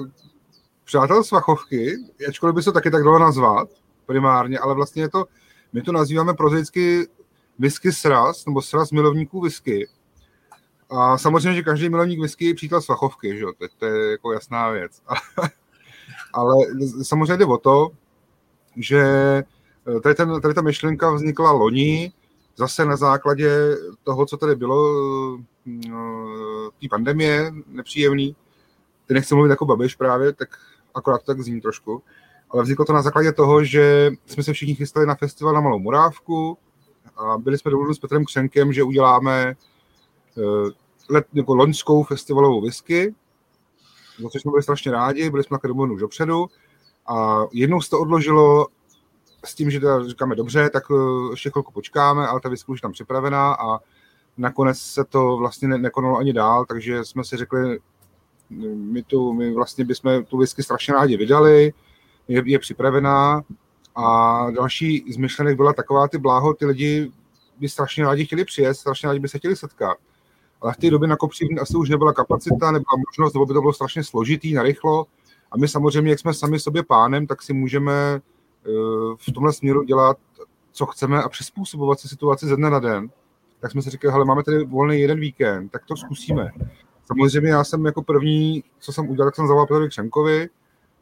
[0.83, 1.95] přátel Svachovky,
[2.27, 3.69] ačkoliv by se taky tak dalo nazvat
[4.05, 5.25] primárně, ale vlastně je to
[5.73, 7.07] my to nazýváme prozaicky
[7.59, 9.87] whisky sraz, nebo sraz milovníků whisky.
[10.89, 13.53] A samozřejmě, že každý milovník whisky je přítel svachovky, že jo?
[13.57, 15.01] To, to je jako jasná věc.
[16.33, 16.55] Ale
[17.03, 17.89] samozřejmě jde o to,
[18.75, 19.01] že
[19.97, 22.13] eh, tady, ten, tady ta myšlenka vznikla loni,
[22.55, 24.87] zase na základě toho, co tady bylo,
[25.37, 25.89] eh,
[26.81, 28.35] té pandemie nepříjemný.
[29.07, 30.49] Ty nechci mluvit jako babiš právě, tak
[30.95, 32.03] akorát tak zní trošku
[32.49, 35.79] ale vzniklo to na základě toho, že jsme se všichni chystali na festival na Malou
[35.79, 36.57] Morávku
[37.19, 39.55] a byli jsme domluveni s Petrem Křenkem, že uděláme
[40.35, 40.69] uh,
[41.09, 43.15] let, jako loňskou festivalovou whisky,
[44.23, 46.47] za což jsme byli strašně rádi, byli jsme také domluveni už dopředu.
[47.07, 48.67] A jednou se to odložilo
[49.45, 52.81] s tím, že teda říkáme dobře, tak uh, ještě chvilku počkáme, ale ta whisky už
[52.81, 53.79] tam připravená a
[54.37, 57.79] nakonec se to vlastně ne- nekonalo ani dál, takže jsme si řekli,
[58.75, 61.73] my, tu, my vlastně bychom tu whisky strašně rádi vydali,
[62.27, 63.41] je, je připravená
[63.99, 67.11] a další z myšlenek byla taková, ty bláho, ty lidi
[67.59, 69.97] by strašně rádi chtěli přijet, strašně rádi by se chtěli setkat.
[70.61, 73.61] Ale v té době na Kopřivní asi už nebyla kapacita, nebyla možnost, nebo by to
[73.61, 75.05] bylo strašně složitý, narychlo.
[75.51, 78.69] A my samozřejmě, jak jsme sami sobě pánem, tak si můžeme eh,
[79.17, 80.17] v tomhle směru dělat,
[80.71, 83.09] co chceme a přizpůsobovat si situaci ze dne na den.
[83.59, 86.51] Tak jsme si říkali, hele, máme tady volný jeden víkend, tak to zkusíme.
[87.05, 90.49] Samozřejmě já jsem jako první, co jsem udělal, tak jsem zavolal Petrovi Křenkovi,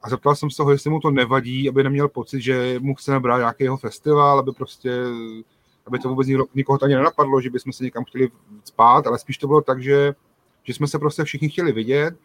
[0.01, 3.19] a zeptal jsem se ho, jestli mu to nevadí, aby neměl pocit, že mu chceme
[3.19, 4.91] brát nějaký jeho festival, aby prostě,
[5.85, 8.29] aby to vůbec nikoho ani nenapadlo, že bychom se někam chtěli
[8.63, 10.13] spát, ale spíš to bylo tak, že,
[10.63, 12.15] že jsme se prostě všichni chtěli vidět,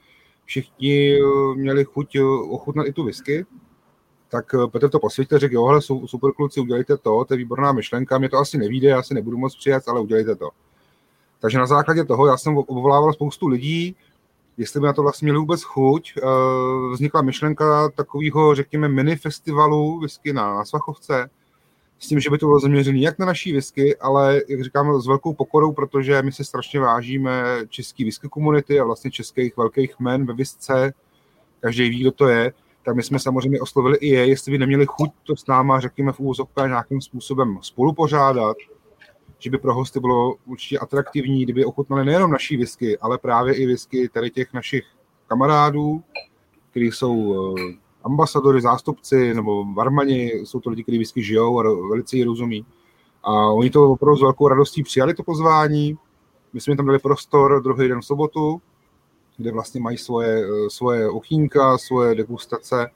[0.45, 3.47] všichni eh, měli chuť eh, ochutnat i tu whisky,
[4.29, 7.73] tak eh, Petr to posvětil, řekl, jo, hele, super kluci, udělejte to, to je výborná
[7.73, 10.51] myšlenka, mě to asi nevíde, já si nebudu moc přijet, ale udělejte to.
[11.41, 13.97] Takže na základě toho já jsem obvolával spoustu lidí,
[14.57, 16.13] jestli by na to vlastně měli vůbec chuť.
[16.17, 16.23] Eh,
[16.93, 21.31] vznikla myšlenka takového, řekněme, mini festivalu whisky na, na Svachovce,
[21.99, 25.07] s tím, že by to bylo zaměřené jak na naší whisky, ale, jak říkám, s
[25.07, 30.27] velkou pokorou, protože my se strašně vážíme český whisky komunity a vlastně českých velkých men
[30.27, 30.95] ve visce.
[31.61, 32.53] Každý ví, kdo to je.
[32.85, 36.13] Tak my jsme samozřejmě oslovili i je, jestli by neměli chuť to s náma, řekněme,
[36.13, 38.57] v úvozovkách nějakým způsobem spolupořádat,
[39.43, 43.67] že by pro hosty bylo určitě atraktivní, kdyby ochutnali nejenom naší whisky, ale právě i
[43.67, 44.85] whisky tady těch našich
[45.27, 46.03] kamarádů,
[46.71, 47.63] kteří jsou eh,
[48.05, 52.67] ambasadory, zástupci nebo varmani, jsou to lidi, kteří whisky žijou a velice ji rozumí.
[53.23, 55.99] A oni to opravdu s velkou radostí přijali to pozvání.
[56.53, 58.63] My jsme tam dali prostor druhý den v sobotu,
[59.37, 62.91] kde vlastně mají svoje, eh, svoje okýnka, svoje degustace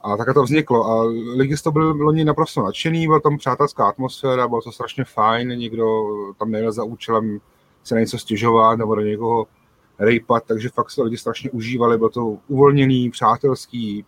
[0.00, 1.02] A takhle to vzniklo a
[1.36, 5.48] lidi z toho byli loni naprosto nadšený, byla tam přátelská atmosféra, bylo to strašně fajn,
[5.48, 6.04] nikdo
[6.38, 7.40] tam nejel za účelem
[7.84, 9.46] se na něco stěžovat nebo do někoho
[9.98, 14.04] rejpat, takže fakt se lidi strašně užívali, bylo to uvolněný, přátelský.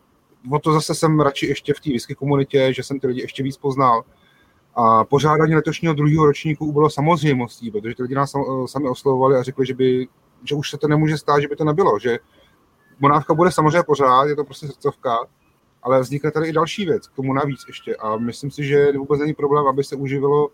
[0.52, 3.42] O to zase jsem radši ještě v té whisky komunitě, že jsem ty lidi ještě
[3.42, 4.02] víc poznal.
[4.74, 8.32] A pořádání letošního druhého ročníku bylo samozřejmostí, protože ty lidi nás
[8.66, 10.08] sami oslovovali a řekli, že, by,
[10.44, 12.18] že už se to nemůže stát, že by to nebylo, že
[13.00, 15.18] Monávka bude samozřejmě pořád, je to prostě srdcovka,
[15.82, 17.96] ale vznikne tady i další věc, k tomu navíc ještě.
[17.96, 20.48] A myslím si, že vůbec není problém, aby se uživilo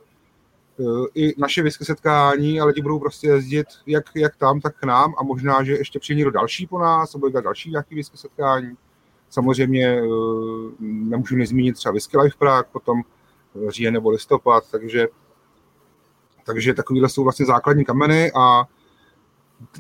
[0.77, 4.85] uh, i naše whisky setkání a lidi budou prostě jezdit jak, jak tam, tak k
[4.85, 7.95] nám a možná, že ještě přijde někdo další po nás a bude dělat další nějaký
[7.95, 8.77] whisky setkání.
[9.31, 13.03] Samozřejmě uh, nemůžu nezmínit třeba Whisky Life Prague, potom
[13.69, 15.09] říjen nebo listopad, takže,
[16.45, 18.65] takže takovýhle jsou vlastně základní kameny a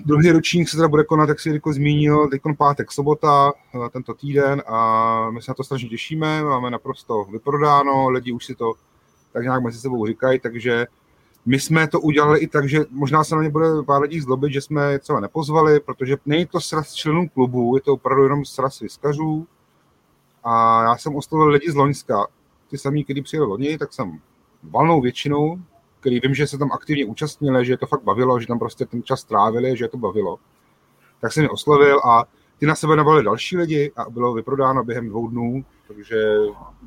[0.04, 4.14] Druhý ročník se teda bude konat, jak si Jirko zmínil, teď pátek, sobota, eh, tento
[4.14, 8.72] týden a my se na to strašně těšíme, máme naprosto vyprodáno, lidi už si to
[9.32, 10.86] tak nějak mezi sebou říkají, takže
[11.46, 14.52] my jsme to udělali i tak, že možná se na ně bude pár lidí zlobit,
[14.52, 18.44] že jsme je třeba nepozvali, protože není to sraz členů klubu, je to opravdu jenom
[18.44, 19.46] sraz vyskařů.
[20.44, 22.26] A já jsem oslovil lidi z Loňska,
[22.70, 24.20] ty samý, kdy přijeli loni, tak jsem
[24.62, 25.58] valnou většinou
[26.00, 28.86] který vím, že se tam aktivně účastnili, že je to fakt bavilo, že tam prostě
[28.86, 30.38] ten čas trávili, že je to bavilo.
[31.20, 32.24] Tak jsem je oslovil a
[32.58, 36.16] ty na sebe navalili další lidi a bylo vyprodáno během dvou dnů, takže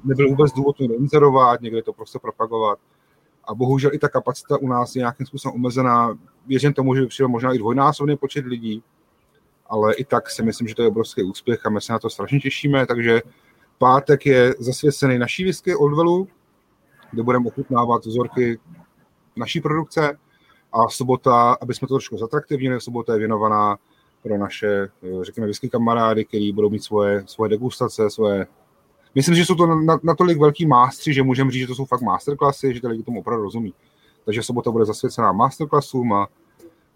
[0.03, 2.79] nebyl vůbec důvod to inzerovat, někde to prostě propagovat.
[3.43, 6.17] A bohužel i ta kapacita u nás je nějakým způsobem omezená.
[6.47, 8.83] Věřím tomu, že by přijel možná i dvojnásobný počet lidí,
[9.67, 12.09] ale i tak si myslím, že to je obrovský úspěch a my se na to
[12.09, 13.21] strašně těšíme, takže
[13.77, 16.27] pátek je zasvěcený naší whisky Oldwellu,
[17.11, 18.59] kde budeme ochutnávat vzorky
[19.39, 20.17] naší produkce
[20.73, 23.77] a sobota, aby jsme to trošku zatraktivnili, sobota je věnovaná
[24.23, 28.47] pro naše, eh, řekněme, whisky kamarády, kteří budou mít svoje, svoje degustace, svoje...
[29.15, 29.67] Myslím, že jsou to
[30.03, 33.19] natolik velký mástři, že můžeme říct, že to jsou fakt masterklasy, že ty lidi tomu
[33.19, 33.73] opravdu rozumí.
[34.25, 36.27] Takže sobota bude zasvěcená masterclassům a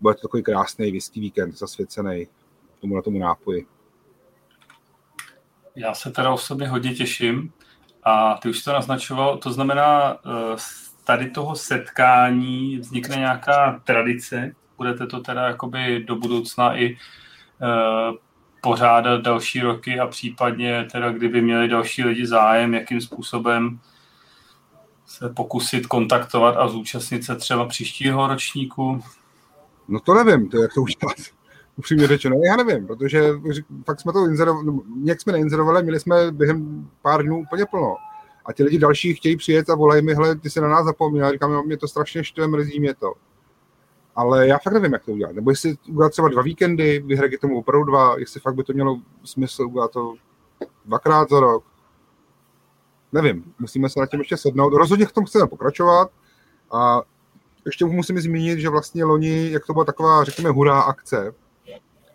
[0.02, 2.28] bude to takový krásný whisky víkend zasvěcený
[2.82, 3.66] tomu na tomu nápoji.
[5.76, 7.54] Já se teda o sobě hodně těším
[8.04, 10.56] a ty už to naznačoval, to znamená, eh,
[11.04, 14.52] tady toho setkání vznikne nějaká tradice?
[14.78, 18.18] Budete to teda jakoby do budoucna i uh,
[18.62, 23.80] pořádat další roky a případně teda kdyby měli další lidi zájem, jakým způsobem
[25.06, 29.04] se pokusit kontaktovat a zúčastnit se třeba příštího ročníku?
[29.88, 31.16] No to nevím, to jak to udělat.
[31.76, 33.24] Upřímně řečeno, já nevím, protože
[33.86, 37.96] fakt jsme to inzerovali, no, nějak jsme neinzerovali, měli jsme během pár dnů úplně plno
[38.46, 41.32] a ti lidi další chtějí přijet a volají mi, hele, ty se na nás zapomněl.
[41.32, 43.14] Říkám, no, mě to strašně štve, mrzí mě to.
[44.16, 45.36] Ale já fakt nevím, jak to udělat.
[45.36, 49.00] Nebo jestli udělat třeba dva víkendy, vyhrát tomu opravdu dva, jestli fakt by to mělo
[49.24, 50.16] smysl udělat to
[50.86, 51.64] dvakrát za rok.
[53.12, 54.74] Nevím, musíme se na tím ještě sednout.
[54.74, 56.12] Rozhodně v tom chceme pokračovat
[56.72, 57.02] a
[57.66, 61.34] ještě musím zmínit, že vlastně loni, jak to byla taková, řekněme, hurá akce,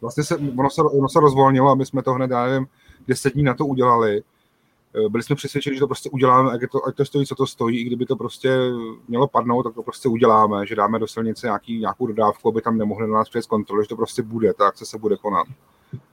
[0.00, 2.66] vlastně se, ono se, ono se rozvolnilo a my jsme to hned, já nevím,
[3.08, 4.22] deset dní na to udělali,
[5.08, 7.80] byli jsme přesvědčeni, že to prostě uděláme, ať to, ať to stojí, co to stojí,
[7.80, 8.58] i kdyby to prostě
[9.08, 12.78] mělo padnout, tak to prostě uděláme, že dáme do silnice nějaký, nějakou dodávku, aby tam
[12.78, 15.46] nemohli na nás přijet kontroly, že to prostě bude, ta akce se bude konat.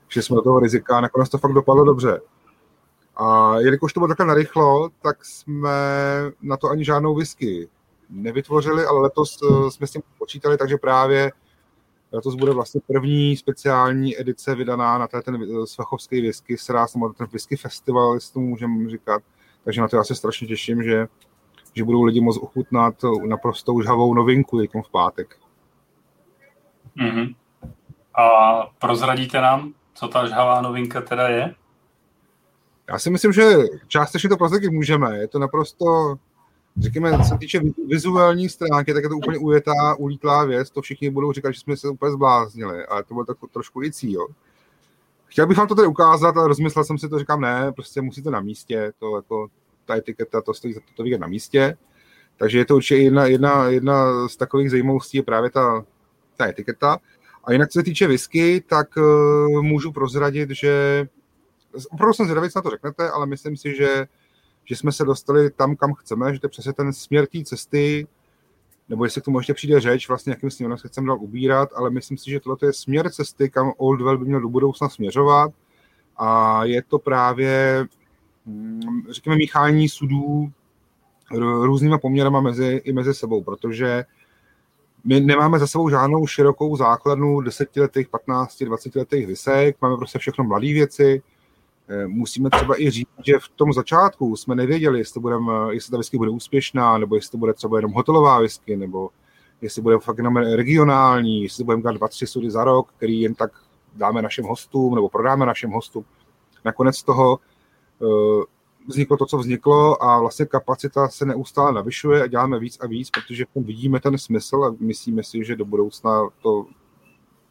[0.08, 2.20] Že jsme do toho rizika a nakonec to fakt dopadlo dobře.
[3.16, 5.70] A jelikož to bylo takhle narychlo, tak jsme
[6.42, 7.68] na to ani žádnou whisky
[8.10, 11.32] nevytvořili, ale letos eh, jsme s tím počítali, takže právě
[12.16, 17.26] Letos bude vlastně první speciální edice vydaná na ten eh, svachovský whisky sraz, nebo ten
[17.26, 19.22] whisky festival, jestli to můžeme říkat.
[19.64, 21.06] Takže na to já se strašně těším, že,
[21.74, 22.94] že budou lidi moc ochutnat
[23.26, 25.36] naprosto žhavou novinku teď v pátek.
[26.98, 27.34] Mm-hmm.
[28.14, 28.28] A
[28.78, 31.54] prozradíte nám, co ta žhavá novinka teda je?
[32.88, 33.42] Já si myslím, že
[33.88, 35.18] částečně to prozradit můžeme.
[35.18, 36.16] Je to naprosto
[36.80, 41.10] řekněme, co se týče vizuální stránky, tak je to úplně ujetá, ulítlá věc, to všichni
[41.10, 44.26] budou říkat, že jsme se úplně zbláznili, ale to byl tak trošku i cíl.
[45.26, 48.30] Chtěl bych vám to tady ukázat, ale rozmyslel jsem si to, říkám, ne, prostě musíte
[48.30, 49.48] na místě, to jako,
[49.84, 51.76] ta etiketa, to stojí za to, to vidět na místě.
[52.36, 55.84] Takže je to určitě jedna, jedna, jedna z takových zajímavostí je právě ta,
[56.36, 56.98] ta etiketa.
[57.44, 61.06] A jinak, co se týče whisky, tak uh, můžu prozradit, že
[61.90, 64.06] opravdu jsem zvědavý, co na to řeknete, ale myslím si, že
[64.66, 68.06] že jsme se dostali tam, kam chceme, že to je přesně ten směr té cesty,
[68.88, 71.90] nebo jestli k tomu ještě přijde řeč, vlastně jakým směrem se chceme dál ubírat, ale
[71.90, 75.52] myslím si, že tohle je směr cesty, kam Oldwell by měl do budoucna směřovat.
[76.16, 77.86] A je to právě,
[78.46, 80.52] mm, řekněme, míchání sudů
[81.62, 84.04] různýma poměrama mezi, i mezi sebou, protože
[85.04, 90.44] my nemáme za sebou žádnou širokou základnu desetiletých, 15, 20 letých vysek, máme prostě všechno
[90.44, 91.22] mladé věci,
[92.06, 96.18] musíme třeba i říct, že v tom začátku jsme nevěděli, jestli, budem, jestli ta whisky
[96.18, 99.10] bude úspěšná, nebo jestli to bude třeba jenom hotelová whisky, nebo
[99.60, 103.34] jestli bude fakt jenom regionální, jestli budeme dát dva, tři sudy za rok, který jen
[103.34, 103.50] tak
[103.94, 106.04] dáme našim hostům nebo prodáme našim hostům.
[106.64, 107.38] Nakonec toho
[107.98, 108.42] uh,
[108.88, 113.10] vzniklo to, co vzniklo a vlastně kapacita se neustále navyšuje a děláme víc a víc,
[113.10, 116.66] protože v tom vidíme ten smysl a myslíme si, že do budoucna to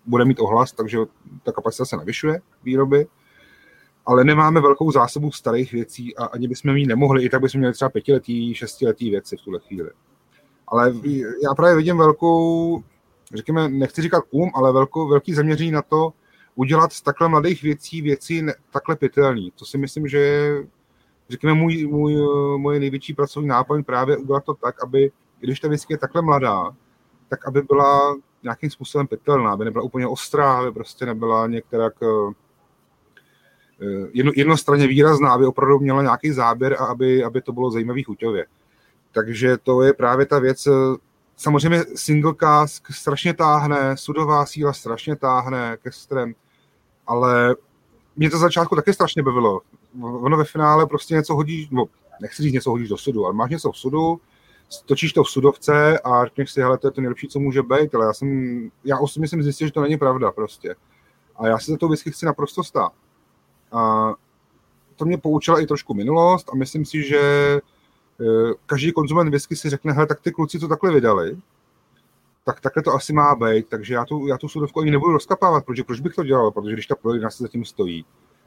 [0.05, 0.97] bude mít ohlas, takže
[1.43, 3.07] ta kapacita se navyšuje výroby
[4.05, 7.73] ale nemáme velkou zásobu starých věcí a ani bychom mít nemohli, i tak bychom měli
[7.73, 9.89] třeba pětiletý, šestiletý věci v tuhle chvíli.
[10.67, 10.93] Ale
[11.43, 12.83] já právě vidím velkou,
[13.33, 16.13] řekněme, nechci říkat kum, ale velkou, velký zaměření na to,
[16.55, 19.51] udělat z takhle mladých věcí věci ne, takhle pitelný.
[19.59, 20.67] To si myslím, že je,
[21.29, 22.15] řekněme, můj, můj,
[22.57, 26.75] moje největší pracovní náplň právě udělat to tak, aby, když ta věc je takhle mladá,
[27.29, 32.44] tak aby byla nějakým způsobem pitelná, aby nebyla úplně ostrá, aby prostě nebyla některá Eh,
[34.13, 38.45] jedno, jednostranně výrazná, aby opravdu měla nějaký záběr a aby, aby to bylo zajímavý chuťově.
[39.11, 40.67] Takže to je právě ta věc.
[40.67, 40.71] Eh,
[41.37, 46.33] samozřejmě single cask strašně táhne, sudová síla strašně táhne kestrem,
[47.07, 47.55] ale
[48.15, 49.61] mě to začátku taky strašně bavilo.
[50.01, 51.85] Ono ve finále prostě něco hodíš, no,
[52.21, 54.21] nechci říct něco hodíš do sudu, ale máš něco v sudu,
[54.85, 57.95] točíš to v sudovce a řekneš si, hele, to je to nejlepší, co může být,
[57.95, 60.75] ale já jsem, já osobně jsem zjistil, že to není pravda prostě.
[61.35, 62.91] A já si za to whisky chci naprosto stát.
[63.71, 64.13] A
[64.95, 67.59] to mě poučila i trošku minulost a myslím si, že e,
[68.65, 71.37] každý konzument whisky si řekne, hele, tak ty kluci to takhle vydali,
[72.43, 75.65] tak takhle to asi má být, takže já tu, já tu sudovku ani nebudu rozkapávat,
[75.65, 78.05] protože proč bych to dělal, protože když ta prodejna se zatím stojí.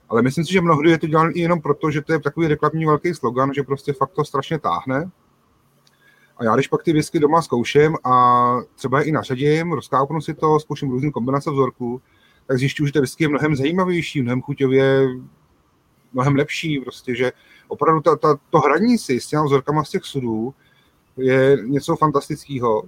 [0.09, 2.49] Ale myslím si, že mnohdy je to dělané i jenom proto, že to je takový
[2.49, 5.11] reklamní velký slogan, že prostě fakt to strašně táhne.
[6.37, 10.35] A já když pak ty whisky doma zkouším a třeba je i nařadím, rozkápnu si
[10.35, 12.01] to, zkouším různé kombinace vzorků,
[12.49, 15.09] tak zjišťuju, že ten whisky je mnohem zajímavější, mnohem chuťově,
[16.13, 17.33] mnohem lepší, prostě, že
[17.69, 20.55] opravdu ta, ta, to hraní si s těmi vzorkama z těch sudů
[21.17, 22.83] je něco fantastického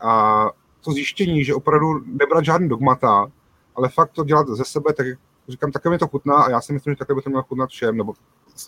[0.00, 0.44] a
[0.84, 3.32] to zjištění, že opravdu nebrat žádný dogmata,
[3.74, 5.06] ale fakt to dělat ze sebe, tak
[5.48, 7.70] říkám, také mi to chutná a já si myslím, že také by to mělo chutnat
[7.70, 8.12] všem, nebo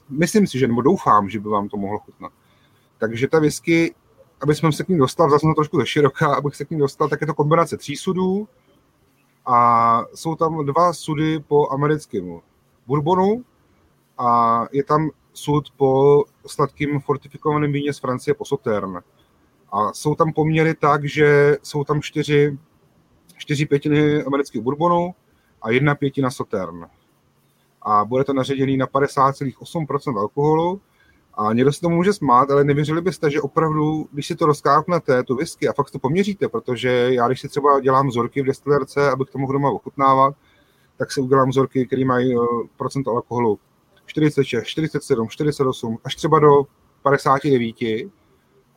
[0.09, 2.33] myslím si, že, nebo doufám, že by vám to mohlo chutnat.
[2.99, 3.95] Takže ta whisky,
[4.41, 7.09] aby jsme se k ní dostal, zase trošku ze široká, abych se k ní dostal,
[7.09, 8.49] tak je to kombinace tří sudů,
[9.47, 12.41] a jsou tam dva sudy po americkém
[12.87, 13.45] bourbonu
[14.19, 19.05] a je tam sud po sladkým fortifikovaném víně z Francie po Sauternes.
[19.73, 22.59] A jsou tam poměry tak, že jsou tam čtyři,
[23.37, 25.15] čtyři pětiny amerického bourbonu
[25.63, 26.91] a jedna pětina Sauternes.
[27.83, 30.81] A bude to naředěný na 50,8% alkoholu
[31.35, 35.23] a někdo se tomu může smát, ale nevěřili byste, že opravdu, když si to rozkáknete,
[35.23, 39.11] tu whisky, a fakt to poměříte, protože já, když si třeba dělám vzorky v destilerce,
[39.11, 40.35] abych to mohl doma ochutnávat,
[40.97, 42.45] tak si udělám vzorky, které mají uh,
[42.77, 43.59] procent alkoholu
[44.07, 46.63] 46, 47, 48, až třeba do
[47.03, 47.77] 59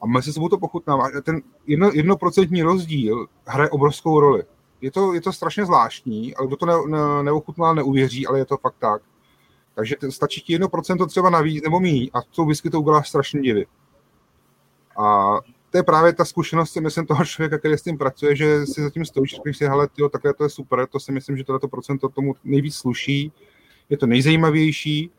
[0.01, 1.09] a mezi sebou to pochutnává.
[1.23, 4.43] Ten jedno, jednoprocentní rozdíl hraje obrovskou roli.
[4.81, 8.45] Je to, je to strašně zvláštní, ale kdo to ne, ne, neochutnal, neuvěří, ale je
[8.45, 9.01] to fakt tak.
[9.75, 13.65] Takže stačí ti 1% třeba navíc nebo míň a tou whisky to udělá strašně divy.
[14.99, 15.37] A
[15.73, 18.81] to je právě ta zkušenost, si myslím, toho člověka, který s tím pracuje, že si
[18.81, 21.59] zatím stojí, řekneš si, hele, tyjo, takhle to je super, to si myslím, že tohle
[21.69, 23.31] procento tomu nejvíc sluší,
[23.89, 25.11] je to nejzajímavější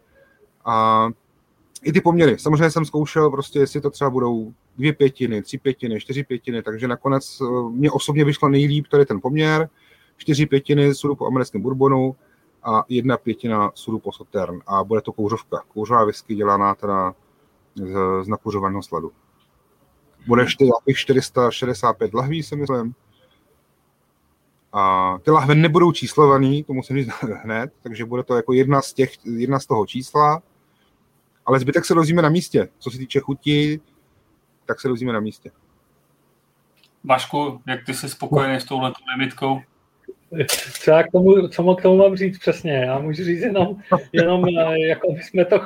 [0.64, 1.08] a
[1.82, 2.38] i ty poměry.
[2.38, 6.88] Samozřejmě jsem zkoušel prostě, jestli to třeba budou dvě pětiny, tři pětiny, čtyři pětiny, takže
[6.88, 9.68] nakonec eh, mě osobně vyšlo nejlíp tady ten poměr,
[10.16, 12.16] čtyři pětiny sudu po americkém bourbonu,
[12.64, 15.62] a jedna pětina sudu po Sotern a bude to kouřovka.
[15.68, 17.14] Kouřová whisky dělaná teda
[17.74, 19.12] z, z nakuřovaného sladu.
[20.26, 22.94] Bude nějakých 465 lahví, si myslím.
[24.72, 28.92] A ty lahve nebudou číslovaný, to musím říct hned, takže bude to jako jedna z,
[28.92, 30.42] těch, jedna z toho čísla,
[31.46, 32.68] ale zbytek se dozvíme na místě.
[32.78, 33.80] Co se týče chuti,
[34.66, 35.50] tak se dozvíme na místě.
[37.04, 39.60] Vašku, jak ty jsi spokojený s touhle limitkou?
[40.82, 42.72] Co já k tomu, co mu k tomu mám říct přesně?
[42.72, 43.76] Já můžu říct jenom,
[44.12, 45.60] jenom eh, jako jsme to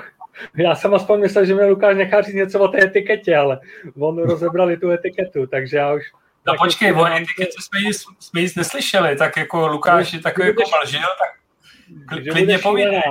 [0.57, 3.61] já jsem aspoň myslel, že mi Lukáš nechá říct něco o té etiketě, ale
[3.99, 6.03] on rozebrali tu etiketu, takže já už...
[6.47, 10.63] No počkej, o etiketě jsme nic, jsme nic neslyšeli, tak jako Lukáš je takový jako
[10.79, 11.39] mlžil, tak
[12.33, 13.03] klidně povídej.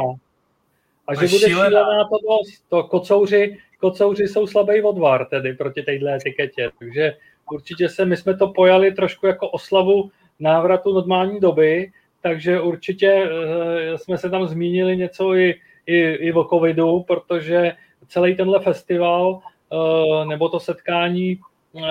[1.08, 2.64] A že bude šílená to dost.
[2.70, 7.14] To kocouři, kocouři jsou slabý odvar tedy proti téhle etiketě, takže
[7.52, 13.98] určitě se, my jsme to pojali trošku jako oslavu návratu normální doby, takže určitě eh,
[13.98, 17.74] jsme se tam zmínili něco i, i, i o covidu, protože
[18.08, 21.40] celý tenhle festival eh, nebo to setkání
[21.78, 21.82] eh,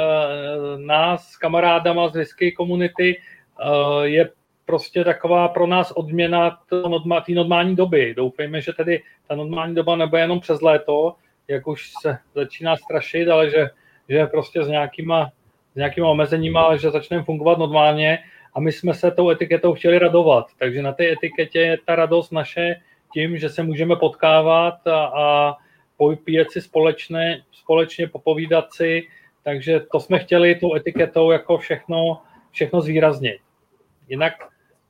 [0.77, 3.21] nás s kamarádama z whisky komunity
[4.03, 4.31] je
[4.67, 6.59] prostě taková pro nás odměna
[7.27, 8.15] té normální doby.
[8.17, 11.15] Doufejme, že tedy ta normální doba nebude jenom přes léto,
[11.49, 13.71] jak už se začíná strašit, ale že,
[14.09, 15.31] že prostě s nějakýma,
[15.73, 18.19] s nějakýma omezeníma, ale že začneme fungovat normálně
[18.57, 20.47] a my jsme se tou etiketou chtěli radovat.
[20.59, 22.75] Takže na té etiketě je ta radost naše
[23.13, 25.57] tím, že se můžeme potkávat a, a
[25.97, 29.09] popíjet si společně, společně popovídat si,
[29.43, 33.39] takže to jsme chtěli tou etiketou jako všechno, všechno zvýraznit.
[34.09, 34.33] Jinak,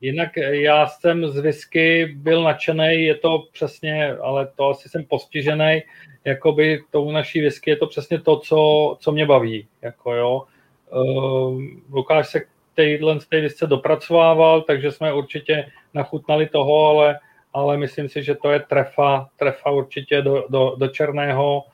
[0.00, 5.82] jinak já jsem z whisky byl nadšený, je to přesně, ale to asi jsem postižený,
[6.24, 9.66] jakoby tou naší whisky je to přesně to, co, co mě baví.
[9.82, 10.42] Jako jo.
[10.92, 12.40] Uh, Lukáš se
[12.76, 17.18] téhle whisky dopracovával, takže jsme určitě nachutnali toho, ale,
[17.52, 21.64] ale myslím si, že to je trefa, trefa určitě do, do, do černého,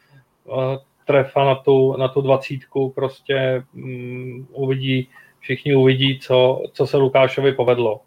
[0.44, 5.08] uh, trefa na tu, na tu dvacítku, prostě um, uvidí,
[5.40, 8.00] všichni uvidí, co, co se Lukášovi povedlo.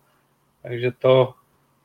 [0.61, 1.33] Takže to,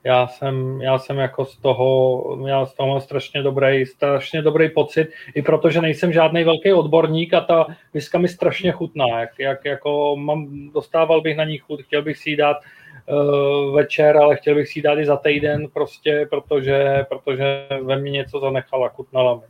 [0.05, 5.09] já jsem, já jsem jako z toho, já z toho strašně dobrý, strašně dobrý pocit,
[5.35, 10.17] i protože nejsem žádný velký odborník a ta viska mi strašně chutná, jak, jak jako
[10.17, 12.57] mám, dostával bych na ní chut, chtěl bych si ji dát
[13.07, 17.99] uh, večer, ale chtěl bych si ji dát i za týden prostě, protože, protože ve
[17.99, 19.43] mně něco zanechala, chutnala mi.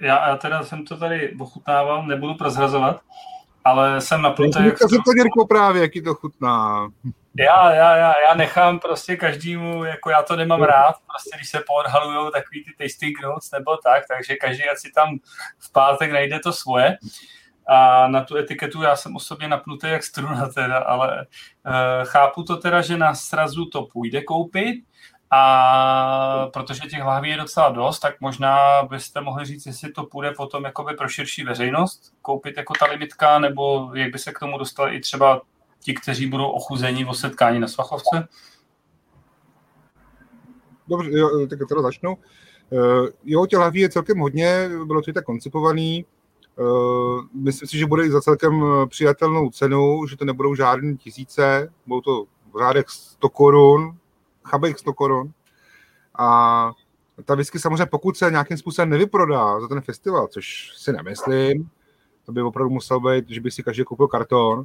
[0.00, 3.00] Já, já teda jsem to tady ochutnával, nebudu prozrazovat,
[3.64, 4.64] ale jsem napnutý.
[4.64, 6.88] Jak to, to Jirko právě, jaký to chutná.
[7.38, 11.62] Já, já, já, já nechám prostě každému, jako já to nemám rád, prostě když se
[11.66, 15.18] poodhalují takový ty tasting notes nebo tak, takže každý ať si tam
[15.58, 16.98] v pátek najde to svoje.
[17.66, 21.26] A na tu etiketu já jsem osobně napnutý jak struna teda, ale
[21.66, 24.84] uh, chápu to teda, že na srazu to půjde koupit,
[25.30, 30.30] a protože těch lahví je docela dost, tak možná byste mohli říct, jestli to půjde
[30.30, 34.58] potom jakoby pro širší veřejnost koupit jako ta limitka, nebo jak by se k tomu
[34.58, 35.40] dostali i třeba
[35.84, 38.28] ti, kteří budou ochuzení o setkání na Svachovce?
[40.88, 42.16] Dobře, jo, tak teda začnu.
[42.70, 46.04] Uh, jo, těch je celkem hodně, bylo to i tak koncipovaný.
[46.58, 51.72] Uh, myslím si, že bude i za celkem přijatelnou cenu, že to nebudou žádné tisíce,
[51.86, 53.96] budou to v řádech 100 korun,
[54.44, 55.32] chabých 100 korun.
[56.18, 56.70] A
[57.24, 61.70] ta whisky samozřejmě, pokud se nějakým způsobem nevyprodá za ten festival, což si nemyslím,
[62.26, 64.64] to by opravdu musel být, že by si každý koupil karton,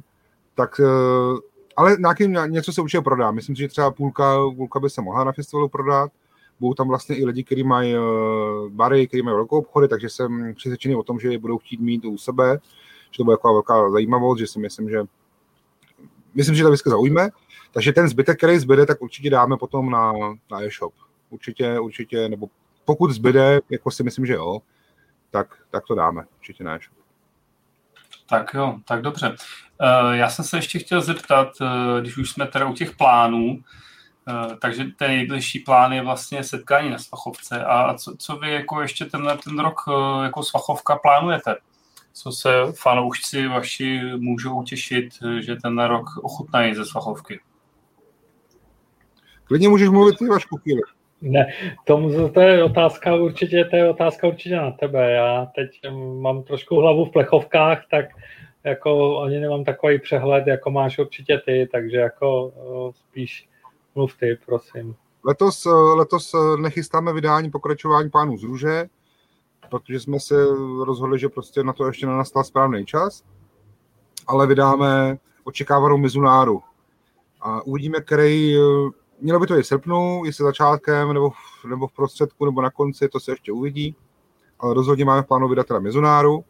[0.60, 1.38] tak eh,
[1.76, 3.30] ale nějaký, něco se určitě prodá.
[3.30, 6.12] Myslím si, že třeba půlka, půlka by se mohla na festivalu prodat.
[6.60, 7.98] Budou tam vlastně i lidi, kteří mají eh,
[8.68, 12.04] bary, kteří mají velkou obchody, takže jsem přesvědčený o tom, že je budou chtít mít
[12.04, 12.58] u sebe,
[13.10, 15.04] že to bude jako velká zajímavost, že si myslím, že
[16.34, 17.28] myslím, že ta whisky zaujme.
[17.72, 20.12] Takže ten zbytek, který zbyde, tak určitě dáme potom na,
[20.50, 20.94] na e-shop.
[21.30, 22.48] Určitě, určitě, nebo
[22.84, 24.58] pokud zbyde, jako si myslím, že jo,
[25.30, 26.99] tak, tak to dáme určitě na e-shop.
[28.30, 29.36] Tak jo, tak dobře.
[29.80, 33.58] Eh, já jsem se ještě chtěl zeptat, eh, když už jsme teda u těch plánů,
[34.28, 37.64] eh, takže ten nejbližší plán je vlastně setkání na Svachovce.
[37.64, 39.80] A co, co vy jako ještě tenhle ten rok
[40.22, 41.56] jako Svachovka plánujete?
[42.12, 45.08] Co se fanoušci vaši můžou těšit,
[45.40, 47.40] že ten rok ochutnají ze Svachovky?
[49.44, 50.80] Klidně můžeš mluvit ty, Vašku, chvíli.
[51.22, 51.46] Ne,
[51.84, 55.10] tomu, to je otázka určitě, to je otázka určitě na tebe.
[55.10, 55.70] Já teď
[56.20, 58.06] mám trošku hlavu v plechovkách, tak
[58.64, 62.52] jako ani nemám takový přehled, jako máš určitě ty, takže jako
[62.92, 63.48] spíš
[63.94, 64.94] mluv ty, prosím.
[65.24, 68.86] Letos, letos nechystáme vydání pokračování pánů z růže,
[69.70, 70.34] protože jsme se
[70.84, 73.24] rozhodli, že prostě na to ještě nenastal správný čas,
[74.26, 76.62] ale vydáme očekávanou mizunáru.
[77.40, 78.54] A uvidíme, který
[79.20, 82.70] mělo by to i v srpnu, jestli začátkem, nebo, v, nebo v prostředku, nebo na
[82.70, 83.96] konci, to se ještě uvidí.
[84.58, 86.44] Ale rozhodně máme v plánu vydat teda Mezonáru,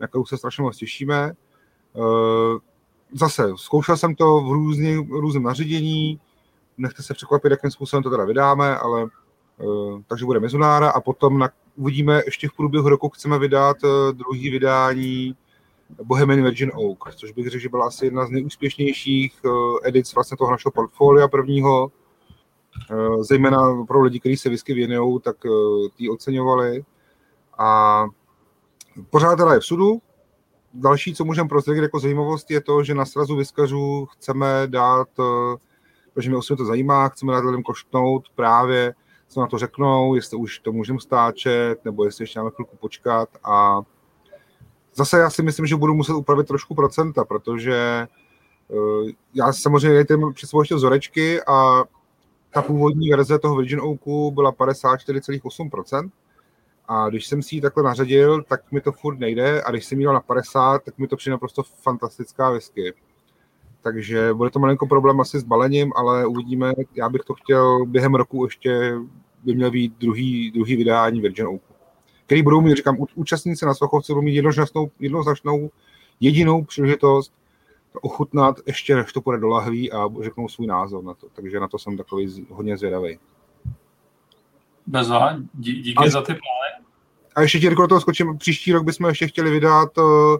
[0.00, 1.32] na kterou se strašně moc těšíme.
[1.96, 2.58] Eh,
[3.12, 6.20] zase, zkoušel jsem to v různý, různém nařízení,
[6.78, 11.38] nechte se překvapit, jakým způsobem to teda vydáme, ale uh, takže bude Mezonára a potom
[11.38, 15.36] na, uvidíme ještě v průběhu roku, chceme vydat uh, druhý vydání
[16.04, 19.40] Bohemian Virgin Oak, což bych řekl, že byla asi jedna z nejúspěšnějších
[19.82, 21.92] edic vlastně toho našeho portfolia prvního,
[23.20, 26.84] zejména pro lidi, kteří se whisky věnují, tak eh, ty oceňovali.
[27.58, 28.04] A
[29.10, 30.02] pořád teda je v sudu.
[30.74, 35.56] Další, co můžeme prozradit jako zajímavost, je to, že na srazu vyskařů chceme dát, eh,
[36.14, 38.94] protože mě osobně to zajímá, chceme dát lidem koštnout právě,
[39.28, 43.28] co na to řeknou, jestli už to můžeme stáčet, nebo jestli ještě máme chvilku počkat.
[43.44, 43.80] A
[44.94, 48.08] zase já si myslím, že budu muset upravit trošku procenta, protože
[49.34, 51.84] já samozřejmě jdem před sebou ještě vzorečky a
[52.52, 56.10] ta původní verze toho Virgin Oaku byla 54,8%.
[56.88, 59.62] A když jsem si ji takhle nařadil, tak mi to furt nejde.
[59.62, 62.94] A když jsem ji na 50, tak mi to přijde naprosto fantastická whisky.
[63.82, 66.72] takže bude to malinko problém asi s balením, ale uvidíme.
[66.94, 68.94] Já bych to chtěl během roku ještě
[69.44, 71.76] by měl být druhý, druhý vydání Virgin Open,
[72.26, 75.70] který budou mít, říkám, účastníci na Svachovce budou mít jednoznačnou, jednoznačnou
[76.20, 77.41] jedinou příležitost to
[78.00, 81.26] ochutnat ještě, než to půjde do lahví a řeknou svůj názor na to.
[81.32, 83.18] Takže na to jsem takový hodně zvědavý.
[84.86, 86.86] Bezva, dí, díky a, za ty plány.
[87.34, 90.38] A ještě ti do toho skočím, příští rok bychom ještě chtěli vydat, eh,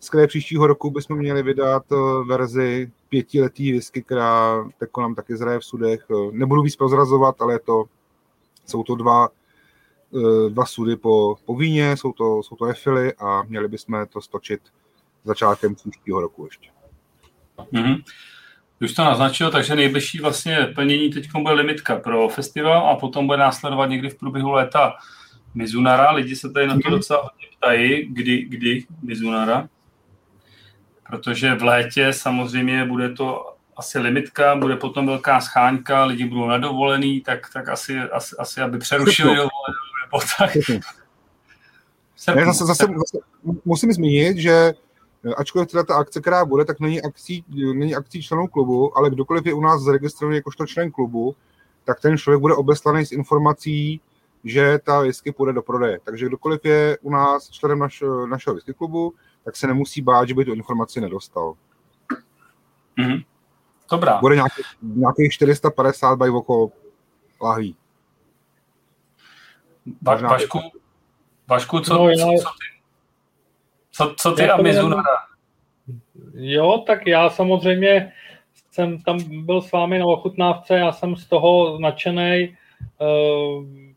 [0.00, 1.96] z které příštího roku bychom měli vydat eh,
[2.28, 6.06] verzi pětiletý whisky, která teko nám taky zraje v sudech.
[6.10, 7.84] Eh, nebudu víc prozrazovat, ale je to,
[8.66, 9.28] jsou to dva,
[10.48, 14.60] dva sudy po, po víně, jsou to, jsou to efily a měli bychom to stočit
[15.24, 16.73] začátkem příštího roku ještě.
[17.58, 18.02] Mm-hmm.
[18.82, 23.38] Už to naznačil, takže nejbližší vlastně plnění teď bude limitka pro festival a potom bude
[23.38, 24.94] následovat někdy v průběhu léta
[25.54, 26.12] Mizunara.
[26.12, 26.90] Lidi se tady na to mhm.
[26.90, 29.68] docela hodně ptají, kdy, kdy Mizunara.
[31.06, 37.20] Protože v létě samozřejmě bude to asi limitka, bude potom velká scháňka, lidi budou nadovolený,
[37.20, 39.50] tak, tak asi, asi, asi aby přerušili dovolenou,
[40.04, 40.56] nebo tak.
[42.16, 42.86] Zase, zase, zase
[43.64, 44.72] musím zmínit, že
[45.36, 49.46] ačkoliv teda ta akce, která bude, tak není akcí, není akcí členů klubu, ale kdokoliv
[49.46, 51.36] je u nás zaregistrovaný jakožto člen klubu,
[51.84, 54.00] tak ten člověk bude obeslaný s informací,
[54.44, 55.98] že ta whisky půjde do prodeje.
[56.04, 59.14] Takže kdokoliv je u nás členem naš, našeho whisky klubu,
[59.44, 61.54] tak se nemusí bát, že by tu informaci nedostal.
[62.98, 63.24] Mm-hmm.
[63.90, 64.18] Dobrá.
[64.20, 66.70] Bude nějaký, nějakých 450 by okolo
[67.40, 67.76] lahví.
[70.02, 70.58] Va, Vašku,
[71.48, 72.73] Vašku, co, no, co, co ty?
[73.94, 75.16] Co, co ty a Mizunara?
[76.34, 78.12] Jo, tak já samozřejmě
[78.70, 82.56] jsem tam byl s vámi na ochutnávce, já jsem z toho nadšený.
[83.00, 83.06] Eh,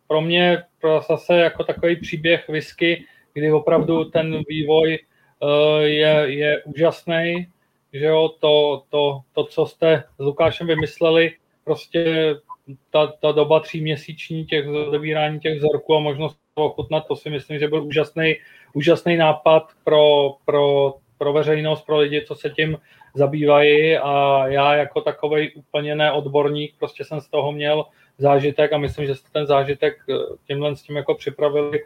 [0.07, 6.64] pro mě pro zase jako takový příběh whisky, kdy opravdu ten vývoj eh, je, je
[6.64, 7.48] úžasný,
[7.94, 11.34] že jo, to, to, to, co jste s Lukášem vymysleli,
[11.64, 12.36] prostě
[12.90, 17.67] ta, ta doba tříměsíční těch odebírání těch vzorků a možnost ochutnat, to si myslím, že
[17.67, 18.35] byl úžasný,
[18.73, 22.77] úžasný nápad pro, pro, pro veřejnost, pro lidi, co se tím
[23.15, 23.97] zabývají.
[23.97, 27.85] A já jako takový úplně neodborník prostě jsem z toho měl
[28.17, 30.13] zážitek a myslím, že jste ten zážitek eh,
[30.47, 31.84] tímhle s tím jako připravili,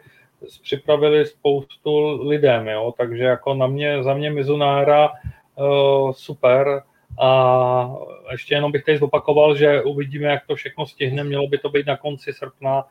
[0.62, 2.94] připravili spoustu lidem, jo?
[2.96, 5.10] takže jako na mě, za mě Mizunára
[5.54, 6.82] uh, super.
[7.20, 7.94] A
[8.30, 11.86] ještě jenom bych tady zopakoval, že uvidíme, jak to všechno stihne, mělo by to být
[11.86, 12.84] na konci srpna,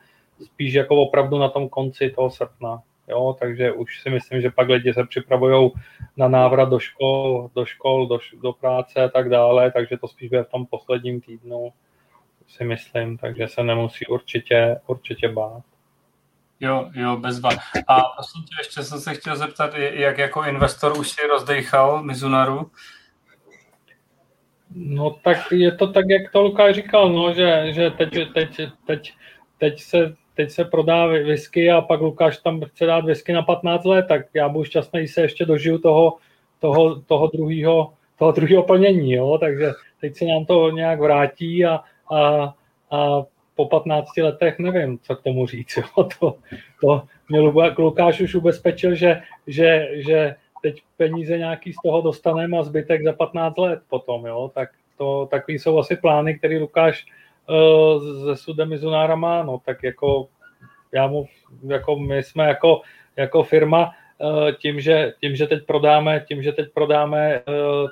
[0.44, 2.82] spíš jako opravdu na tom konci toho srpna.
[3.08, 5.70] Jo, takže už si myslím, že pak lidi se připravují
[6.16, 10.28] na návrat do škol, do škol, do, do práce a tak dále, takže to spíš
[10.28, 11.72] bude v tom posledním týdnu,
[12.48, 15.62] si myslím, takže se nemusí určitě, určitě bát.
[16.60, 17.50] Jo, jo, bezva.
[17.88, 22.70] A prosím tě, ještě jsem se chtěl zeptat, jak jako investor už si rozdechal Mizunaru?
[24.74, 29.12] No tak je to tak, jak to Lukáš říkal, no, že, že teď, teď, teď,
[29.58, 33.84] teď se teď se prodá whisky a pak Lukáš tam chce dát whisky na 15
[33.84, 36.16] let, tak já budu šťastný, se ještě dožiju toho,
[36.60, 37.92] toho, toho druhého
[38.22, 39.38] toho druhého plnění, jo?
[39.38, 41.80] takže teď se nám to nějak vrátí a,
[42.14, 42.54] a,
[42.90, 43.22] a
[43.54, 45.76] po 15 letech nevím, co k tomu říct.
[45.76, 46.04] Jo?
[46.18, 46.36] To,
[46.80, 47.40] to mě
[47.78, 53.12] Lukáš už ubezpečil, že, že, že teď peníze nějaký z toho dostaneme a zbytek za
[53.12, 54.50] 15 let potom, jo?
[54.54, 57.06] tak to takový jsou asi plány, které Lukáš
[58.24, 60.28] se Sudem Mizunára má, no tak jako
[60.92, 61.26] já mu,
[61.68, 62.80] jako my jsme jako,
[63.16, 67.42] jako firma eh, tím že, tím, že teď prodáme, tím, že teď prodáme eh,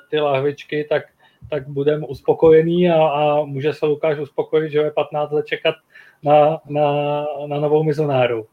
[0.09, 1.03] ty lahvičky, tak,
[1.49, 5.75] tak budeme uspokojení a, a může se Lukáš uspokojit, že je 15 let čekat
[6.23, 6.91] na, na,
[7.47, 8.47] na novou Mizunáru.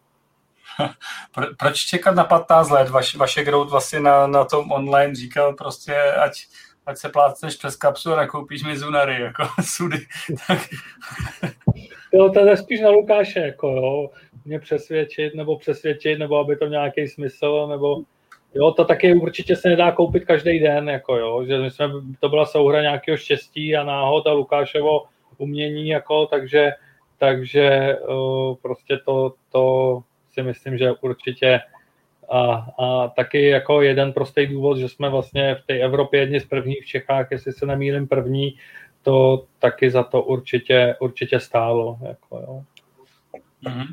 [1.34, 2.88] Pro, proč čekat na 15 let?
[2.88, 6.32] Vaš, vaše Grout vlastně na, na tom online říkal prostě, ať,
[6.88, 9.98] ať se plácneš přes kapsu a nakoupíš Mizunary, jako sudy.
[10.46, 10.58] Tak...
[12.12, 14.10] jo, to je spíš na Lukáše, jako jo,
[14.44, 18.02] mě přesvědčit, nebo přesvědčit, nebo aby to měl nějaký smysl, nebo
[18.54, 21.88] jo, to taky určitě se nedá koupit každý den, jako jo, že my jsme,
[22.20, 25.04] to byla souhra nějakého štěstí a náhod a Lukáševo
[25.38, 26.72] umění, jako, takže,
[27.18, 30.00] takže uh, prostě to, to
[30.32, 31.60] si myslím, že určitě
[32.30, 36.44] a, a taky jako jeden prostý důvod, že jsme vlastně v té Evropě jedni z
[36.44, 38.58] prvních v Čechách, jestli se nemýlím první,
[39.02, 41.98] to taky za to určitě, určitě stálo.
[42.08, 42.64] Jako, jo.
[43.64, 43.86] Mm-hmm.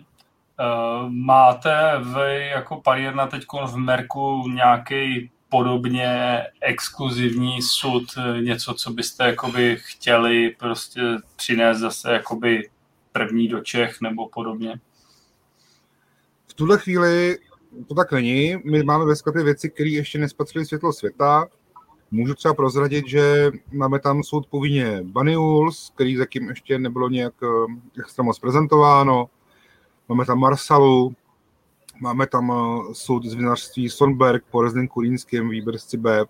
[0.59, 8.03] Uh, máte vy jako parírna teď v Merku nějaký podobně exkluzivní sud,
[8.41, 11.01] něco, co byste jakoby chtěli prostě
[11.35, 12.69] přinést zase jakoby
[13.11, 14.79] první do Čech nebo podobně?
[16.47, 17.37] V tuhle chvíli
[17.87, 18.55] to tak není.
[18.63, 21.47] My máme ve sklepě věci, které ještě nespatřily světlo světa.
[22.11, 27.47] Můžu třeba prozradit, že máme tam soud povinně Baniuls, který zatím ještě nebylo nějak eh,
[27.99, 29.29] extra moc prezentováno.
[30.09, 31.15] Máme tam Marsalu,
[31.99, 36.29] máme tam eh, soud z vinařství Sonberg po Rezden Kurínském, výběr z Cibeb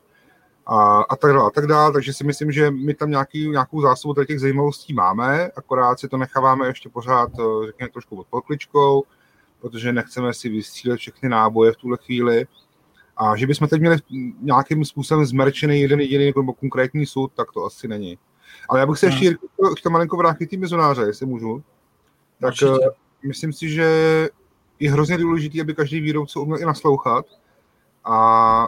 [0.65, 1.93] a, a tak dále, a tak dále.
[1.93, 6.17] Takže si myslím, že my tam nějaký, nějakou zásobu těch zajímavostí máme, akorát si to
[6.17, 9.03] necháváme ještě pořád, eh, řekněme, trošku pod pokličkou,
[9.61, 12.47] protože nechceme si vystřílet všechny náboje v tuhle chvíli.
[13.17, 13.97] A že bychom teď měli
[14.41, 18.17] nějakým způsobem zmerčený jeden jediný nebo konkrétní soud, tak to asi není.
[18.69, 19.75] Ale já bych se ještě hmm.
[19.77, 21.63] chtěl malinko vrátit tým mizionáře, jestli můžu.
[22.39, 22.71] Tak Určitě.
[22.87, 23.83] Eh, myslím si, že
[24.79, 27.25] je hrozně důležité, aby každý výrobce uměl i naslouchat.
[28.05, 28.67] A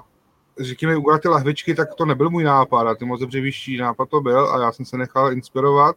[0.60, 4.10] řekněme, udělat ty lahvičky, tak to nebyl můj nápad, a ty moc dobře vyšší nápad
[4.10, 5.96] to byl a já jsem se nechal inspirovat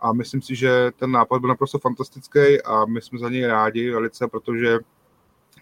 [0.00, 3.90] a myslím si, že ten nápad byl naprosto fantastický a my jsme za něj rádi
[3.90, 4.78] velice, protože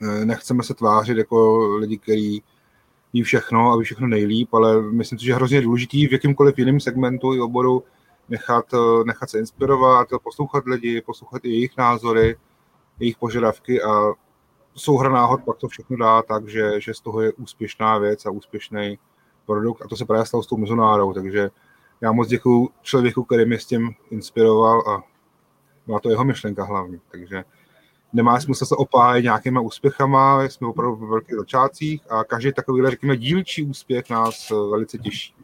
[0.03, 2.43] eh, nechceme se tvářit jako lidi, kteří
[3.13, 6.59] ví všechno a ví všechno nejlíp, ale myslím si, že je hrozně důležitý v jakýmkoliv
[6.59, 7.85] jiném segmentu i oboru
[8.29, 12.37] nechat, eh, nechat se inspirovat, poslouchat lidi, poslouchat i jejich názory,
[13.01, 14.13] jejich požadavky a
[14.75, 18.31] souhra náhod pak to všechno dá tak, že, že z toho je úspěšná věc a
[18.31, 18.99] úspěšný
[19.47, 19.83] produkt.
[19.83, 21.51] A to se právě stalo s tou mezonárou, takže
[22.05, 25.03] já moc děkuji člověku, který mě s tím inspiroval a
[25.87, 27.45] byla to jeho myšlenka hlavně, takže
[28.13, 33.17] nemá smysl se opájet nějakýma úspěchama, jsme opravdu v velkých začátcích a každý takový, řekněme,
[33.17, 35.35] dílčí úspěch nás eh, velice těší.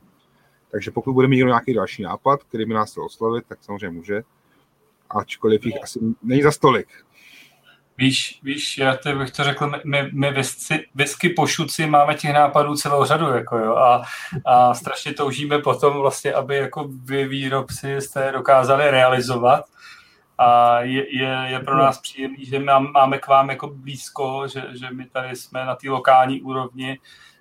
[0.70, 4.22] Takže pokud bude mít nějaký další nápad, který by nás chtěl oslovit, tak samozřejmě může,
[5.10, 6.88] ačkoliv jich asi není za stolik.
[8.00, 10.34] Víš, víš, já to bych to řekl, my, my
[10.94, 14.02] visky pošuci máme těch nápadů celou řadu, jako jo, a,
[14.44, 19.64] a strašně toužíme potom vlastně, aby jako vy výrobci jste dokázali realizovat.
[20.38, 22.58] A je, je, je pro nás příjemný, že
[22.92, 26.98] máme k vám jako blízko, že, že my tady jsme na té lokální úrovni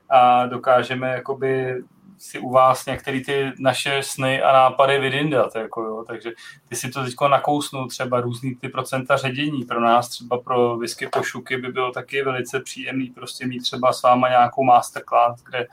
[0.09, 1.75] a dokážeme jakoby
[2.19, 6.03] si u vás některé ty naše sny a nápady vydindat, jako jo.
[6.07, 6.31] takže
[6.69, 9.65] ty si to teď nakousnul třeba různý ty procenta ředění.
[9.65, 14.03] Pro nás třeba pro whisky pošuky by bylo taky velice příjemný prostě mít třeba s
[14.03, 15.67] váma nějakou masterclass, kde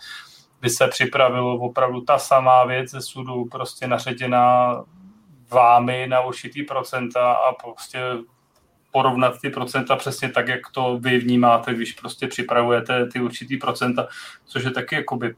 [0.60, 4.82] by se připravilo opravdu ta samá věc ze sudu prostě naředěná
[5.50, 8.00] vámi na určitý procenta a prostě
[8.90, 14.08] porovnat ty procenta přesně tak, jak to vy vnímáte, když prostě připravujete ty určitý procenta,
[14.44, 15.34] což je taky jakoby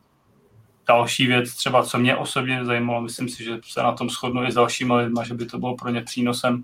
[0.88, 4.52] další věc, třeba co mě osobně zajímalo, myslím si, že se na tom shodnu i
[4.52, 6.62] s dalšími lidmi, že by to bylo pro ně přínosem.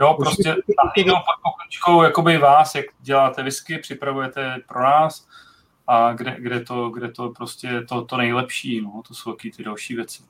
[0.00, 5.28] Jo, prostě nabídnout pod pokličkou jakoby vás, jak děláte whisky, připravujete pro nás
[5.86, 9.64] a kde, kde, to, kde to prostě to, to nejlepší, no, to jsou taky ty
[9.64, 10.22] další věci.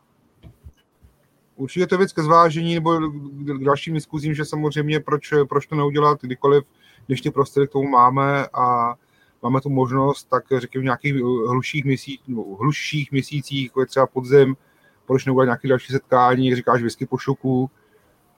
[1.57, 5.75] Určitě to je věc ke zvážení nebo k dalším diskuzím, že samozřejmě proč, proč to
[5.75, 6.65] neudělat kdykoliv,
[7.07, 8.95] když ty prostředky k tomu máme a
[9.43, 11.15] máme tu možnost, tak řekněme v nějakých
[11.48, 14.56] hluších, měsíc, nebo hluších měsících, jako je třeba podzim,
[15.06, 17.70] proč neudělat nějaké další setkání, jak říkáš, whisky po šuku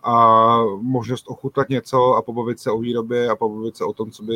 [0.03, 4.23] a možnost ochutnat něco a pobavit se o výrobě a pobavit se o tom, co
[4.23, 4.35] by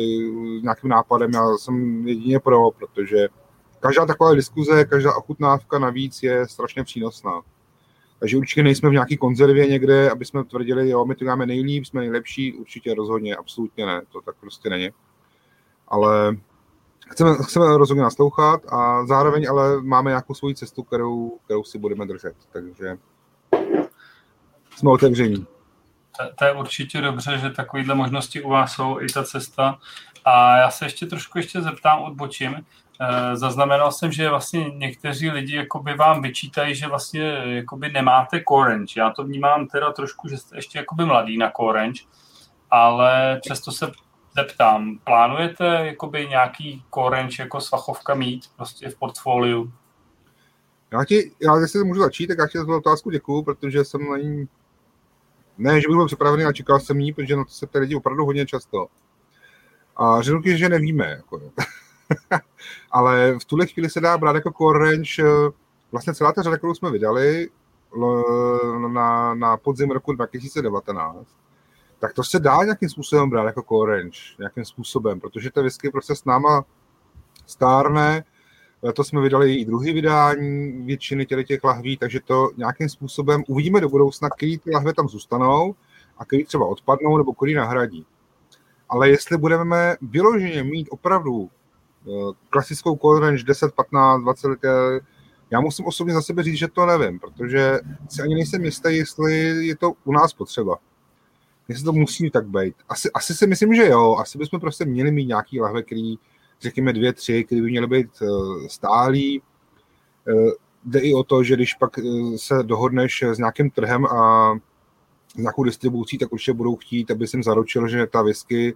[0.61, 1.31] nějakým nápadem.
[1.33, 3.27] Já jsem jedině pro, protože
[3.79, 7.41] každá taková diskuze, každá ochutnávka navíc je strašně přínosná.
[8.19, 11.85] Takže určitě nejsme v nějaké konzervě někde, aby jsme tvrdili, jo, my to děláme nejlíp,
[11.85, 14.89] jsme nejlepší, určitě rozhodně, absolutně ne, to tak prostě není.
[15.87, 16.37] Ale
[17.11, 22.05] chceme, chceme rozhodně naslouchat a zároveň ale máme nějakou svoji cestu, kterou, kterou si budeme
[22.05, 22.97] držet, takže
[24.75, 25.45] jsme otevření.
[26.17, 29.79] To, to je určitě dobře, že takovéhle možnosti u vás jsou, i ta cesta.
[30.25, 32.55] A já se ještě trošku ještě zeptám, odbočím.
[32.55, 38.79] E, zaznamenal jsem, že vlastně někteří lidi jakoby vám vyčítají, že vlastně jakoby nemáte core
[38.97, 41.91] Já to vnímám teda trošku, že jste ještě jakoby mladý na core
[42.71, 43.91] ale přesto se
[44.35, 49.73] zeptám, plánujete jakoby nějaký korenč jako svachovka mít prostě v portfoliu?
[50.91, 54.17] Já ti, já jestli můžu začít, tak já ti za otázku děkuju, protože jsem na
[54.17, 54.47] ní,
[55.57, 57.95] ne, že bych byl připravený, ale čekal jsem ní, protože na to se ptají lidi
[57.95, 58.87] opravdu hodně často.
[59.95, 61.05] A řeknu ti, že nevíme.
[61.05, 61.41] Jako,
[62.91, 65.23] ale v tuhle chvíli se dá brát jako core range
[65.91, 67.49] vlastně celá ta řada, kterou jsme vydali
[68.87, 71.27] na, na podzim roku 2019,
[71.99, 75.89] tak to se dá nějakým způsobem brát jako core range, nějakým způsobem, protože ta whisky
[75.89, 76.65] prostě s náma
[77.45, 78.23] stárne,
[78.93, 83.81] to jsme vydali i druhý vydání většiny těch, těch lahví, takže to nějakým způsobem uvidíme
[83.81, 85.75] do budoucna, který ty lahve tam zůstanou
[86.17, 88.05] a který třeba odpadnou nebo který nahradí.
[88.89, 91.49] Ale jestli budeme vyloženě mít opravdu
[92.07, 92.11] eh,
[92.49, 94.59] klasickou core range 10, 15, 20 let,
[95.51, 99.33] já musím osobně za sebe říct, že to nevím, protože si ani nejsem jistý, jestli
[99.67, 100.77] je to u nás potřeba
[101.67, 102.75] jestli to musí tak být.
[102.89, 104.15] Asi, asi si myslím, že jo.
[104.15, 106.15] Asi bychom prostě měli mít nějaký lahve, který,
[106.61, 109.41] řekněme dvě, tři, které by měly být uh, stálí.
[110.85, 111.91] Jde i o to, že když pak
[112.35, 114.53] se dohodneš s nějakým trhem a
[115.31, 118.75] s nějakou distribucí, tak určitě budou chtít, aby jsem zaručil, že ta whisky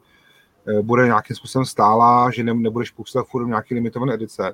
[0.82, 4.54] bude nějakým způsobem stálá, že ne, nebudeš pustit furt nějaké limitované edice.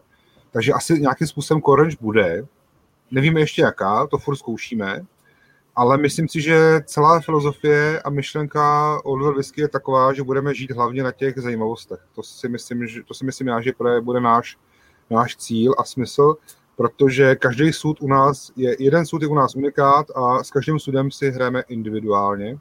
[0.51, 2.47] Takže asi nějakým způsobem Core bude.
[3.11, 5.05] Nevíme ještě jaká, to furt zkoušíme,
[5.76, 10.72] ale myslím si, že celá filozofie a myšlenka Old Whisky je taková, že budeme žít
[10.72, 11.99] hlavně na těch zajímavostech.
[12.15, 14.57] To si myslím, že, to si myslím já, že bude náš,
[15.10, 16.35] náš cíl a smysl,
[16.76, 20.80] protože každý sud u nás je, jeden sud je u nás unikát a s každým
[20.80, 22.57] sudem si hrajeme individuálně.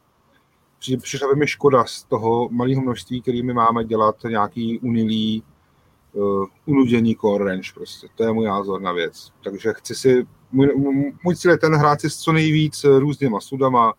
[1.03, 5.43] Přišla by mi škoda z toho malého množství, kterými máme dělat nějaký unilý,
[6.13, 8.07] uh, unudění core range prostě.
[8.15, 9.33] To je můj názor na věc.
[9.45, 13.95] Takže chci si můj, můj cíl je ten hrát si co nejvíc různýma sudama,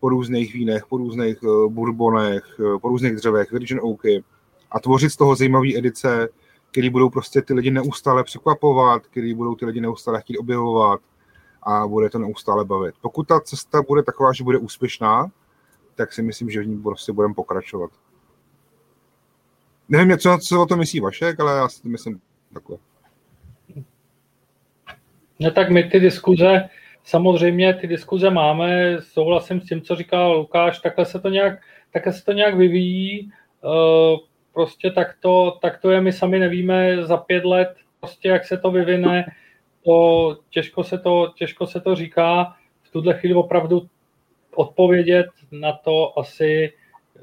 [0.00, 4.24] po různých vínech, po různých uh, bourbonech, uh, po různých dřevech, Virgin Oaky
[4.70, 6.28] a tvořit z toho zajímavé edice,
[6.70, 11.00] které budou prostě ty lidi neustále překvapovat, které budou ty lidi neustále chtít objevovat
[11.62, 12.94] a bude to neustále bavit.
[13.00, 15.30] Pokud ta cesta bude taková, že bude úspěšná,
[15.94, 17.90] tak si myslím, že v ní prostě budeme pokračovat.
[19.88, 22.20] Nevím, co, co o to myslí Vašek, ale já si to myslím
[22.52, 22.76] takhle.
[25.38, 26.68] No tak my ty diskuze,
[27.04, 31.58] samozřejmě ty diskuze máme, souhlasím s tím, co říkal Lukáš, takhle se to nějak,
[31.92, 33.32] takhle se to nějak vyvíjí,
[33.64, 34.18] uh,
[34.52, 38.58] prostě tak to, tak to je, my sami nevíme za pět let, prostě jak se
[38.58, 39.26] to vyvine,
[39.84, 43.88] to těžko se to, těžko se to říká, v tuhle chvíli opravdu
[44.54, 46.72] odpovědět na to asi
[47.16, 47.20] eh,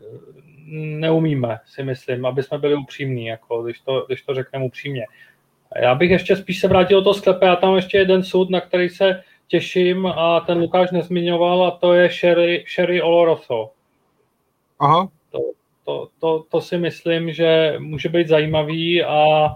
[0.75, 5.05] neumíme, si myslím, aby jsme byli upřímní, jako, když, to, když to řekneme upřímně.
[5.81, 8.61] Já bych ještě spíš se vrátil do toho sklepe, já tam ještě jeden soud, na
[8.61, 13.69] který se těším a ten Lukáš nezmiňoval a to je Sherry, Sherry Oloroso.
[14.79, 15.07] Aha.
[15.31, 15.39] To,
[15.85, 19.47] to, to, to, si myslím, že může být zajímavý a,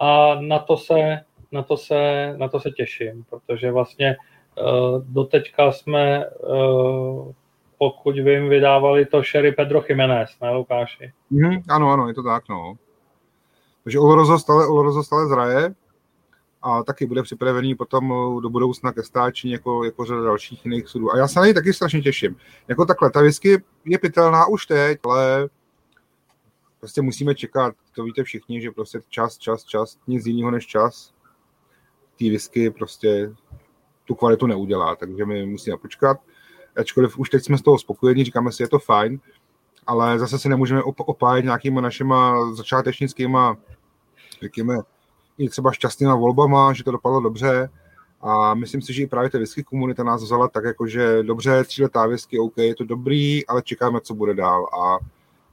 [0.00, 1.20] a na, to se,
[1.52, 4.16] na, to se, na to se těším, protože vlastně
[4.58, 7.32] uh, doteďka jsme, uh,
[7.78, 11.12] pokud vím, vydávali to Sherry Pedro Jiménez, ne Lukáši?
[11.30, 12.74] Mm, ano, ano, je to tak, no.
[13.84, 15.74] Takže Olorozo stále, Olorozo stále zraje
[16.62, 18.08] a taky bude připravený potom
[18.42, 21.12] do budoucna ke stáči jako, jako řada dalších jiných sudů.
[21.12, 22.36] A já se na něj taky strašně těším.
[22.68, 25.48] Jako takhle, ta whisky je pitelná už teď, ale
[26.80, 31.14] prostě musíme čekat, to víte všichni, že prostě čas, čas, čas, nic jiného než čas.
[32.16, 33.34] Ty whisky prostě
[34.04, 36.16] tu kvalitu neudělá, takže my musíme počkat.
[36.76, 39.20] Ačkoliv už teď jsme z toho spokojení, říkáme si, je to fajn,
[39.86, 43.56] ale zase si nemůžeme opájet nějakýma našima začátečnickýma,
[44.42, 44.78] řekněme,
[45.38, 47.70] i třeba šťastnýma volbama, že to dopadlo dobře.
[48.20, 51.64] A myslím si, že i právě ta whisky komunita nás vzala tak, jako že dobře,
[51.64, 54.66] tříletá whisky, OK, je to dobrý, ale čekáme, co bude dál.
[54.66, 54.98] A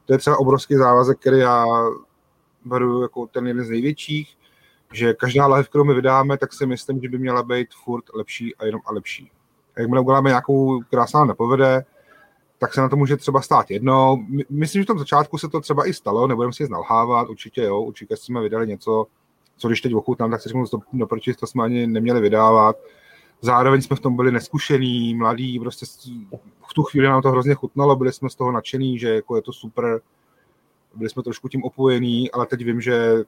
[0.06, 1.66] to je třeba obrovský závazek, který já
[2.66, 4.38] beru jako ten jeden z největších,
[4.94, 8.56] že každá live, kterou my vydáme, tak si myslím, že by měla být furt lepší
[8.56, 9.32] a jenom a lepší.
[9.76, 11.86] A jakmile uděláme nějakou, která nepovede,
[12.60, 14.26] tak se na to může třeba stát jedno.
[14.50, 17.82] Myslím, že v tom začátku se to třeba i stalo, nebudeme si nalhávat, určitě jo,
[17.82, 19.06] určitě jsme vydali něco,
[19.58, 22.76] co když teď ochutnám, tak si řeknu, no, proč to jsme ani neměli vydávat.
[23.42, 25.86] Zároveň jsme v tom byli neskušení, mladí, prostě
[26.70, 29.42] v tu chvíli nám to hrozně chutnalo, byli jsme z toho nadšení, že jako je
[29.42, 30.02] to super,
[30.96, 33.24] byli jsme trošku tím opojení, ale teď vím, že,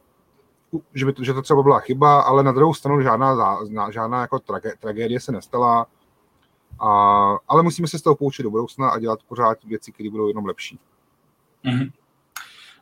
[0.94, 3.60] že, by to, že to třeba byla chyba, ale na druhou stranu žádná,
[3.92, 4.40] žádná jako
[4.80, 5.88] tragédie se nestala
[6.82, 10.28] a, ale musíme se z toho poučit do budoucna a dělat pořád věci, které budou
[10.28, 10.80] jenom lepší.
[11.66, 11.92] Mm-hmm.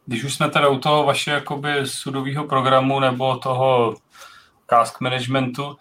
[0.06, 3.96] Když už jsme teda u toho vaše jakoby sudového programu nebo toho
[4.70, 5.76] cask managementu, uh,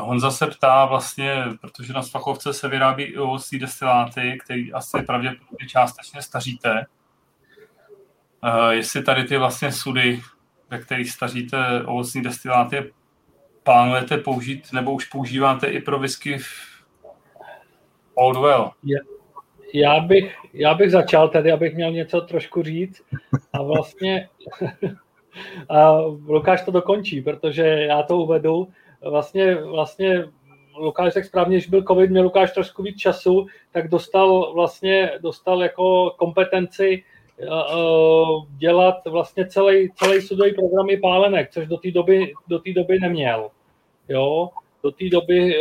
[0.00, 5.68] Honza se ptá vlastně, protože na Svachovce se vyrábí i ovocní destiláty, který asi pravděpodobně
[5.68, 6.86] částečně staříte.
[8.44, 10.22] Uh, jestli tady ty vlastně sudy,
[10.70, 12.92] ve kterých staříte ovocní destiláty,
[13.62, 16.38] plánujete použít nebo už používáte i pro whisky
[18.14, 18.70] Old well.
[19.74, 23.02] Já bych, já bych začal tady, abych měl něco trošku říct.
[23.52, 24.28] A vlastně
[25.68, 28.68] a Lukáš to dokončí, protože já to uvedu.
[29.10, 30.24] Vlastně, vlastně
[30.78, 35.62] Lukáš řekl správně, že byl covid, měl Lukáš trošku víc času, tak dostal vlastně dostal
[35.62, 37.04] jako kompetenci
[38.56, 42.98] dělat vlastně celý, celý sudový program i pálenek, což do té doby, do té doby
[43.00, 43.50] neměl.
[44.08, 44.50] Jo?
[44.82, 45.54] Do té doby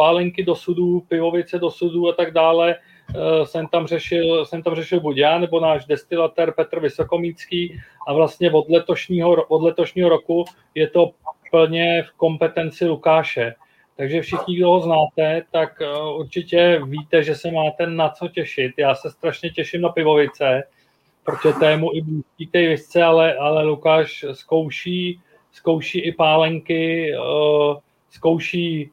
[0.00, 4.74] pálenky do sudů, pivovice do sudů a tak dále, eh, jsem tam řešil, jsem tam
[4.74, 10.44] řešil buď já, nebo náš destilatér Petr Vysokomícký a vlastně od letošního, od letošního roku
[10.74, 11.10] je to
[11.50, 13.54] plně v kompetenci Lukáše.
[13.96, 15.86] Takže všichni, kdo ho znáte, tak eh,
[16.16, 18.72] určitě víte, že se máte na co těšit.
[18.76, 20.62] Já se strašně těším na pivovice,
[21.24, 25.20] protože to je mu i blízký té visce, ale, ale Lukáš zkouší
[25.52, 27.12] zkouší i pálenky,
[28.10, 28.90] zkouší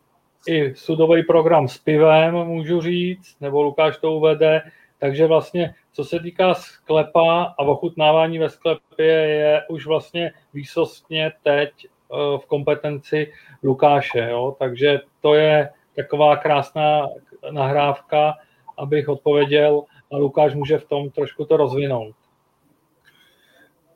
[0.48, 4.62] i sudový program s pivem, můžu říct, nebo Lukáš to uvede,
[5.00, 11.72] takže vlastně, co se týká sklepa a ochutnávání ve sklepě, je už vlastně výsostně teď
[12.38, 13.34] v kompetenci
[13.64, 14.56] Lukáše, jo?
[14.60, 17.08] takže to je taková krásná
[17.52, 18.34] nahrávka,
[18.78, 22.16] abych odpověděl a Lukáš může v tom trošku to rozvinout.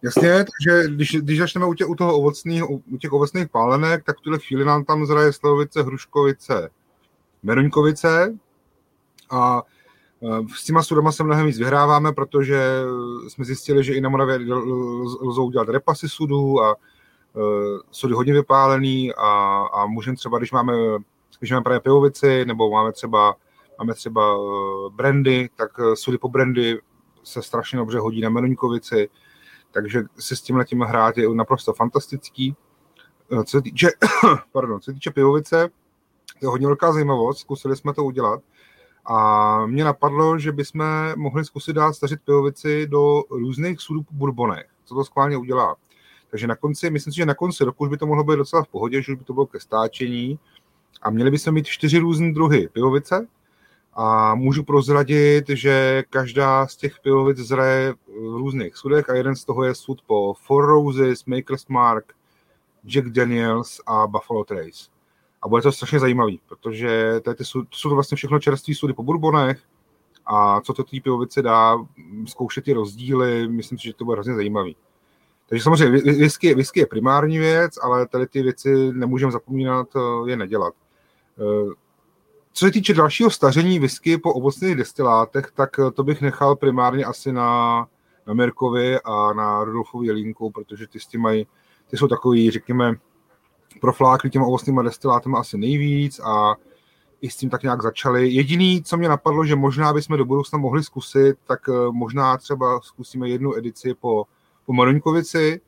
[0.03, 4.18] Jasně, takže když, když začneme u, tě, u, toho ovocných, u těch ovocných pálenek, tak
[4.18, 6.69] v tuhle chvíli nám tam zraje slovice, hruškovice,
[7.44, 8.38] meruňkovice
[9.30, 9.64] a
[10.23, 12.82] e, s těma sudama se mnohem víc vyhráváme, protože
[13.28, 14.40] jsme zjistili, že i na Moravě
[15.22, 16.76] lzou dělat repasy sudů a
[17.34, 17.44] uh,
[17.91, 20.73] sudy hodně vypálený a, a můžeme třeba, když máme,
[21.40, 23.36] když máme právě pivovici nebo máme třeba,
[23.80, 26.80] máme třeba uh, brandy, tak sudy po brandy
[27.23, 29.10] se strašně dobře hodí na menuňkovici,
[29.72, 32.56] takže se s tím letím hrát je naprosto fantastický.
[33.31, 33.88] Eh, co se týče,
[34.52, 35.69] pardon, co se týče pivovice,
[36.39, 38.41] to je hodně velká zajímavost, zkusili jsme to udělat.
[39.06, 40.84] A mě napadlo, že bychom
[41.18, 45.76] mohli zkusit dát stařit pivovici do různých sudů po bourbonech, co to skválně udělá.
[46.30, 48.64] Takže na konci, myslím si, že na konci roku už by to mohlo být docela
[48.64, 50.39] v pohodě, že už by to bylo ke stáčení.
[51.02, 53.27] A měli bychom mít čtyři různé druhy pivovice,
[53.93, 59.45] a můžu prozradit, že každá z těch pivovic zraje v různých sudech a jeden z
[59.45, 62.13] toho je sud po Four Roses, Maker's Mark,
[62.85, 64.89] Jack Daniels a Buffalo Trace.
[65.41, 68.93] A bude to strašně zajímavý, protože to, ty sud, jsou to vlastně všechno čerství sudy
[68.93, 69.61] po bourbonech
[70.26, 71.77] a co to té pivovice dá,
[72.27, 74.76] zkoušet ty rozdíly, myslím si, že to bude hrozně zajímavý.
[75.49, 80.38] Takže samozřejmě whisky, whisky je primární věc, ale tady ty věci nemůžeme zapomínat eh, je
[80.38, 80.73] nedělat.
[82.53, 87.06] Co se týče dalšího staření whisky po ovocných destilátech, tak eh, to bych nechal primárně
[87.06, 87.88] asi na,
[88.28, 91.48] na Merkovi a na Rudolfovi Jelínku, protože ty s tím mají,
[91.88, 92.94] ty jsou takový, řekněme,
[93.82, 96.56] proflákli těma ovocnými destilátama asi nejvíc a
[97.22, 98.30] i s tím tak nějak začali.
[98.30, 102.82] Jediný, co mě napadlo, že možná bychom do budoucna mohli zkusit, tak eh, možná třeba
[102.82, 104.26] zkusíme jednu edici po,
[104.65, 105.61] po Maroňkovici,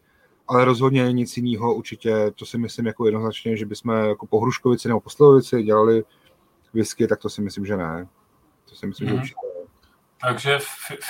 [0.48, 4.88] ale rozhodně nic jiného určitě, to si myslím jako jednoznačně, že bychom jako po Hruškovici
[4.88, 6.04] nebo po Slovici dělali
[6.74, 8.08] whisky, tak to si myslím, že ne.
[8.70, 9.10] To si myslím, mm.
[9.10, 9.22] že mhm.
[9.22, 9.54] určitě ne.
[10.22, 10.60] Takže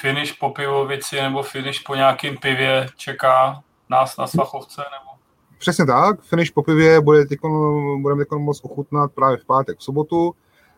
[0.02, 4.81] finish po pivovici nebo finish po nějakém pivě čeká nás na Svachovce?
[4.81, 5.19] Nebo?
[5.57, 9.84] Přesně tak, finish po pivě bude tykon, budeme teď moc ochutnat právě v pátek, v
[9.84, 10.35] sobotu.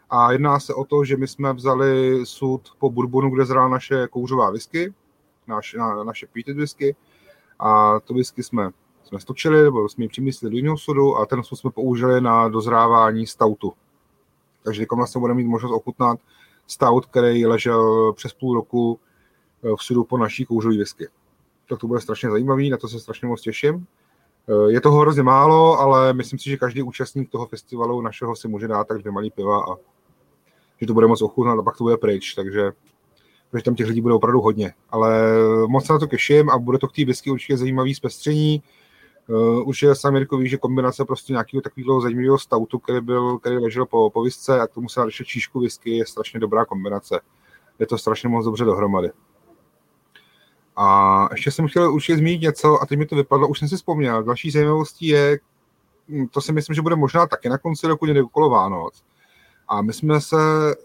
[0.09, 4.07] A jedná se o to, že my jsme vzali sud po bourbonu, kde zrál naše
[4.07, 4.93] kouřová whisky,
[5.47, 6.95] naš, na, naše peated whisky.
[7.59, 8.69] A to whisky jsme,
[9.03, 12.47] jsme stočili, nebo jsme ji přimyslili do jiného sudu a ten sud jsme použili na
[12.47, 13.73] dozrávání stoutu.
[14.65, 16.19] Takže teď vlastně budeme mít možnost ochutnat
[16.67, 18.99] stout, který ležel přes půl roku
[19.63, 21.07] eh, v sudu po naší kouřové whisky.
[21.69, 23.87] Tak to bude strašně zajímavý, na to se strašně moc těším.
[24.49, 28.47] Eh, je toho hrozně málo, ale myslím si, že každý účastník toho festivalu našeho si
[28.47, 29.75] může dát tak dvě malý piva a
[30.81, 32.71] že to bude moc ochutnat a pak to bude pryč, takže,
[33.51, 34.73] takže tam těch lidí bude opravdu hodně.
[34.89, 35.37] Ale
[35.67, 38.63] moc se na to těším a bude to k té whisky určitě zajímavý zpestření.
[39.27, 43.39] Uh, už je sám Jirko ví, že kombinace prostě nějakého takového zajímavého stoutu, který, byl,
[43.39, 46.65] který ležel po, po visce a k tomu se ještě číšku whisky, je strašně dobrá
[46.65, 47.19] kombinace.
[47.79, 49.11] Je to strašně moc dobře dohromady.
[50.75, 53.75] A ještě jsem chtěl určitě zmínit něco, a teď mi to vypadlo, už jsem si
[53.75, 54.23] vzpomněl.
[54.23, 55.39] Další zajímavostí je,
[56.09, 59.03] hm, to si myslím, že bude možná taky na konci roku někde okolo Vánoc.
[59.67, 60.35] A my jsme se,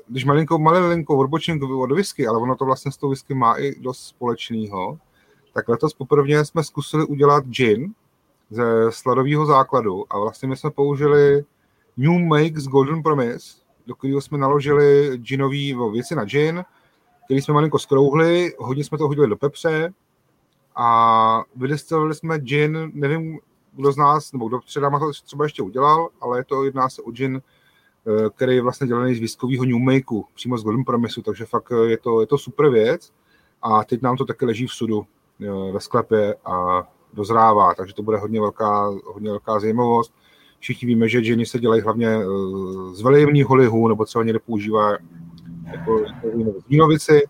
[0.09, 3.81] když malinkou, malinkou odbočím od whisky, ale ono to vlastně s tou whisky má i
[3.81, 4.99] dost společného,
[5.55, 7.95] tak letos poprvé jsme zkusili udělat gin,
[8.51, 11.45] ze sladového základu a vlastně my jsme použili
[11.97, 13.57] New Make z Golden Promise,
[13.87, 16.65] do kterého jsme naložili ginový věci na gin,
[17.25, 19.93] který jsme malinko skrouhli, hodně jsme to hodili do pepře
[20.77, 23.39] a vydestilovali jsme gin, nevím,
[23.73, 26.89] kdo z nás, nebo kdo před náma to třeba ještě udělal, ale je to, jedná
[26.89, 27.43] se o gin,
[28.07, 31.73] eh, který je vlastně dělaný z viskového New Makeu, přímo z Golden Promise, takže fakt
[31.87, 33.13] je to, je to super věc
[33.63, 35.07] a teď nám to taky leží v sudu
[35.43, 40.15] eh, ve sklepě a dozrává, takže to bude hodně velká, hodně velká zajímavost.
[40.59, 42.25] Všichni víme, že džiny se dělají hlavně eh,
[42.93, 44.91] z velejemního lihu, nebo třeba někde používá
[45.73, 47.29] jako, jako z vínovici,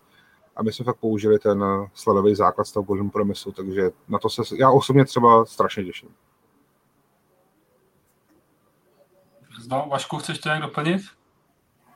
[0.55, 4.19] a my jsme fakt použili ten eh, sladový základ z toho Golden Promisu, takže na
[4.19, 6.09] to se já osobně třeba strašně těším.
[9.69, 11.01] No, Vašku, chceš to nějak doplnit?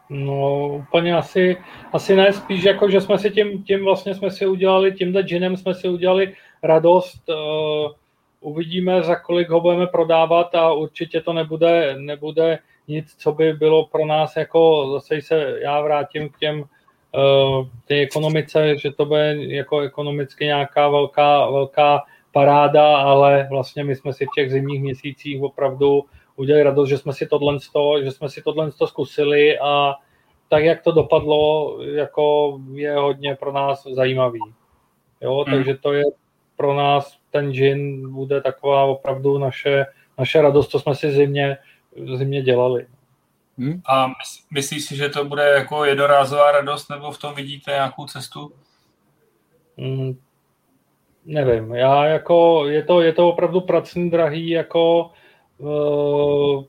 [0.10, 1.57] No, úplně asi,
[1.94, 5.57] asi ne, spíš jako, že jsme si tím, tím vlastně jsme si udělali, tímhle džinem
[5.57, 6.36] jsme si udělali
[6.66, 7.30] radost.
[7.30, 7.92] Uh,
[8.40, 13.86] uvidíme, za kolik ho budeme prodávat a určitě to nebude, nebude nic, co by bylo
[13.86, 19.36] pro nás jako, zase se já vrátím k těm uh, té ekonomice, že to bude
[19.40, 22.02] jako ekonomicky nějaká velká, velká
[22.32, 26.04] paráda, ale vlastně my jsme si v těch zimních měsících opravdu
[26.36, 27.58] udělali radost, že jsme si tohle,
[28.04, 29.96] že jsme si tohle zkusili a
[30.50, 34.40] tak, jak to dopadlo, jako je hodně pro nás zajímavý.
[35.22, 35.56] Jo, hmm.
[35.56, 36.04] takže to je
[36.57, 39.86] pro nás ten gin bude taková opravdu naše,
[40.18, 41.57] naše radost, co jsme si zimně,
[42.18, 42.88] zimně dělali.
[43.57, 43.82] Hmm.
[43.88, 44.11] A
[44.52, 48.52] myslíš si, že to bude jako jednorázová radost, nebo v tom vidíte nějakou cestu?
[49.77, 50.19] Hmm,
[51.26, 55.11] nevím, já jako, je to, je to opravdu pracný, drahý, jako
[55.57, 56.64] uh,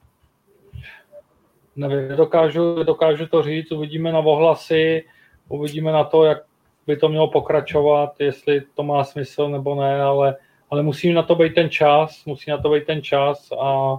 [1.76, 5.04] nevím, nedokážu, nedokážu to říct, uvidíme na ohlasy,
[5.48, 6.38] uvidíme na to, jak
[6.86, 10.36] by to mělo pokračovat, jestli to má smysl nebo ne, ale,
[10.70, 13.96] ale musí na to být ten čas, musí na to být ten čas a,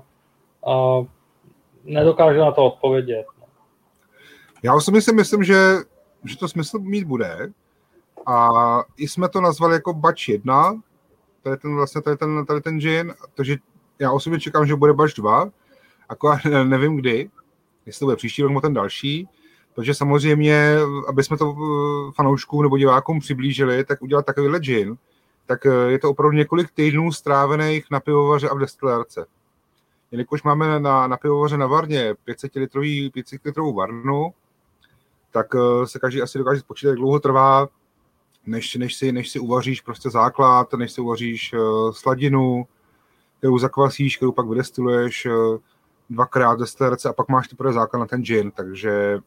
[0.72, 1.03] a
[1.84, 3.26] nedokážu na to odpovědět.
[4.64, 5.55] Já osobně si myslím, že,
[6.26, 7.51] že to smysl mít bude.
[8.26, 8.49] A
[8.97, 10.81] i jsme to nazvali jako Batch 1,
[11.43, 13.55] tady ten, vlastně tady ten, tady ten gin, takže
[13.99, 15.49] já osobně čekám, že bude Batch 2,
[16.09, 17.30] akorát nevím kdy,
[17.85, 19.27] jestli to bude příští rok nebo ten další,
[19.78, 20.78] protože samozřejmě,
[21.08, 24.98] aby jsme to eh, fanouškům nebo divákům přiblížili, tak udělat takovýhle gin,
[25.45, 29.26] tak eh, je to opravdu několik týdnů strávených na pivovaře a v destilérce.
[30.12, 34.34] Jelikož máme na, na pivovaře na Varně 500 litrový, 500 litrovou varnu,
[35.32, 37.68] tak eh, se každý asi dokáže spočítat, jak dlouho trvá,
[38.45, 41.56] než, než, si, než si uvaříš prostě základ, než si uvaříš
[41.91, 42.68] sladinu,
[43.38, 45.28] kterou zakvasíš, kterou pak vydestiluješ,
[46.10, 49.20] dvakrát destilérce a pak máš teprve základ na ten gin, takže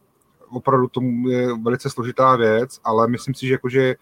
[0.50, 3.94] opravdu to je velice složitá věc, ale myslím si, že jakože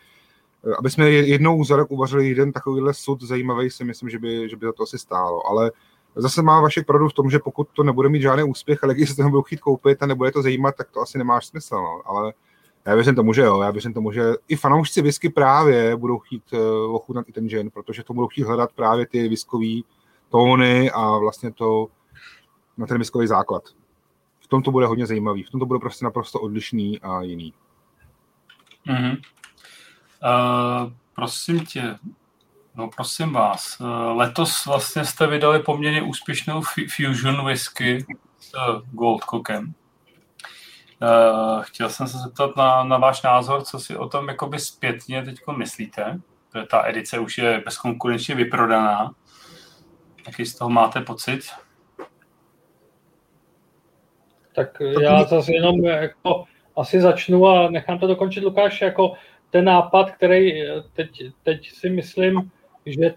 [0.66, 4.48] eh, aby jsme jednou za rok uvařili jeden takovýhle sud zajímavý, si myslím, že by,
[4.48, 5.46] že by to asi stálo.
[5.46, 5.72] Ale
[6.16, 9.10] zase má vaše pravdu v tom, že pokud to nebude mít žádný úspěch, ale když
[9.10, 11.74] se to budou chtít koupit a nebude to zajímat, tak to asi nemá smysl.
[11.76, 12.02] No.
[12.04, 12.32] Ale
[12.86, 13.62] já věřím tomu, že jo.
[13.62, 17.70] Já věřím tomu, že i fanoušci whisky právě budou chtít uh, ochutnat i ten gin,
[17.70, 19.80] protože to budou chtít hledat právě ty whiskové
[20.28, 21.86] tóny a vlastně to
[22.76, 23.62] na ten whiskový základ
[24.48, 25.42] v tom to bude hodně zajímavý.
[25.42, 27.54] V tom to bude prostě naprosto odlišný a jiný.
[28.86, 29.16] Mm-hmm.
[30.24, 31.98] Uh, prosím tě,
[32.74, 36.62] no prosím vás, uh, letos vlastně jste vydali poměrně úspěšnou
[36.96, 38.06] Fusion whisky
[38.38, 39.74] s uh, Gold Cookem.
[41.02, 45.24] Uh, chtěl jsem se zeptat na, na váš názor, co si o tom jakoby zpětně
[45.24, 46.20] teď myslíte.
[46.70, 49.14] Ta edice už je bezkonkurenčně vyprodaná.
[50.26, 51.40] Jaký z toho máte pocit?
[54.58, 56.44] Tak já zase jenom jako
[56.76, 59.12] asi začnu a nechám to dokončit Lukáš, jako
[59.50, 60.62] ten nápad, který
[60.92, 61.08] teď,
[61.42, 62.50] teď si myslím,
[62.86, 63.14] že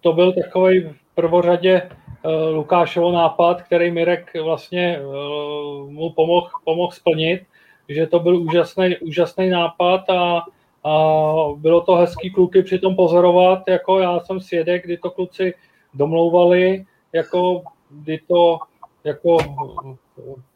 [0.00, 5.00] to byl takový v prvořadě uh, Lukášovo nápad, který Mirek vlastně
[5.88, 7.42] mu pomohl pomoh splnit,
[7.88, 10.42] že to byl úžasný, úžasný nápad a,
[10.84, 10.92] a
[11.56, 15.54] bylo to hezký kluky přitom pozorovat, jako já jsem svědek, kdy to kluci
[15.94, 18.58] domlouvali, jako kdy to
[19.04, 19.36] jako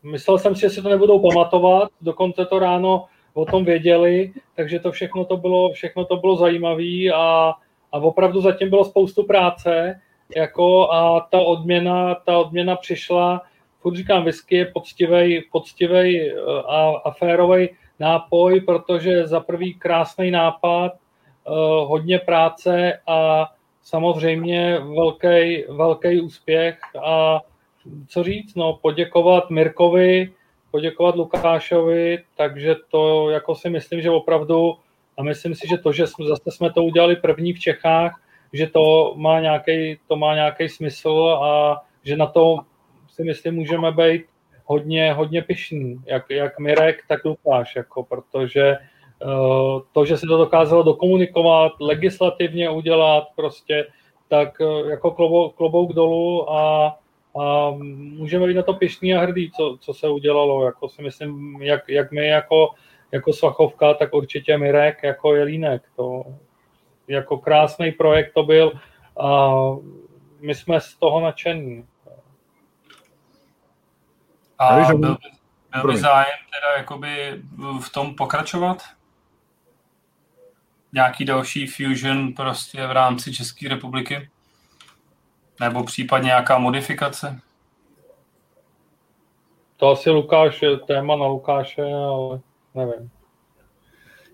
[0.02, 3.04] myslel jsem si, že si to nebudou pamatovat, dokonce to ráno
[3.34, 7.54] o tom věděli, takže to všechno to bylo, všechno to bylo zajímavé a,
[7.92, 10.00] a opravdu zatím bylo spoustu práce,
[10.36, 13.42] jako a ta odměna, ta odměna přišla,
[13.80, 16.34] furt říkám, whisky je poctivej, poctivej eh,
[16.66, 21.50] a, a férovej nápoj, protože za prvý krásný nápad, eh,
[21.86, 23.50] hodně práce a
[23.82, 27.40] samozřejmě velký, velký úspěch a
[28.08, 30.32] co říct, no, poděkovat Mirkovi,
[30.70, 34.74] poděkovat Lukášovi, takže to jako si myslím, že opravdu,
[35.18, 38.20] a myslím si, že to, že jsme, zase jsme to udělali první v Čechách,
[38.52, 42.58] že to má nějaký, to má nějaký smysl a že na to
[43.08, 44.24] si myslím můžeme být
[44.64, 48.76] hodně, hodně pišný, jak, jak Mirek, tak Lukáš, jako, protože
[49.24, 53.86] uh, to, že se to dokázalo dokomunikovat, legislativně udělat, prostě,
[54.28, 56.96] tak uh, jako klobouk, klobouk dolů a
[57.40, 57.70] a
[58.18, 60.64] můžeme být na to pišný a hrdý, co, co se udělalo.
[60.64, 62.68] Jako si myslím, jak, jak my jako,
[63.12, 65.82] jako Svachovka, tak určitě Mirek jako Jelínek.
[65.96, 66.24] To
[67.08, 68.72] jako krásný projekt to byl
[69.20, 69.50] a
[70.40, 71.86] my jsme z toho nadšení.
[74.58, 75.16] A byl,
[75.72, 77.42] byl by zájem teda jakoby
[77.80, 78.82] v tom pokračovat?
[80.92, 84.30] Nějaký další fusion prostě v rámci České republiky?
[85.60, 87.40] Nebo případně nějaká modifikace?
[89.76, 92.40] To asi Lukáš, téma na Lukáše, ale
[92.74, 93.10] nevím.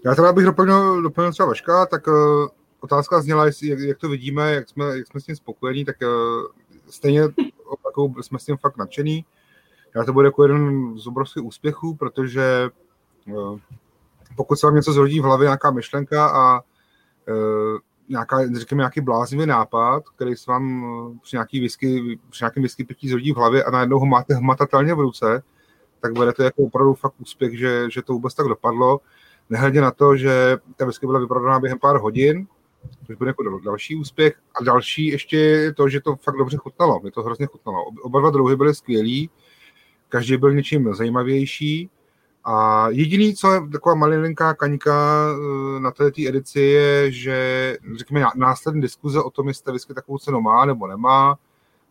[0.05, 2.49] Já teda bych doplnil, doplnil třeba Vaška, tak uh,
[2.81, 5.97] otázka zněla, jestli, jak, jak, to vidíme, jak jsme, jak jsme s tím spokojení, tak
[6.03, 6.47] uh,
[6.91, 7.21] stejně
[7.85, 9.25] jako jsme s tím fakt nadšení.
[9.95, 12.71] Já to bude jako jeden z obrovských úspěchů, protože
[13.27, 13.59] uh,
[14.37, 17.79] pokud se vám něco zrodí v hlavě, nějaká myšlenka a uh,
[18.13, 23.09] nějaká, řekněme, nějaký bláznivý nápad, který se vám při, nějaký whisky, při nějakém whisky pití
[23.09, 25.43] zhodí v hlavě a najednou ho máte hmatatelně v ruce,
[26.01, 29.01] tak bude to jako opravdu fakt úspěch, že, že to vůbec tak dopadlo.
[29.51, 32.47] Nehledě na to, že ta whisky byla vyprodaná během pár hodin,
[33.07, 34.35] což bude jako další úspěch.
[34.61, 37.01] A další ještě je to, že to fakt dobře chutnalo.
[37.03, 37.85] Mě to hrozně chutnalo.
[38.03, 39.31] Oba dva druhy byly skvělý,
[40.09, 41.91] každý byl něčím zajímavější.
[42.45, 45.29] A jediný, co je taková malinká kaňka
[45.77, 50.19] eh, na této edici, je, že řekněme následní diskuze o tom, jestli ta whisky takovou
[50.19, 51.39] cenu má nebo nemá.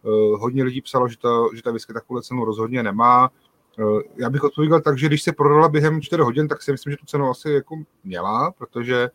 [0.05, 3.29] Eh, hodně lidí psalo, že, to, že ta whisky takovou cenu rozhodně nemá.
[3.79, 6.91] Eh, já bych odpověděl tak, že když se prodala během 4 hodin, tak si myslím,
[6.91, 9.09] že tu cenu asi jako měla, protože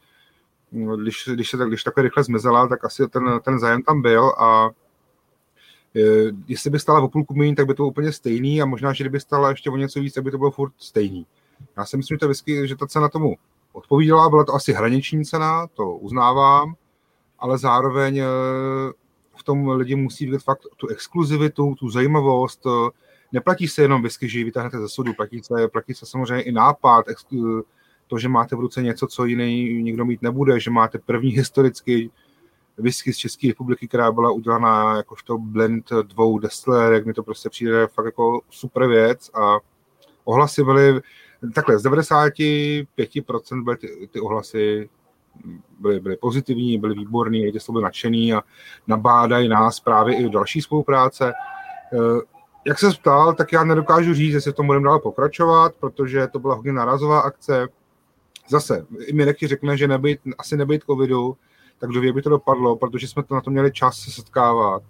[0.73, 4.33] hm, když, když se když takhle rychle zmizela, tak asi ten, ten zájem tam byl
[4.39, 4.71] a
[6.49, 9.05] jestli by stála o půlku méně, tak by to bylo úplně stejný a možná, že
[9.05, 11.27] kdyby stála ještě o něco víc, tak by to bylo furt stejný.
[11.77, 13.37] Já si myslím, že ta, whisky, že ta cena tomu
[13.73, 16.75] odpovídala, byla to asi hraniční cena, to uznávám,
[17.39, 18.25] ale zároveň eh,
[19.37, 22.67] v tom lidi musí vidět fakt tu exkluzivitu, tu zajímavost.
[23.33, 26.53] Neplatí se jenom whisky, že ji vytáhnete ze sudu, platí se, platí se samozřejmě i
[26.53, 27.07] nápad,
[28.07, 32.11] to, že máte v ruce něco, co jiný nikdo mít nebude, že máte první historicky
[32.79, 36.41] whisky z České republiky, která byla udělaná jakožto blend dvou
[36.93, 39.59] jak mi to prostě přijde fakt jako super věc a
[40.25, 41.01] ohlasy byly
[41.55, 44.89] takhle, z 95% byly ty, ty ohlasy
[45.81, 48.43] byly, byly pozitivní, byly výborný, lidi jsou byli nadšený a
[48.87, 51.33] nabádají nás právě i do další spolupráce.
[51.93, 52.21] Eh,
[52.67, 56.39] jak se ptal, tak já nedokážu říct, jestli v tom budeme dál pokračovat, protože to
[56.39, 57.69] byla hodně narazová akce.
[58.49, 61.37] Zase, i mi nechci řekne, že nebyt, asi nebyt covidu,
[61.79, 64.83] tak kdo ví, by to dopadlo, protože jsme to na to měli čas se setkávat.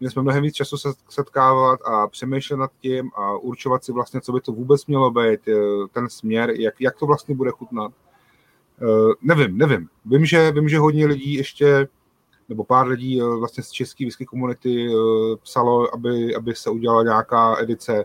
[0.00, 4.20] Měli jsme mnohem víc času se setkávat a přemýšlet nad tím a určovat si vlastně,
[4.20, 5.54] co by to vůbec mělo být, eh,
[5.92, 7.92] ten směr, jak, jak to vlastně bude chutnat.
[8.82, 9.88] Uh, nevím, nevím.
[10.04, 11.88] Vím že, vím, že hodně lidí ještě,
[12.48, 14.88] nebo pár lidí uh, vlastně z české whisky komunity
[15.42, 18.04] psalo, aby, aby se udělala nějaká edice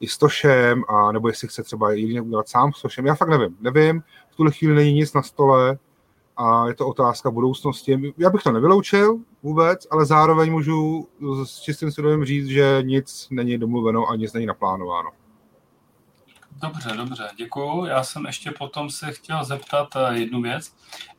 [0.00, 3.06] i s Tošem, a nebo jestli chce třeba jedině udělat sám s Tošem.
[3.06, 3.56] Já fakt nevím.
[3.60, 5.78] Nevím, v tuhle chvíli není nic na stole,
[6.36, 8.14] a je to otázka budoucnosti.
[8.18, 11.08] Já bych to nevyloučil vůbec, ale zároveň můžu
[11.44, 15.10] s čistým svědomím říct, že nic není domluveno a nic není naplánováno.
[16.62, 17.84] Dobře, dobře, děkuju.
[17.84, 20.74] Já jsem ještě potom se chtěl zeptat eh, jednu věc.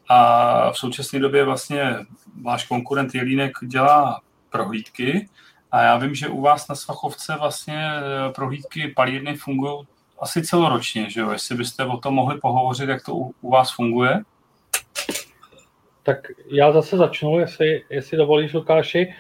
[0.10, 1.96] A v současné době vlastně
[2.42, 5.30] váš konkurent Jelínek dělá prohlídky
[5.72, 9.88] a já vím, že u vás na Svachovce vlastně eh, prohlídky palírny fungují
[10.20, 11.32] asi celoročně, že jo?
[11.32, 14.24] Jestli byste o tom mohli pohovořit, jak to u, u vás funguje?
[16.04, 19.14] Tak já zase začnu, jestli, jestli dovolíš, Lukáši.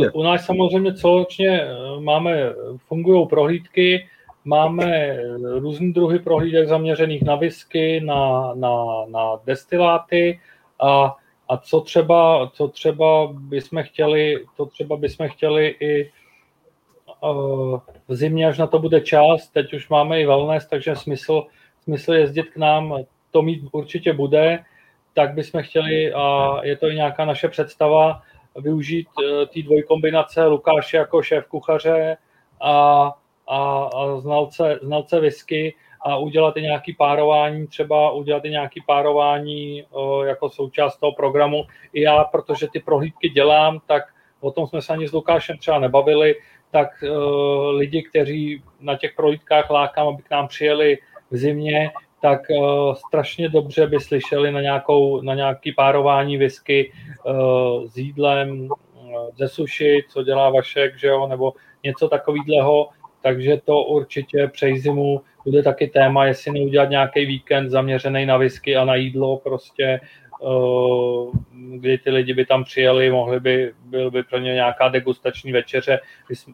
[0.00, 0.10] Je.
[0.10, 2.52] U nás samozřejmě celoročně eh, máme,
[2.88, 4.08] fungují prohlídky,
[4.44, 5.18] máme
[5.58, 10.40] různé druhy prohlídek zaměřených na whisky, na, na, na destiláty
[10.80, 11.16] a,
[11.48, 16.12] a co třeba, co třeba bychom chtěli, to třeba bychom chtěli i
[17.22, 17.78] uh,
[18.08, 21.46] v zimě, až na to bude čas, teď už máme i wellness, takže smysl,
[21.82, 22.94] smysl jezdit k nám,
[23.30, 24.58] to mít určitě bude,
[25.16, 28.22] tak bychom chtěli, a je to i nějaká naše představa,
[28.56, 32.16] využít eh, té dvojkombinace Lukáše jako šéf kuchaře
[32.60, 33.06] a,
[33.48, 39.84] a, a znalce, znalce whisky a udělat i nějaký párování, třeba udělat i nějaký párování
[40.24, 41.64] jako součást toho programu.
[41.92, 44.02] I já, protože ty prohlídky dělám, tak
[44.40, 46.34] o tom jsme se ani s Lukášem třeba nebavili,
[46.70, 47.08] tak eh,
[47.70, 50.98] lidi, kteří na těch prohlídkách lákám, aby k nám přijeli
[51.30, 51.90] v zimě,
[52.20, 56.92] tak uh, strašně dobře by slyšeli na, nějakou, na nějaký párování whisky
[57.24, 61.52] uh, s jídlem uh, ze suši, co dělá Vašek, že jo, nebo
[61.84, 62.88] něco takového,
[63.22, 68.76] takže to určitě přes zimu bude taky téma, jestli neudělat nějaký víkend zaměřený na whisky
[68.76, 70.00] a na jídlo prostě,
[71.54, 76.00] kdy ty lidi by tam přijeli, mohli by, byl by pro ně nějaká degustační večeře.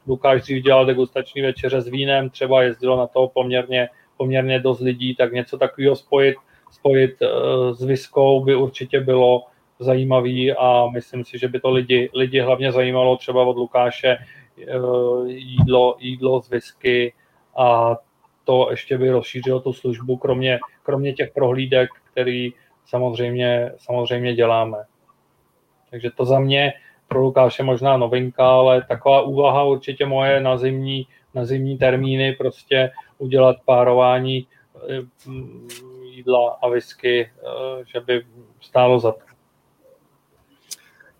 [0.06, 5.14] Lukáš dřív dělal degustační večeře s vínem, třeba jezdilo na to poměrně poměrně dost lidí,
[5.14, 6.36] tak něco takového spojit,
[6.70, 7.28] spojit eh,
[7.74, 9.44] s Viskou by určitě bylo
[9.78, 14.74] zajímavý a myslím si, že by to lidi, lidi hlavně zajímalo třeba od Lukáše eh,
[15.26, 17.14] jídlo, jídlo z whisky
[17.56, 17.96] a
[18.44, 22.52] to ještě by rozšířilo tu službu, kromě, kromě těch prohlídek, který
[22.84, 24.78] samozřejmě, samozřejmě děláme.
[25.90, 26.72] Takže to za mě
[27.08, 32.90] pro Lukáše možná novinka, ale taková úvaha určitě moje na zimní, na zimní termíny, prostě
[33.22, 34.46] udělat párování
[34.88, 35.02] eh,
[36.02, 38.26] jídla a whisky, eh, že by
[38.60, 39.20] stálo za to.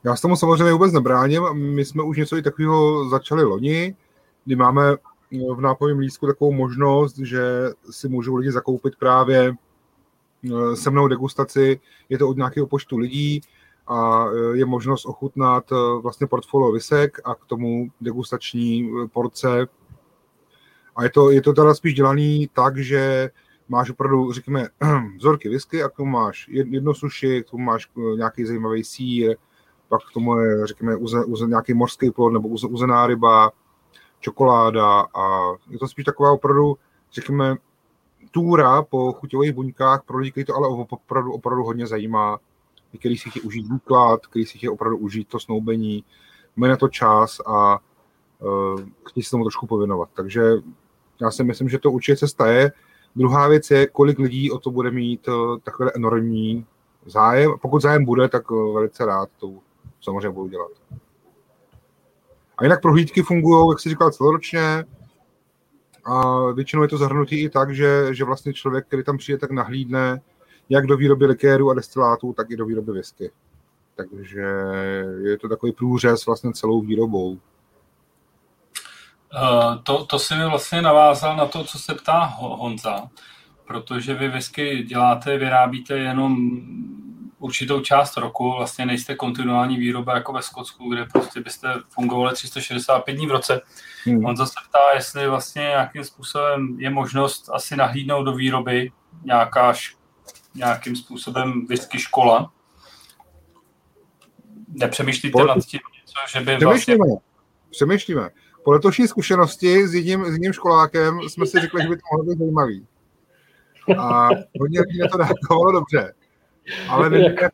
[0.04, 1.42] Já s tomu samozřejmě vůbec nebráním.
[1.52, 3.96] My jsme už něco i takového začali loni,
[4.44, 4.96] kdy máme
[5.30, 7.42] v nápojím lístku takovou možnost, že
[7.90, 9.54] si můžou lidi zakoupit právě
[10.44, 11.80] eh, se mnou degustaci.
[12.08, 13.40] Je to od nějakého počtu lidí
[13.86, 15.70] a je možnost ochutnat
[16.02, 19.66] vlastně portfolio visek a k tomu degustační porce.
[20.97, 23.31] A je to, je to teda spíš dělaný tak, že
[23.69, 24.69] máš opravdu, řekněme,
[25.16, 29.36] vzorky whisky a k tomu máš jedno suši, k tomu máš nějaký zajímavý sír,
[29.89, 33.52] pak k tomu je, řekněme, uze, uze, nějaký mořský plod nebo uze, uzená ryba,
[34.20, 36.78] čokoláda a je to spíš taková opravdu,
[37.12, 37.56] řekněme,
[38.31, 42.39] túra po chuťových buňkách pro lidi, kteří to ale opravdu, opravdu hodně zajímá,
[42.98, 46.05] který si chtějí užít výklad, který si chtějí opravdu užít to snoubení,
[46.56, 47.78] mají na to čas a
[48.39, 50.09] uh, chtějí se tomu trošku pověnovat.
[50.14, 50.52] Takže
[51.23, 52.73] já si myslím, že to určitě cesta je.
[53.16, 56.66] Druhá věc je, kolik lidí o to bude mít uh, takhle enormní
[57.07, 57.53] zájem.
[57.62, 59.53] Pokud zájem bude, tak uh, velice rád to
[60.01, 60.70] samozřejmě budu dělat.
[62.59, 64.85] A jinak prohlídky fungují, jak jsi říkal, celoročně.
[66.05, 69.51] A většinou je to zahrnutý i tak, že, že vlastně člověk, který tam přijde, tak
[69.51, 70.20] nahlídne
[70.69, 73.31] jak do výroby likéru a destilátů, tak i do výroby whisky.
[73.97, 74.47] Takže
[75.23, 77.39] je to takový průřez vlastně celou výrobou.
[79.32, 83.09] Uh, to, to si mi vlastně navázal na to, co se ptá Honza,
[83.66, 86.60] protože vy whisky děláte, vyrábíte jenom
[87.42, 93.14] určitou část roku, vlastně nejste kontinuální výroba jako ve Skotsku, kde prostě byste fungovali 365
[93.14, 93.60] dní v roce.
[94.04, 94.24] Hmm.
[94.24, 98.92] On zase ptá, jestli vlastně nějakým způsobem je možnost asi nahlídnout do výroby
[99.24, 99.74] nějaká,
[100.54, 102.52] nějakým způsobem whisky škola.
[104.68, 105.44] Nepřemýšlíte po...
[105.44, 106.98] nad tím něco, že by Přemýšlíme.
[106.98, 107.20] vlastně...
[107.70, 108.30] Přemýšlíme.
[108.64, 112.24] Po letošní zkušenosti s jedním, s jedním školákem jsme si řekli, že by to mohlo
[112.24, 112.86] být zajímavý.
[113.98, 114.28] A
[114.60, 116.14] hodně lidí na to reagovalo dobře.
[116.89, 117.52] Ale nevím, jak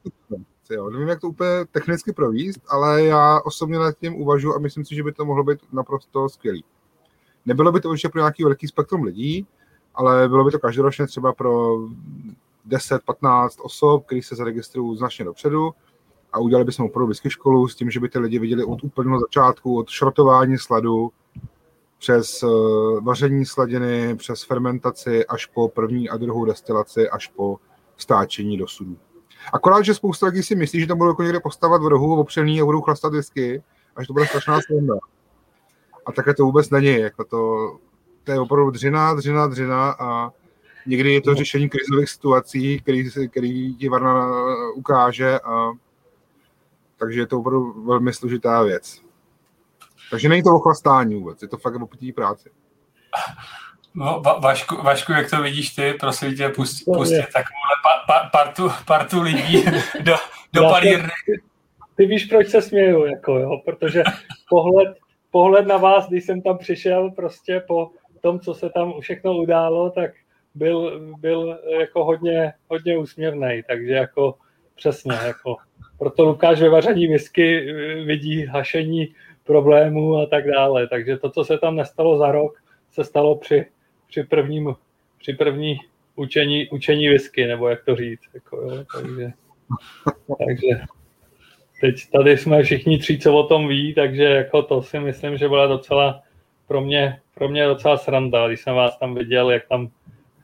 [0.69, 4.59] to, jo, nevím, jak to úplně technicky províst, ale já osobně nad tím uvažuji a
[4.59, 6.65] myslím si, že by to mohlo být naprosto skvělý.
[7.47, 9.47] Nebylo by to určitě pro nějaký velký spektrum lidí,
[9.95, 11.77] ale bylo by to každoročně třeba pro
[12.69, 15.71] 10-15 osob, kteří se zaregistrují značně dopředu
[16.39, 19.21] a udělali bychom opravdu whisky školu s tím, že by ty lidi viděli od úplného
[19.21, 21.11] začátku, od šrotování sladu,
[21.99, 27.57] přes uh, vaření sladiny, přes fermentaci, až po první a druhou destilaci, až po
[27.97, 28.97] stáčení do sudu.
[29.53, 32.61] Akorát, že spousta lidí si myslí, že tam budou jako někde postavat v rohu opřený
[32.61, 33.63] a budou chlastat whisky,
[33.97, 34.95] až to bude strašná sranda.
[36.07, 36.99] A také to vůbec není.
[36.99, 37.73] Jako to,
[38.25, 40.31] to je opravdu dřina, dřina, dřina a
[40.87, 44.33] někdy je to řešení krizových situací, který, který ti Varna
[44.75, 45.73] ukáže a
[46.99, 49.03] takže je to opravdu velmi složitá věc.
[50.11, 52.51] Takže není to o chlastání vůbec, je to fakt o práci.
[53.95, 58.29] No, Va- Vašku, Vašku, jak to vidíš ty, prosím tě, pustit, pustit takovou pa, pa,
[58.29, 59.65] partu, partu lidí
[60.01, 60.15] do,
[60.53, 61.09] do palírny.
[61.27, 61.43] Ty,
[61.97, 64.03] ty víš, proč se směju, jako jo, protože
[64.49, 64.97] pohled,
[65.31, 69.91] pohled na vás, když jsem tam přišel prostě po tom, co se tam všechno událo,
[69.91, 70.11] tak
[70.55, 74.35] byl, byl jako hodně, hodně úsměvný, takže jako
[74.75, 75.57] přesně, jako
[75.99, 77.73] proto Lukáš ve vaření whisky
[78.05, 79.15] vidí hašení
[79.45, 83.67] problémů a tak dále, takže to, co se tam nestalo za rok, se stalo při
[84.09, 84.75] při prvním,
[85.19, 85.79] při první
[86.17, 88.29] učení, učení whisky, nebo jak to říct.
[88.35, 89.33] Jako, jo, takže,
[90.39, 90.81] takže
[91.81, 95.49] teď tady jsme všichni tři, co o tom ví, takže jako to si myslím, že
[95.49, 96.23] byla docela
[96.67, 99.91] pro mě, pro mě docela sranda, když jsem vás tam viděl, jak tam,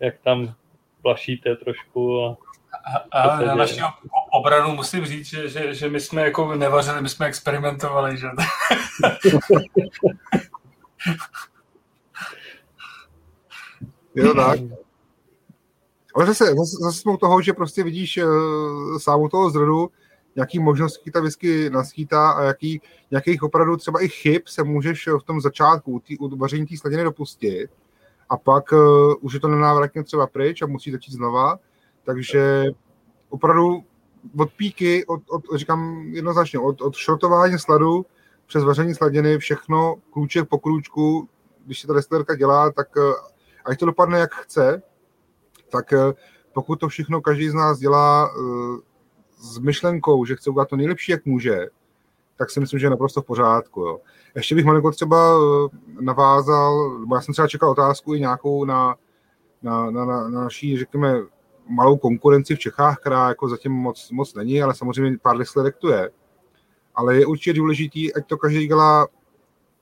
[0.01, 0.55] jak tam
[1.03, 2.23] plašíte trošku.
[2.23, 2.37] A,
[3.13, 3.81] a, a na naši
[4.33, 8.27] obranu musím říct, že, že, že my jsme jako nevařili, my jsme experimentovali, že?
[14.15, 14.61] Jo, tak.
[16.15, 19.91] Ale zase, zase, zase jsme u toho, že prostě vidíš uh, sám u toho zrodu,
[20.37, 22.81] jaký možnosti ta whisky naskýtá a jaký,
[23.11, 27.05] jakých opravdu třeba i chyb se můžeš v tom začátku tý, u vaření té sladiny
[27.05, 27.71] dopustit
[28.29, 31.59] a pak uh, už je to nenávratně třeba pryč a musí začít znova,
[32.05, 32.65] takže
[33.29, 33.85] opravdu
[34.39, 38.07] od píky, od, od, říkám jednoznačně, od, od šrotování sladu
[38.47, 41.29] přes vaření sladiny, všechno klůček po krůčku,
[41.67, 43.03] když se ta destilerka dělá, tak uh,
[43.65, 44.83] ať to dopadne jak chce,
[45.71, 46.13] tak eh,
[46.53, 48.81] pokud to všechno každý z nás dělá eh,
[49.39, 51.67] s myšlenkou, že chce udělat to nejlepší, jak může,
[52.37, 53.81] tak si myslím, že je naprosto v pořádku.
[53.81, 54.01] Jo.
[54.35, 55.69] Ještě bych malinko třeba eh,
[56.01, 58.95] navázal, já jsem třeba čekal otázku i nějakou na,
[59.63, 61.21] na, na, na, na naší, řekněme,
[61.69, 65.89] malou konkurenci v Čechách, která jako zatím moc, moc není, ale samozřejmě pár výsledek tu
[65.89, 66.11] je.
[66.95, 69.09] Ale je určitě důležitý, ať to každý dělá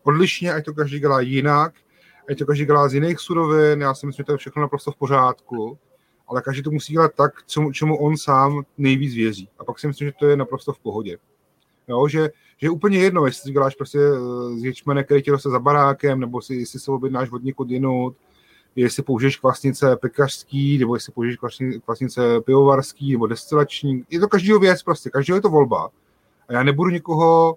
[0.03, 1.75] odlišně, ať to každý dělá jinak,
[2.31, 4.93] ať to každý dělá z jiných surovin, já si myslím, že to je všechno naprosto
[4.93, 5.79] v pořádku,
[6.29, 9.49] ale každý to musí dělat tak, čemu, čemu on sám nejvíc věří.
[9.59, 11.19] A pak si myslím, že to je naprosto v pohodě.
[11.89, 15.51] Jo, že, že je úplně jedno, jestli děláš prostě eh, z ječmene, který ti roste
[15.51, 18.17] za barákem, nebo si, jestli se objednáš od někud jinut,
[18.77, 21.39] jestli použiješ kvasnice pekařský, nebo jestli použiješ
[21.85, 24.05] kvasnice pivovarský, nebo destilační.
[24.11, 25.91] Je to každého věc prostě, každého je to volba.
[26.49, 27.57] A já nebudu nikoho,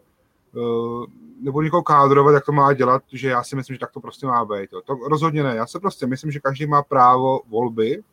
[0.56, 1.06] uh,
[1.42, 4.28] nebudu nikoho kádrovat, jak to má dělat, že já si myslím, že tak to prostě
[4.28, 4.70] má být.
[4.70, 5.56] To rozhodně ne.
[5.56, 8.04] Já se prostě myslím, že každý má právo volby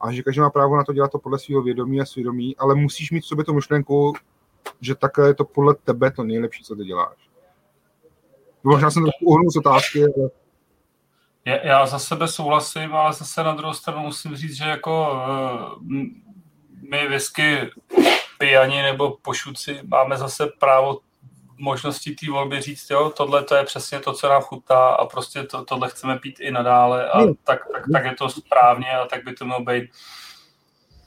[0.00, 2.74] a že každý má právo na to dělat to podle svého vědomí a svědomí, ale
[2.74, 4.12] musíš mít v sobě tu myšlenku,
[4.80, 7.30] že takhle je to podle tebe to nejlepší, co ty děláš.
[8.64, 10.30] Možná jsem trošku uhnul z otázky, ale...
[11.44, 15.82] Já za sebe souhlasím, ale zase na druhou stranu musím říct, že jako uh,
[16.90, 17.70] my whisky
[18.38, 21.00] pijani nebo pošuci máme zase právo
[21.58, 25.42] možností té volby říct, jo, tohle to je přesně to, co nám chutá a prostě
[25.42, 27.34] to, tohle chceme pít i nadále a hmm.
[27.44, 29.90] tak, tak, tak je to správně a tak by to mělo být.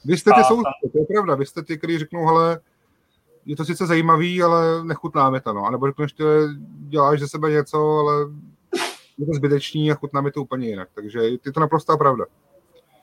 [0.04, 2.60] Vy jste ty jsou, to je pravda, vy jste ty, kteří řeknou, hele,
[3.46, 5.64] je to sice zajímavý, ale nechutná mi to, no.
[5.64, 6.24] A nebo řekneš, že
[6.88, 8.12] děláš ze sebe něco, ale
[9.18, 10.88] je to zbytečný a chutná mi to úplně jinak.
[10.94, 12.24] Takže je to naprostá pravda.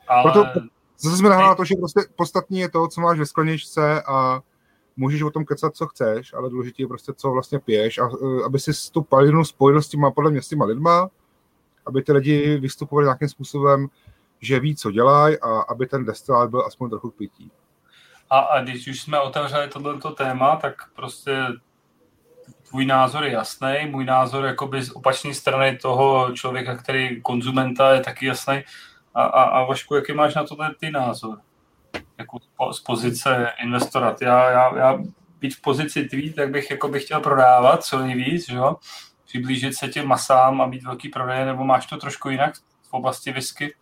[0.07, 0.31] Ale...
[0.31, 0.59] Proto
[0.97, 4.41] zase jsme nahrali to, že prostě podstatní je to, co máš ve skleničce a
[4.97, 8.43] můžeš o tom kecat, co chceš, ale důležité je prostě, co vlastně piješ a e,
[8.45, 11.09] aby si tu palinu spojil s těma, podle mě, s těma lidma,
[11.85, 13.87] aby ty lidi vystupovali nějakým způsobem,
[14.41, 17.51] že ví, co dělají a aby ten destilát byl aspoň trochu pití.
[18.29, 21.37] A, a když už jsme otevřeli tohleto téma, tak prostě
[22.69, 28.01] tvůj názor je jasný, můj názor jakoby z opačné strany toho člověka, který konzumenta je
[28.01, 28.63] taky jasný.
[29.13, 31.37] A, a, a Vašku, jaký máš na to ty názor?
[32.17, 32.39] Jako
[32.71, 34.15] z pozice investora.
[34.21, 34.99] Já, já, já
[35.39, 38.75] být v pozici tvý, tak bych jako bych chtěl prodávat co nejvíc, že jo?
[39.25, 42.53] přiblížit se těm masám a být velký prodej, nebo máš to trošku jinak
[42.89, 43.73] v oblasti whisky?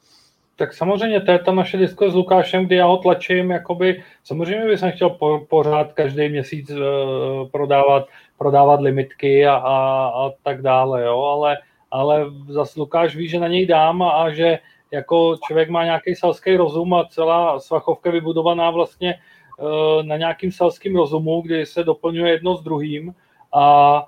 [0.55, 4.67] Tak samozřejmě to je ta naše disko s Lukášem, kdy já ho tlačím, jakoby, samozřejmě
[4.67, 8.05] bych chtěl po, pořád každý měsíc uh, prodávat,
[8.37, 11.57] prodávat limitky a, a, a tak dále, jo, ale,
[11.91, 14.59] ale zase Lukáš ví, že na něj dám a, a že
[14.91, 19.15] jako člověk má nějaký selský rozum a celá svachovka vybudovaná vlastně
[19.59, 23.15] uh, na nějakým selským rozumu, kdy se doplňuje jedno s druhým.
[23.53, 24.05] A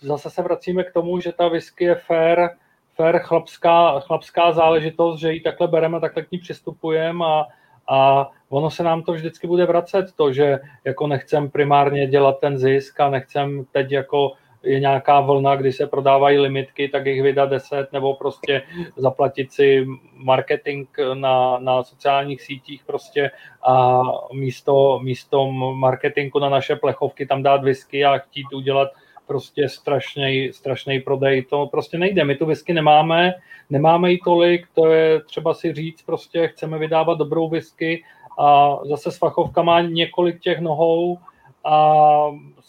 [0.00, 2.48] zase se vracíme k tomu, že ta whisky je fair,
[2.94, 7.46] fair chlapská, chlapská záležitost, že ji takhle bereme, takhle k ní přistupujeme a,
[7.88, 12.58] a ono se nám to vždycky bude vracet, to, že jako nechcem primárně dělat ten
[12.58, 14.32] zisk a nechcem teď jako
[14.62, 18.62] je nějaká vlna, kdy se prodávají limitky, tak jich vydat 10 nebo prostě
[18.96, 23.30] zaplatit si marketing na, na sociálních sítích prostě
[23.62, 24.02] a
[24.32, 28.88] místo, místo marketingu na naše plechovky tam dát whisky a chtít udělat
[29.26, 31.42] prostě strašný, strašný prodej.
[31.42, 32.24] To prostě nejde.
[32.24, 33.34] My tu whisky nemáme,
[33.70, 38.04] nemáme ji tolik, to je třeba si říct, prostě chceme vydávat dobrou whisky
[38.38, 41.18] a zase Svachovka má několik těch nohou
[41.64, 42.06] a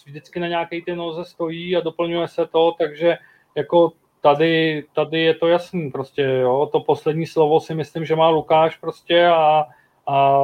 [0.06, 3.18] vždycky na nějaké ty noze stojí a doplňuje se to, takže
[3.56, 8.30] jako tady, tady je to jasný prostě, jo, to poslední slovo si myslím, že má
[8.30, 9.66] Lukáš prostě a,
[10.08, 10.44] a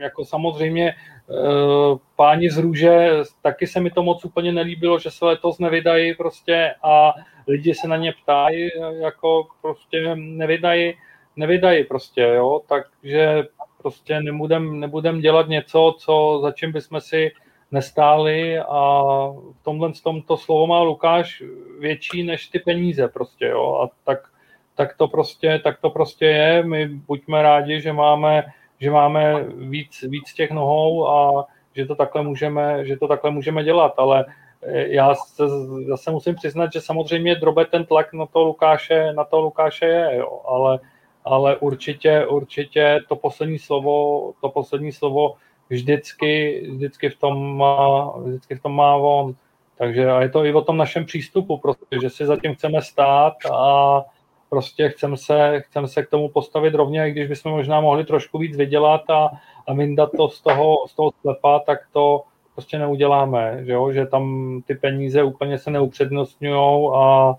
[0.00, 0.94] jako samozřejmě
[1.30, 3.10] Eh, páni z růže,
[3.42, 7.14] taky se mi to moc úplně nelíbilo, že se letos nevydají prostě a
[7.48, 8.68] lidi se na ně ptají,
[9.00, 10.94] jako prostě nevydají,
[11.36, 13.44] nevydají prostě, jo, takže
[13.82, 17.32] prostě nebudem, nebudem dělat něco, co, za čím bychom si
[17.70, 21.42] nestáli a v tomhle tom to slovo má Lukáš
[21.78, 24.28] větší než ty peníze prostě, jo, a tak,
[24.74, 28.44] tak to prostě, tak to prostě je, my buďme rádi, že máme
[28.80, 33.64] že máme víc, víc těch nohou a že to takhle můžeme, že to takhle můžeme
[33.64, 34.24] dělat, ale
[34.62, 35.44] eh, já se
[35.88, 40.16] zase musím přiznat, že samozřejmě drobe ten tlak na to Lukáše, na to Lukáše je,
[40.16, 40.78] jo, ale,
[41.24, 45.34] ale určitě, určitě to poslední slovo, to poslední slovo
[45.68, 49.34] vždycky, vždycky v tom má, vždycky v tom má on.
[49.78, 53.34] Takže a je to i o tom našem přístupu, protože že si zatím chceme stát
[53.52, 54.04] a
[54.50, 58.38] prostě chcem se, chcem se k tomu postavit rovně, i když bychom možná mohli trošku
[58.38, 59.30] víc vydělat a,
[59.66, 62.22] a vyndat to z toho, z toho sklepa, tak to
[62.54, 63.92] prostě neuděláme, že, jo?
[63.92, 67.34] že tam ty peníze úplně se neupřednostňují a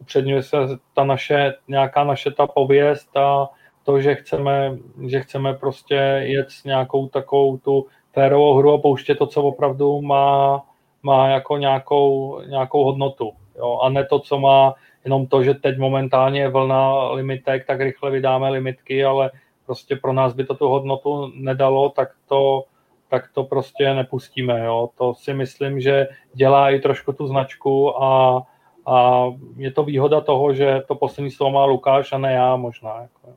[0.00, 0.56] upředňuje se
[0.94, 3.48] ta naše, nějaká naše ta pověst a
[3.82, 5.94] to, že chceme, že chceme prostě
[6.24, 10.62] jet s nějakou takovou tu férovou hru a pouštět to, co opravdu má,
[11.02, 13.32] má jako nějakou, nějakou hodnotu.
[13.56, 13.78] Jo?
[13.82, 14.74] A ne to, co má
[15.08, 19.30] jenom to, že teď momentálně je vlna limitek, tak rychle vydáme limitky, ale
[19.66, 22.64] prostě pro nás by to tu hodnotu nedalo, tak to,
[23.08, 24.64] tak to prostě nepustíme.
[24.64, 24.90] Jo.
[24.98, 28.42] To si myslím, že dělá i trošku tu značku a,
[28.86, 29.24] a
[29.56, 33.00] je to výhoda toho, že to poslední slovo má Lukáš a ne já možná.
[33.00, 33.36] Jako.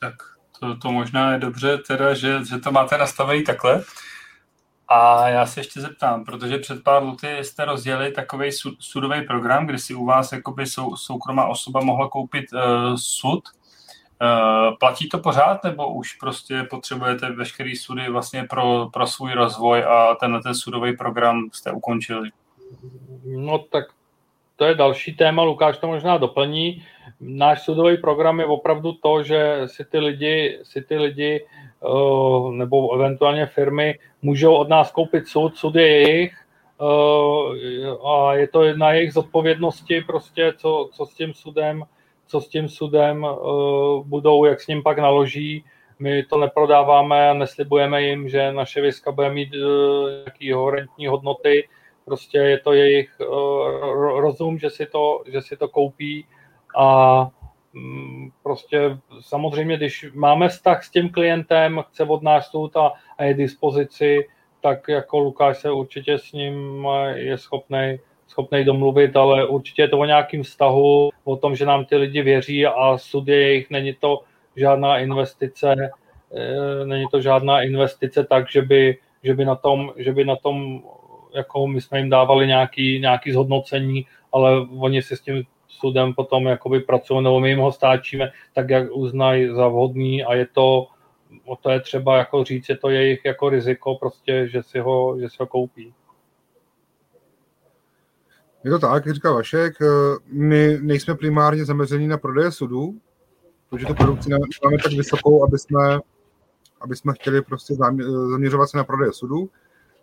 [0.00, 0.14] Tak
[0.60, 3.82] to, to možná je dobře, teda, že, že to máte nastavený takhle.
[4.88, 9.78] A já se ještě zeptám, protože před pár lety jste rozdělili takový sudový program, kde
[9.78, 12.60] si u vás jakoby sou, soukromá osoba mohla koupit uh,
[12.96, 13.42] sud.
[14.22, 19.84] Uh, platí to pořád, nebo už prostě potřebujete veškerý sudy vlastně pro, pro svůj rozvoj
[19.84, 22.30] a tenhle ten sudový program jste ukončili?
[23.24, 23.84] No tak
[24.56, 26.84] to je další téma, Lukáš to možná doplní.
[27.20, 31.44] Náš sudový program je opravdu to, že si ty lidi, si ty lidi
[32.50, 36.32] nebo eventuálně firmy můžou od nás koupit sud, sud je jejich
[36.80, 41.84] uh, a je to na jejich zodpovědnosti prostě, co, co s tím sudem,
[42.26, 45.64] co s tím sudem uh, budou, jak s ním pak naloží.
[45.98, 49.48] My to neprodáváme a neslibujeme jim, že naše viska bude mít
[50.24, 51.68] nějaký horentní hodnoty,
[52.04, 53.10] prostě je to jejich
[54.16, 56.26] rozum, že si to, že si to koupí
[56.76, 57.28] a
[58.42, 64.28] prostě samozřejmě, když máme vztah s tím klientem, chce od nás a, a je dispozici,
[64.60, 69.98] tak jako Lukáš se určitě s ním je schopný schopný domluvit, ale určitě je to
[69.98, 73.94] o nějakém vztahu, o tom, že nám ty lidi věří a sud je jejich, není
[73.94, 74.20] to
[74.56, 75.74] žádná investice,
[76.36, 80.36] eh, není to žádná investice tak, že by, že by na tom, že by na
[80.36, 80.82] tom
[81.34, 85.44] jako my jsme jim dávali nějaký, nějaký zhodnocení, ale oni si s tím
[85.76, 90.34] sudem potom jakoby pracují, nebo my jim ho stáčíme tak, jak uznají za vhodný a
[90.34, 90.86] je to,
[91.60, 95.28] to je třeba jako říct, je to jejich jako riziko prostě, že si ho, že
[95.28, 95.94] si ho koupí.
[98.64, 99.74] Je to tak, jak říkal Vašek,
[100.32, 102.94] my nejsme primárně zamezení na prodeje sudů,
[103.70, 105.98] protože tu produkci máme tak vysokou, aby jsme,
[106.80, 107.74] aby jsme chtěli prostě
[108.30, 109.50] zaměřovat se na prodeje sudů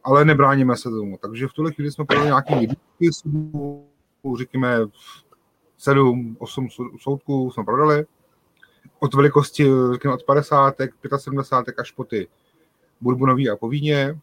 [0.03, 1.17] ale nebráníme se tomu.
[1.17, 3.87] Takže v tuhle chvíli jsme prodali nějaký jedničky soudů,
[4.37, 4.77] řekněme
[5.77, 6.67] 7, 8
[6.99, 8.05] soudků jsme prodali,
[8.99, 10.75] od velikosti řekněme, od 50,
[11.17, 12.27] 75 až po ty
[13.01, 14.19] burbunový a povíně.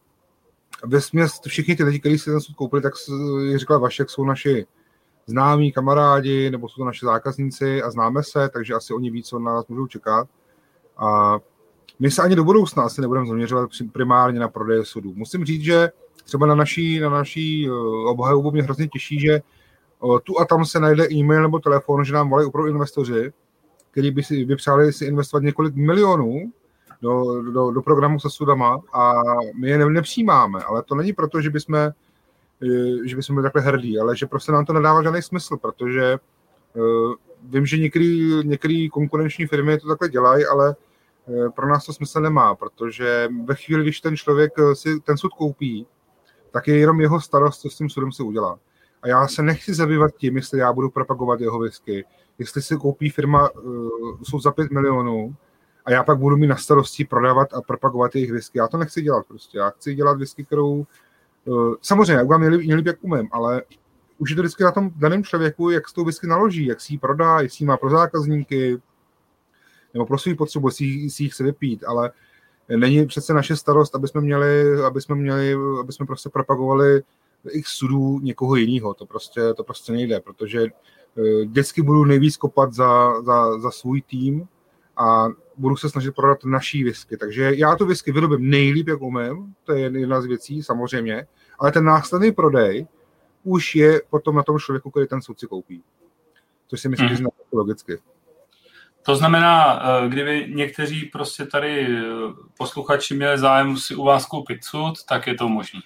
[0.85, 2.93] Ve směs všichni ty lidi, kteří si ten soud koupili, tak
[3.51, 4.67] jak říkala Vašek, jsou naši
[5.27, 9.39] známí kamarádi, nebo jsou to naši zákazníci a známe se, takže asi oni ví, co
[9.39, 10.29] na nás můžou čekat.
[10.97, 11.39] A
[11.99, 15.13] my se ani do budoucna asi nebudeme zaměřovat primárně na prodeje sudů.
[15.15, 15.91] Musím říct, že
[16.25, 17.73] třeba na naší, na naší eh,
[18.07, 19.43] obhajobu mě hrozně těší, že
[20.25, 23.33] tu a tam se najde e-mail nebo telefon, že nám volají opravdu investoři,
[23.91, 26.53] kteří by si vypřáli si investovat několik milionů
[27.03, 29.13] do, do, do programu se sudama a
[29.55, 31.93] my je nepřijímáme, ale to není proto, že bychom, eh,
[33.05, 36.19] že bychom byli takhle hrdí, ale že prostě nám to nedává žádný smysl, protože
[36.75, 37.79] uh, vím, že
[38.45, 40.77] některé konkurenční firmy to takhle dělají, ale
[41.31, 45.33] Eh, pro nás to smysl nemá, protože ve chvíli, když ten člověk si ten sud
[45.33, 45.87] koupí,
[46.51, 48.59] tak je jenom jeho starost, co s tím sudem se udělá.
[49.03, 52.05] A já se nechci zabývat tím, jestli já budu propagovat jeho whisky,
[52.39, 55.37] jestli si koupí firma uh, jsou za 5 milionů
[55.85, 58.59] a já pak budu mít na starosti prodávat a propagovat jejich whisky.
[58.59, 59.59] Já to nechci dělat prostě.
[59.59, 60.87] Já chci dělat whisky, kterou
[61.45, 63.63] uh, samozřejmě, já udělám nejlíp, jak umím, ale
[64.19, 66.95] už je to vždycky na tom daném člověku, jak s tou whisky naloží, jak si
[66.95, 68.81] ji prodá, jestli ji má pro zákazníky,
[69.95, 72.11] nebo pro svůj potřebu, si, si jich chce vypít, ale
[72.77, 77.03] není přece naše starost, aby jsme měli, aby jsme měli, aby jsme prostě propagovali
[77.49, 78.95] x sudů někoho jiného.
[78.95, 84.03] To prostě, to prostě nejde, protože eh, vždycky budu nejvíc kopat za, za, za svůj
[84.03, 84.49] tým
[84.97, 85.27] a
[85.57, 87.17] budu se snažit prodat naší whisky.
[87.17, 91.27] Takže já tu whisky vyrobím nejlíp, jak umím, to je jedna z věcí, samozřejmě,
[91.59, 92.87] ale ten následný prodej
[93.45, 95.83] už je potom na tom člověku, který ten sud si koupí.
[96.69, 97.17] Což si myslím, hmm.
[97.17, 97.99] že je logicky.
[99.03, 102.03] To znamená, eh, kdyby někteří prostě tady eh,
[102.59, 105.81] posluchači měli zájem si u vás koupit sud, tak je to možné.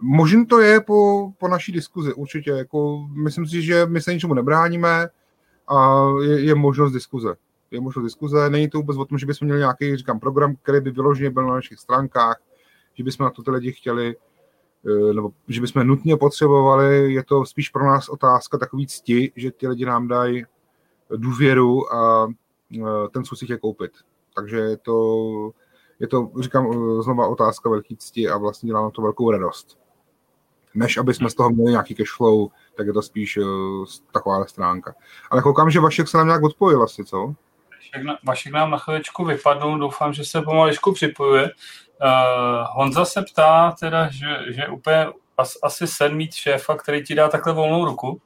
[0.00, 2.50] Možný to je po, po naší diskuzi, určitě.
[2.50, 5.08] Jako, myslím si, že my se ničemu nebráníme
[5.68, 7.34] a je, je možnost diskuze.
[7.70, 8.50] Je možnost diskuze.
[8.50, 11.46] Není to vůbec o tom, že bychom měli nějaký, říkám, program, který by vyloženě byl
[11.46, 12.36] na našich stránkách,
[12.94, 14.16] že bychom na to ty lidi chtěli,
[14.86, 17.12] eh, nebo že bychom nutně potřebovali.
[17.12, 20.44] Je to spíš pro nás otázka takový cti, že ty lidi nám dají
[21.16, 22.28] důvěru a
[23.12, 23.92] ten si chce koupit.
[24.34, 25.50] Takže je to,
[26.00, 26.72] je to, říkám,
[27.02, 29.83] znova otázka velký cti a vlastně dělá nám to velkou radost.
[30.74, 33.44] Než aby jsme z toho měli nějaký cashflow, tak je to spíš uh,
[34.12, 34.94] taková stránka.
[35.30, 37.34] Ale koukám, že Vašek se nám nějak odpojil asi, co?
[37.70, 41.42] Vašek, Vašek nám na chvíličku vypadl, doufám, že se pomaličku připojuje.
[41.44, 41.50] Uh,
[42.70, 45.06] Honza se ptá teda, že, že úplně
[45.38, 48.20] as, asi sen mít šéfa, který ti dá takhle volnou ruku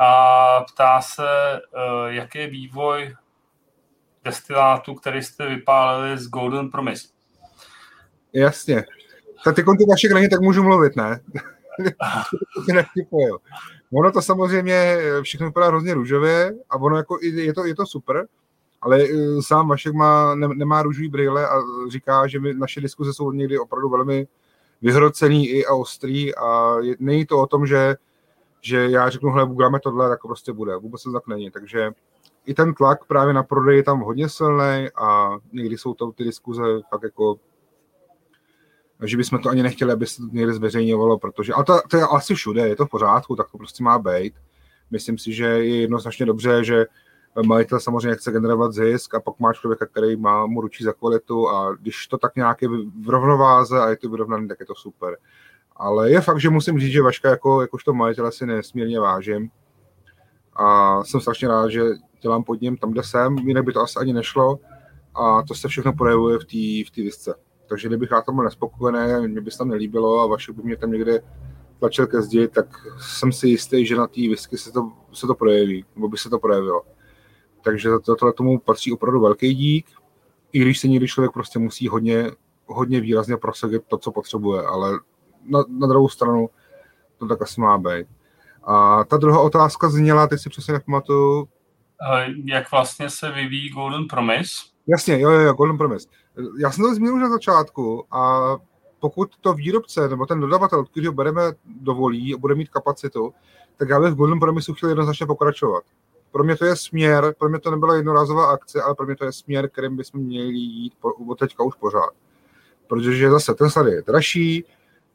[0.00, 3.14] a ptá se, eh, jaký je vývoj
[4.24, 7.08] destilátu, který jste vypálili z Golden Promise.
[8.32, 8.84] Jasně.
[9.44, 11.20] Tak ty konty vašich není, tak můžu mluvit, ne?
[13.92, 18.26] ono to samozřejmě všechno vypadá hrozně růžově a ono jako je to, je to super,
[18.80, 21.54] ale eh, sám Vašek má, ne, nemá růžový brýle a
[21.88, 24.26] říká, že my, naše diskuze jsou někdy opravdu velmi
[24.82, 27.96] vyhrocený i a ostrý a je, není to o tom, že,
[28.60, 30.76] že já řeknu, hele, uděláme tohle, tak prostě bude.
[30.76, 31.50] Vůbec to tak není.
[31.50, 31.90] Takže
[32.46, 36.24] i ten tlak právě na prodej je tam hodně silný a někdy jsou to ty
[36.24, 37.36] diskuze fakt jako
[39.04, 42.02] že bychom to ani nechtěli, aby se to někde zveřejňovalo, protože, ale to, to je
[42.02, 44.34] asi všude, je to v pořádku, tak to prostě má být.
[44.90, 46.86] Myslím si, že je jednoznačně dobře, že
[47.46, 51.48] majitel samozřejmě chce generovat zisk a pak má člověka, který má mu ručí za kvalitu
[51.48, 52.68] a když to tak nějak je
[53.02, 55.16] v rovnováze a je to vyrovnaný, tak je to super.
[55.76, 59.50] Ale je fakt, že musím říct, že Vaška jako, jakožto majitel si nesmírně vážím
[60.56, 61.82] a jsem strašně rád, že
[62.22, 64.58] dělám pod ním tam, kde jsem, jinak by to asi ani nešlo
[65.14, 67.34] a to se všechno projevuje v té v visce.
[67.70, 70.76] Takže kdybych já tam byl nespokojený, mě by se tam nelíbilo a Vašek by mě
[70.76, 71.22] tam někde
[71.78, 72.66] tlačil ke zdi, tak
[73.00, 76.30] jsem si jistý, že na té whisky se to, se to projeví, nebo by se
[76.30, 76.82] to projevilo.
[77.62, 79.86] Takže za tohle tomu patří opravdu velký dík,
[80.52, 82.30] i když se někdy člověk prostě musí hodně,
[82.66, 84.98] hodně výrazně prosadit to, co potřebuje, ale
[85.44, 86.50] na, na druhou stranu
[87.18, 88.06] to tak asi má být.
[88.64, 91.48] A ta druhá otázka zněla, teď si přesně nepamatuju.
[92.44, 94.52] Jak vlastně se vyvíjí Golden Promise?
[94.86, 96.08] Jasně, jo, jo, Golden Promise.
[96.58, 98.40] Já jsem to zmínil už na začátku a
[99.00, 103.34] pokud to výrobce nebo ten dodavatel, který ho bereme, dovolí a bude mít kapacitu,
[103.76, 105.84] tak já bych v Golden Promise chtěl jednoznačně pokračovat.
[106.32, 109.24] Pro mě to je směr, pro mě to nebyla jednorázová akce, ale pro mě to
[109.24, 110.92] je směr, kterým bychom měli jít
[111.28, 112.10] od teďka už pořád.
[112.86, 114.64] Protože zase ten sady je dražší,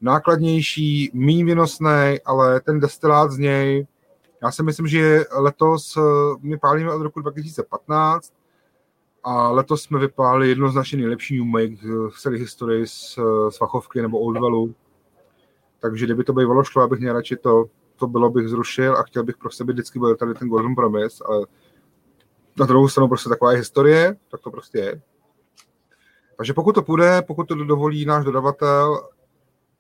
[0.01, 3.87] nákladnější, méně vynosný, ale ten destilát z něj,
[4.43, 6.01] já si myslím, že letos eh,
[6.41, 8.33] my pálíme od roku 2015
[9.25, 11.75] a letos jsme vypálili jednoznačně nejlepší New Make
[12.09, 13.19] v celé historii z,
[13.49, 14.75] z Fachovky nebo Old Wellu.
[15.79, 17.65] Takže kdyby to bývalo šlo, abych nejradši to,
[17.95, 21.23] to bylo bych zrušil a chtěl bych pro sebe vždycky byl tady ten Golden Promise,
[21.27, 21.45] ale
[22.59, 25.01] na druhou stranu prostě taková je historie, tak to prostě je.
[26.37, 29.09] Takže pokud to půjde, pokud to dovolí náš dodavatel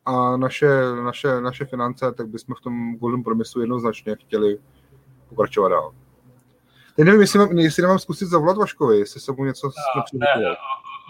[0.05, 0.69] a naše,
[1.03, 4.57] naše, naše finance, tak bychom v tom Golden Promisu jednoznačně chtěli
[5.29, 6.04] pokračovat dál.
[6.95, 9.69] Teď nevím, jestli, mám, jestli nemám zkusit zavolat Vaškovi, jestli se mu něco
[10.13, 10.27] ne,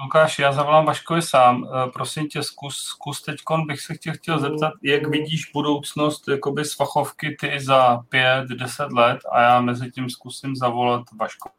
[0.03, 1.67] Lukáš, já zavolám Vaškovi sám.
[1.67, 6.65] Eh, prosím tě, zkus, zkus teď, bych se chtěl, chtěl zeptat, jak vidíš budoucnost jakoby
[6.65, 11.49] z fachovky ty za pět, deset let a já mezi tím zkusím zavolat Vašku.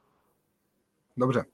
[1.16, 1.44] Dobře.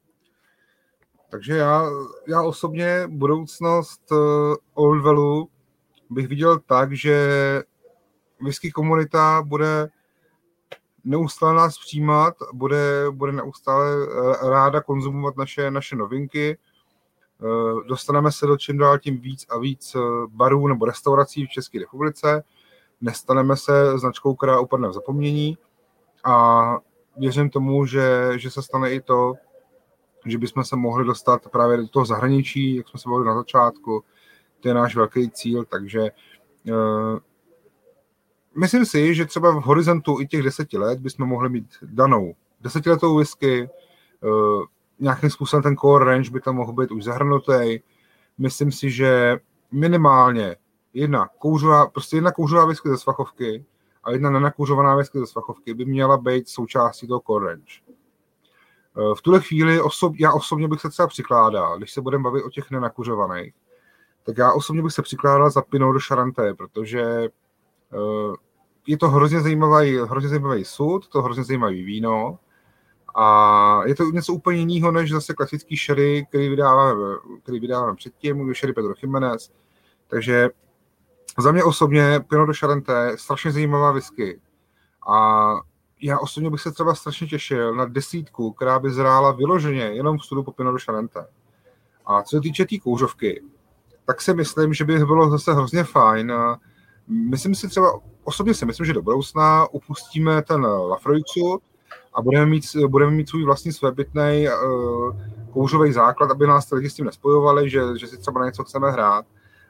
[1.30, 1.82] Takže já,
[2.28, 5.46] já osobně budoucnost uh, Old Value
[6.10, 7.16] bych viděl tak, že
[8.40, 9.88] whisky komunita bude
[11.04, 16.58] neustále nás přijímat, bude, bude neustále eh, ráda konzumovat naše, naše novinky.
[17.42, 21.50] Eh, dostaneme se do čím dál tím víc a víc eh, barů nebo restaurací v
[21.50, 22.44] České republice.
[23.00, 25.58] Nestaneme se značkou, která upadne v zapomnění
[26.24, 26.76] a
[27.16, 29.34] věřím tomu, že, že se stane i to,
[30.26, 34.04] že bychom se mohli dostat právě do toho zahraničí, jak jsme se bavili na začátku.
[34.60, 36.10] To je náš velký cíl, takže
[38.54, 43.16] myslím si, že třeba v horizontu i těch deseti let bychom mohli mít danou desetiletou
[43.16, 43.68] whisky,
[44.20, 44.64] uh,
[44.98, 47.80] nějakým způsobem ten core range by tam mohl být už zahrnutý.
[48.38, 49.38] Myslím si, že
[49.72, 50.56] minimálně
[50.94, 53.64] jedna kouřová, prostě jedna kouřová whisky ze svachovky
[54.04, 57.80] a jedna nenakouřovaná whisky ze svachovky by měla být součástí toho core range.
[58.96, 62.42] Uh, v tuhle chvíli osob, já osobně bych se třeba přikládal, když se budeme bavit
[62.42, 63.54] o těch nenakuřovaných,
[64.26, 67.28] tak já osobně bych se přikládal za Pinot de Charenté, protože Eh,
[68.86, 72.38] je to hrozně zajímavý, hrozně zajímavý sud, to hrozně zajímavý víno
[73.14, 77.00] a je to něco úplně jiného, než zase klasický sherry, který vydáváme,
[77.42, 79.52] který vydáváme předtím, sherry Pedro Jiménez.
[80.06, 80.50] Takže
[81.38, 84.40] za mě osobně Pinot de Charenté strašně zajímavá whisky.
[85.08, 85.52] A
[86.00, 90.24] já osobně bych se třeba strašně těšil na desítku, která by zrála vyloženě jenom v
[90.24, 91.26] studu po Pinot de Charenté.
[92.06, 93.42] A co se týče té tý kouřovky,
[94.06, 96.32] tak si myslím, že by bylo zase hrozně fajn
[97.08, 101.62] Myslím si třeba, osobně si myslím, že do budoucna upustíme ten Lafroixu
[102.14, 105.16] a budeme mít, budeme mít svůj vlastní svébytný uh,
[105.52, 108.64] kouřový základ, aby nás ty lidi s tím nespojovali, že, že si třeba na něco
[108.64, 109.26] chceme hrát,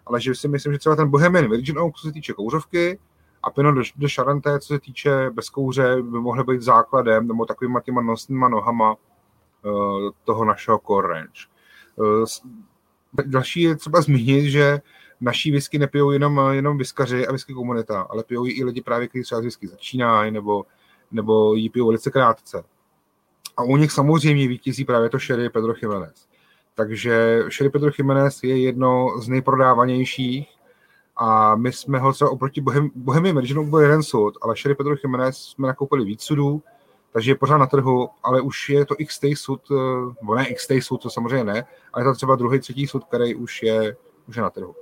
[0.06, 2.98] ale že si myslím, že třeba ten Bohemian Virgin Oak, co se týče kouřovky,
[3.42, 7.46] a Pinot de, de Charenté, co se týče bez kouře, by mohly být základem nebo
[7.46, 11.46] takovýma těma nosnýma nohama uh, toho našeho core range.
[11.96, 12.24] Uh,
[13.26, 14.80] další je třeba zmínit, že
[15.23, 19.23] naší whisky nepijou jenom, jenom viskaři a whisky komunita, ale pijou i lidi právě, kteří
[19.23, 20.65] třeba z whisky začínají nebo,
[21.11, 22.65] nebo ji pijou velice krátce.
[23.57, 26.27] A u nich samozřejmě vítězí právě to Sherry Pedro Jiménez.
[26.74, 30.49] Takže Sherry Pedro Jiménez je jedno z nejprodávanějších
[31.16, 34.94] a my jsme ho třeba oproti Bohem, Bohemia Virginu byl jeden sud, ale Sherry Pedro
[35.05, 36.62] Jiménez jsme nakoupili víc sudů,
[37.12, 40.73] takže je pořád na trhu, ale už je to XT sud, eh, nebo ne XT
[40.81, 43.97] sud, to samozřejmě ne, ale je to třeba druhý, třetí sud, který už je,
[44.28, 44.74] už je na trhu.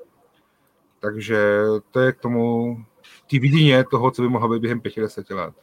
[1.00, 2.76] Takže to je k tomu
[3.26, 5.54] ty vidině toho, co by mohlo být během 50 let.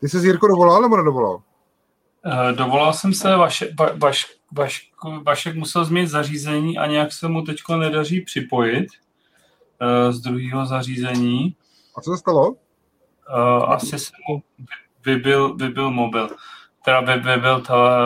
[0.00, 1.42] Ty se Jirko dovolal nebo nedovolal?
[2.26, 4.92] Uh, dovolal jsem se, vaše, va, vaš, vaš,
[5.22, 8.86] Vašek musel změnit zařízení a nějak se mu teď nedaří připojit
[9.80, 11.56] uh, z druhého zařízení.
[11.96, 12.50] A co se stalo?
[12.50, 12.56] Uh,
[13.72, 14.42] asi se mu
[15.04, 16.28] vybil, vybil mobil.
[16.84, 18.00] Teda vy, vybil ta,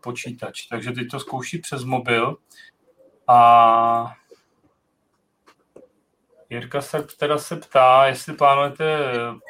[0.00, 0.62] počítač.
[0.62, 2.36] Takže teď to zkouší přes mobil
[3.28, 4.12] a
[6.50, 8.84] Jirka se teda se ptá, jestli plánujete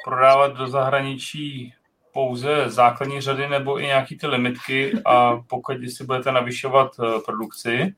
[0.05, 1.73] prodávat do zahraničí
[2.13, 7.95] pouze základní řady nebo i nějaký ty limitky a pokud si budete navyšovat eh, produkci?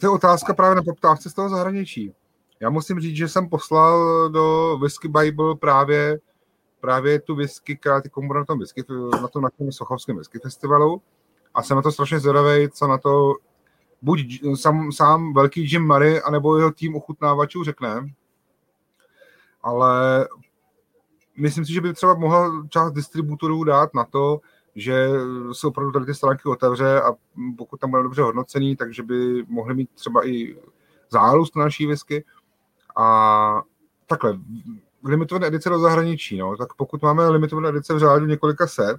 [0.00, 2.14] To je otázka právě na poptávce z toho zahraničí.
[2.60, 6.18] Já musím říct, že jsem poslal do Whisky Bible právě,
[6.80, 8.84] právě tu whisky, která ty komu na tom whisky,
[9.22, 11.02] na tom našem Sochovském whisky festivalu
[11.54, 13.34] a jsem na to strašně zvědavý, co na to
[14.02, 14.20] buď
[14.54, 18.08] sám, sám velký Jim Murray, anebo jeho tým ochutnávačů řekne.
[19.62, 20.28] Ale
[21.36, 24.40] myslím si, že by třeba mohla část distributorů dát na to,
[24.74, 25.08] že
[25.52, 27.12] se opravdu tady ty stránky otevře a
[27.58, 30.56] pokud tam bude dobře hodnocený, takže by mohli mít třeba i
[31.10, 32.24] zárůst na naší whisky.
[32.96, 33.62] A
[34.06, 34.38] takhle,
[35.04, 38.96] limitované edice do zahraničí, no, tak pokud máme limitované edice v řádu několika set,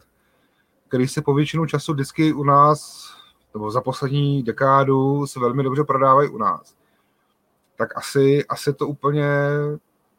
[0.88, 3.12] který se po většinu času disky u nás,
[3.54, 6.76] nebo za poslední dekádu se velmi dobře prodávají u nás,
[7.78, 9.28] tak asi, asi to úplně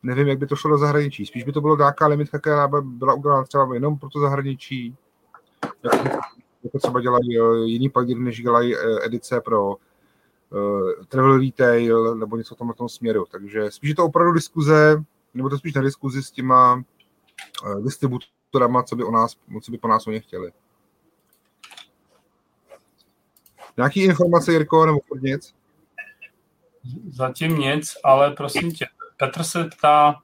[0.05, 1.27] nevím, jak by to šlo do zahraničí.
[1.27, 4.97] Spíš by to bylo nějaká limitka, která by byla udělána třeba jenom pro to zahraničí.
[6.65, 9.77] Jako třeba dělají eh, jiný plugin, než dělají eh, edice pro uh,
[11.09, 13.24] travel retail nebo něco v tomhle tom směru.
[13.31, 15.05] Takže spíš je to opravdu diskuze,
[15.35, 19.78] nebo to spíš na diskuzi s těma uh, distributorama, co by, o nás, co by
[19.78, 20.52] po nás oni chtěli.
[23.76, 25.55] Nějaký informace, Jirko, nebo nic?
[27.10, 28.86] Zatím nic, ale prosím tě,
[29.16, 30.20] Petr se ptá,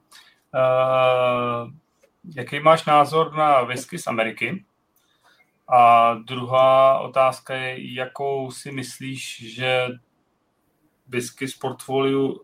[0.53, 1.71] uh,
[2.35, 4.65] jaký máš názor na whisky z Ameriky?
[5.67, 9.87] A druhá otázka je, jakou si myslíš, že
[11.07, 12.41] whisky z portfoliu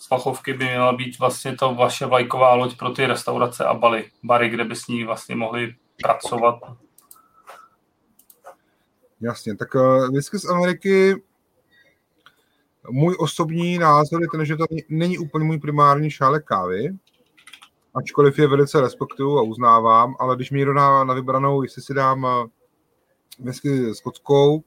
[0.00, 3.74] z Vachovky by měla být vlastně to vaše vlajková loď pro ty restaurace a
[4.22, 6.54] bary, kde by s ní vlastně mohli pracovat?
[9.20, 9.68] Jasně, tak
[10.10, 11.22] whisky z Ameriky
[12.90, 16.98] můj osobní názor je ten, že to není úplně můj primární šálek kávy,
[17.94, 21.94] ačkoliv je velice respektuju a uznávám, ale když mi někdo na, na vybranou, jestli si
[21.94, 22.48] dám eh,
[23.38, 24.62] whisky skotskou,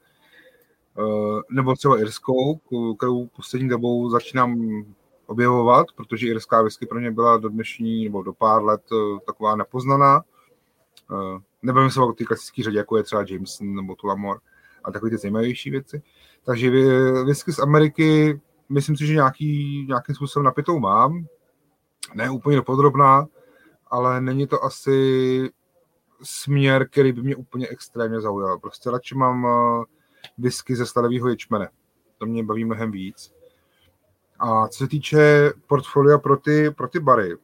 [0.99, 2.59] eh, nebo třeba irskou,
[2.97, 4.83] kterou poslední dobou začínám
[5.25, 9.55] objevovat, protože irská whisky pro mě byla do dnešní nebo do pár let eh, taková
[9.55, 10.23] nepoznaná.
[11.61, 14.39] Nebavím se o ty klasické řadě, jako je třeba Jameson nebo Tullamore
[14.83, 16.01] a takové ty zajímavější věci.
[16.45, 16.71] Takže
[17.23, 21.25] whisky z Ameriky, myslím si, že nějaký, nějakým způsobem napitou mám.
[22.13, 23.27] Ne úplně dopodrobná,
[23.87, 25.49] ale není to asi
[26.23, 28.59] směr, který by mě úplně extrémně zaujal.
[28.59, 29.83] Prostě radši mám eh,
[30.37, 31.69] whisky ze starového ječmene.
[32.17, 33.33] To mě baví mnohem víc.
[34.39, 37.37] A co se týče portfolia pro ty, pro ty bary,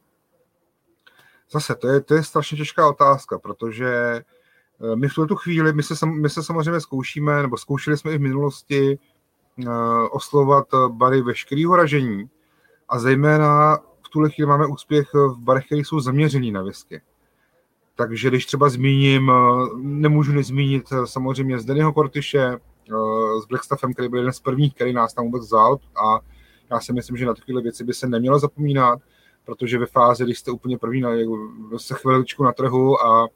[1.50, 4.22] zase to je, to je strašně těžká otázka, protože
[4.80, 8.18] Eh, my v tuto chvíli, my se, my se samozřejmě zkoušíme, nebo zkoušeli jsme i
[8.18, 8.98] v minulosti
[9.58, 12.30] uh, oslovat bary veškerého ražení.
[12.88, 17.00] A zejména v tuhle chvíli máme úspěch v barech, které jsou zaměřený na whisky.
[17.94, 19.32] Takže když třeba zmíním,
[19.76, 22.58] nemůžu nezmínit samozřejmě z Dennyho Kortyše,
[23.42, 25.78] s Blackstaffem, který byl jeden z prvních, který nás tam vůbec vzal.
[26.04, 26.20] A
[26.70, 29.00] já si myslím, že na takové věci by se nemělo zapomínat,
[29.48, 31.10] protože ve fázi, když jste úplně první na,
[31.76, 33.28] se chviličku na trhu a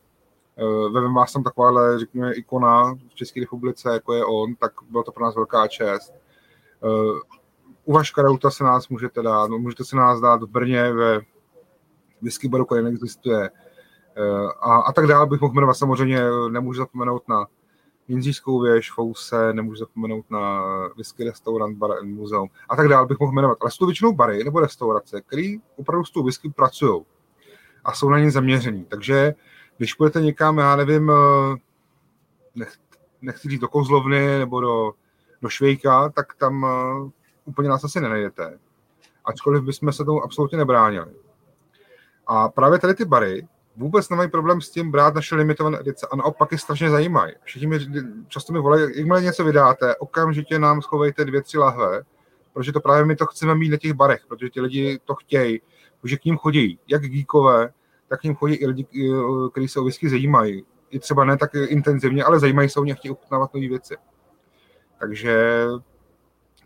[0.58, 5.04] Eh, Vem vás tam takováhle, řekněme, ikona v České republice, jako je on, tak byla
[5.04, 6.12] to pro nás velká čest.
[6.84, 7.20] Eh,
[7.84, 11.20] u Vaška Rauta se nás můžete dát, no, můžete se nás dát v Brně ve
[12.22, 13.50] whisky baru, který neexistuje.
[14.16, 15.74] Eh, a, a tak dále bych mohl jmenovat.
[15.74, 16.20] Samozřejmě
[16.50, 17.46] nemůžu zapomenout na
[18.08, 20.62] Jindřížskou věž, Fouse, nemůžu zapomenout na
[20.96, 23.58] whisky restaurant, bar and muzeum a tak dále bych mohl jmenovat.
[23.60, 27.02] Ale jsou to většinou bary nebo restaurace, které opravdu s tou whisky pracují
[27.84, 28.84] a jsou na ně zaměřený.
[28.84, 29.34] Takže
[29.78, 31.56] když půjdete někam, já nevím, eh,
[32.54, 32.72] nech,
[33.22, 34.92] nechci říct do Kozlovny nebo do,
[35.42, 37.10] do Švejka, tak tam uh,
[37.44, 38.58] úplně nás asi nenajdete.
[39.24, 41.12] Ačkoliv bychom se tomu absolutně nebránili.
[42.26, 46.16] A právě tady ty bary vůbec nemají problém s tím brát naše limitované edice a
[46.16, 47.32] naopak je strašně zajímají.
[47.42, 47.78] Všichni mi,
[48.28, 52.02] často mi volají, jakmile něco vydáte, okamžitě nám schovejte dvě, tři lahve,
[52.52, 55.60] protože to právě my to chceme mít na těch barech, protože ti lidi to chtějí,
[56.00, 57.72] protože k ním chodí jak geekové,
[58.08, 58.86] tak k ním chodí i lidi,
[59.52, 60.64] kteří se o whisky zajímají.
[60.90, 63.96] I třeba ne tak intenzivně, ale zajímají se o ně, chtějí ochutnávat nové věci.
[64.98, 65.64] Takže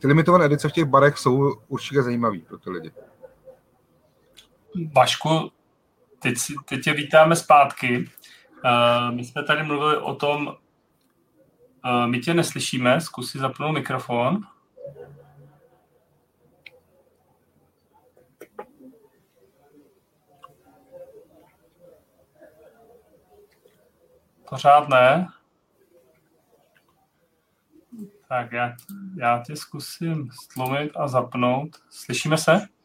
[0.01, 2.93] ty limitované edice v těch barech jsou určitě zajímavý pro ty lidi.
[4.97, 5.51] Vašku,
[6.19, 6.35] teď,
[6.65, 8.11] teď tě vítáme zpátky.
[8.65, 14.41] Uh, my jsme tady mluvili o tom, uh, my tě neslyšíme, zkus si zapnout mikrofon.
[24.49, 25.29] Pořád ne.
[28.29, 28.77] Tak já,
[29.17, 31.69] já tě zkusím stlumit a zapnout.
[31.91, 32.76] Slyšíme se?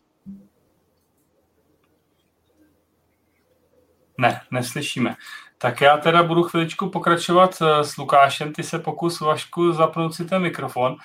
[4.21, 5.15] Ne, neslyšíme.
[5.57, 8.53] Tak já teda budu chviličku pokračovat eh, s Lukášem.
[8.53, 10.95] Ty se pokus Vašku zapnout si ten mikrofon.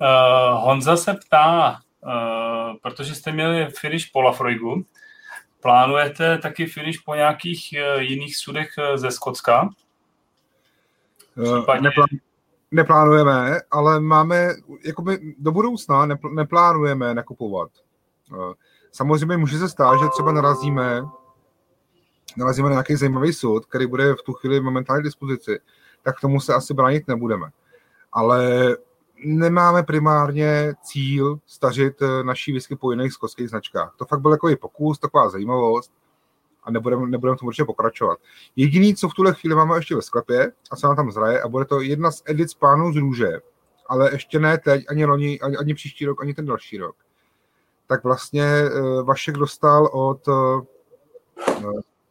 [0.00, 2.10] Uh, Honza se ptá, uh,
[2.82, 4.84] protože jste měli finish po Lafroigu,
[5.60, 9.68] plánujete taky finish po nějakých uh, jiných sudech ze Skotska?
[11.42, 11.82] Případně...
[11.82, 12.08] Neplán,
[12.70, 14.48] neplánujeme, ale máme,
[14.84, 17.70] jakoby do budoucna nepl, neplánujeme nakupovat.
[18.92, 21.02] Samozřejmě může se stát, že třeba narazíme
[22.36, 25.60] narazíme na nějaký zajímavý soud, který bude v tu chvíli momentálně k dispozici,
[26.02, 27.50] tak tomu se asi bránit nebudeme.
[28.12, 28.76] Ale
[29.24, 33.94] nemáme primárně cíl stažit eh, naší whisky po jiných skotských značkách.
[33.96, 35.92] To fakt byl takový pokus, taková zajímavost
[36.64, 38.18] a nebudeme, nebudeme tomu určitě pokračovat.
[38.56, 41.48] Jediný, co v tuhle chvíli máme ještě ve sklepě a co nám tam zraje, a
[41.48, 43.40] bude to jedna z edic pánů z růže,
[43.86, 46.96] ale ještě ne teď, ani loni, ani, ani příští rok, ani ten další rok.
[47.86, 50.62] Tak vlastně uh, Vašek dostal od uh,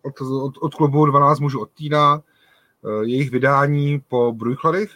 [0.03, 4.91] od, od, od klubu 12 mužů od Týna, eh, jejich vydání po Brujchladech.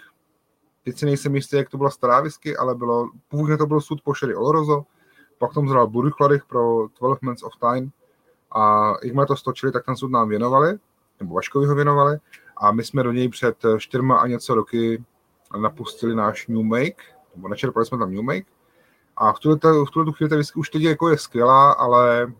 [0.83, 4.01] Teď si nejsem jistý, jak to byla stará whisky, ale bylo, původně to byl sud
[4.01, 4.85] po Sherry Oloroso,
[5.37, 7.91] pak tom zhrál Brujchladech pro 12 Months of Time
[8.51, 10.77] a jakmile to stočili, tak ten sud nám věnovali,
[11.19, 12.17] nebo Vaškovi ho věnovali
[12.57, 15.03] a my jsme do něj před čtyřma a něco roky
[15.61, 17.03] napustili náš New Make,
[17.35, 18.45] nebo načerpali jsme tam New Make
[19.17, 19.57] a v tuhle,
[19.87, 22.33] v tuhle chvíli ta whisky už teď jako je skvělá, ale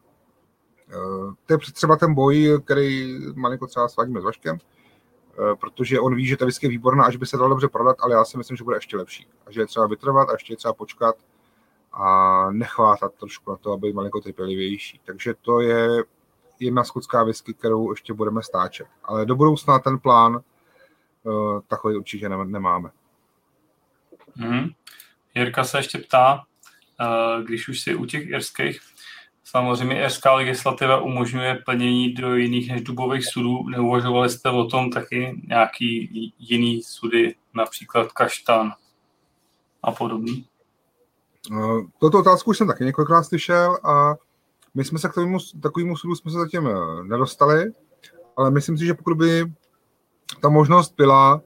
[1.45, 6.25] to je třeba ten boj, který malinko třeba svádíme s Vaškem, eh, protože on ví,
[6.25, 8.57] že ta whisky je výborná, až by se dalo dobře prodat, ale já si myslím,
[8.57, 9.27] že bude ještě lepší.
[9.45, 11.15] A že je třeba vytrvat a ještě je třeba počkat
[11.93, 15.01] a nechvátat trošku na to, aby malinko trpělivější.
[15.05, 16.03] Takže to je
[16.59, 18.87] jedna skotská whisky, kterou ještě budeme stáčet.
[19.03, 20.41] Ale do budoucna ten plán
[21.23, 22.89] uh, takový určitě nemáme.
[24.35, 24.69] Mm.
[25.35, 26.43] Jirka se ještě ptá,
[27.45, 28.81] když už si u těch irských,
[29.49, 33.69] Samozřejmě irská legislativa umožňuje plnění do jiných než dubových sudů.
[33.69, 38.71] Neuvažovali jste o tom taky nějaký jiný sudy, například kaštan
[39.83, 40.45] a podobný?
[41.51, 44.15] No, toto otázku už jsem taky několikrát slyšel a
[44.73, 47.71] my jsme se k tomu, takovému sudu jsme se zatím eh, nedostali,
[48.37, 49.45] ale myslím si, že pokud by
[50.41, 51.41] ta možnost byla,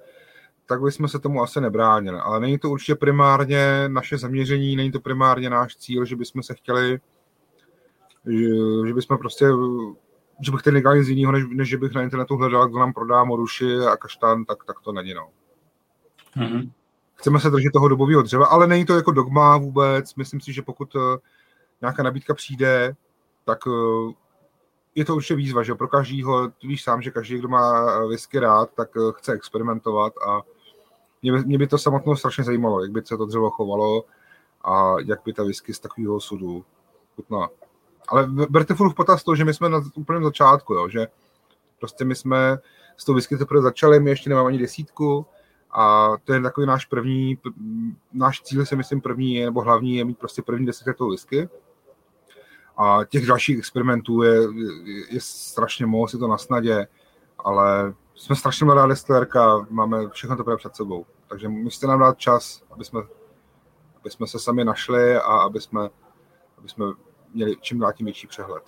[0.65, 2.19] tak bychom se tomu asi nebránili.
[2.19, 6.53] Ale není to určitě primárně naše zaměření, není to primárně náš cíl, že bychom se
[6.53, 6.99] chtěli
[8.27, 9.45] že, že bychom prostě,
[10.41, 12.93] že bych chtěl někdo nic jiného, než, než že bych na internetu hledal, kdo nám
[12.93, 15.29] prodá moruši a kaštán, tak, tak to není, no.
[16.37, 16.71] Mm-hmm.
[17.13, 20.15] Chceme se držet toho dobového dřeva, ale není to jako dogma vůbec.
[20.15, 21.01] Myslím si, že pokud uh,
[21.81, 22.95] nějaká nabídka přijde,
[23.45, 24.11] tak uh,
[24.95, 28.69] je to určitě výzva, že pro každýho, víš sám, že každý, kdo má whisky rád,
[28.75, 30.41] tak chce experimentovat a
[31.21, 34.05] mě, mě by to samotnou strašně zajímalo, jak by se to dřevo chovalo
[34.63, 36.65] a jak by ta whisky z takového sudu
[37.15, 37.49] chutnala
[38.11, 41.07] ale berte furt v potaz to, že my jsme na úplném začátku, jo, že
[41.79, 42.57] prostě my jsme
[42.97, 45.25] s tou whisky teprve začali, my ještě nemáme ani desítku
[45.71, 47.37] a to je takový náš první,
[48.13, 51.49] náš cíl si myslím první je, nebo hlavní je mít prostě první desetiletou whisky.
[52.77, 56.87] A těch dalších experimentů je, je, je strašně moc, je to na snadě,
[57.39, 61.05] ale jsme strašně mladá destilérka, máme všechno to před sebou.
[61.27, 63.01] Takže musíte nám dát čas, aby jsme,
[63.99, 65.89] aby jsme se sami našli a aby jsme,
[66.57, 66.85] aby jsme
[67.33, 68.63] měli čím dál tím větší přehled.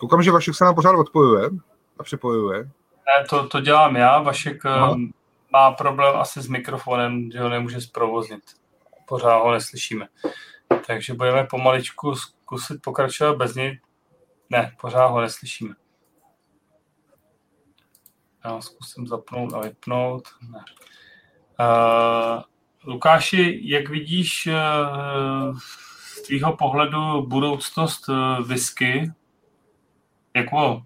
[0.00, 1.50] Koukám, že Vašek se nám pořád odpojuje
[1.98, 2.62] a připojuje.
[2.62, 4.22] Ne, to, to dělám já.
[4.22, 4.96] Vašek Aha.
[4.98, 5.08] Eh,
[5.52, 8.42] má problém asi s mikrofonem, že ho nemůže zprovoznit.
[9.08, 10.08] Pořád ho neslyšíme.
[10.86, 13.80] Takže budeme pomaličku zkusit pokračovat bez něj.
[14.50, 15.74] Ne, pořád ho neslyšíme.
[18.44, 20.28] Já zkusím zapnout a vypnout.
[20.42, 20.64] Ne.
[21.60, 22.42] Uh,
[22.84, 25.58] Lukáši, jak vidíš uh,
[26.22, 29.12] z tvýho pohledu budoucnost eh, whisky
[30.36, 30.82] jako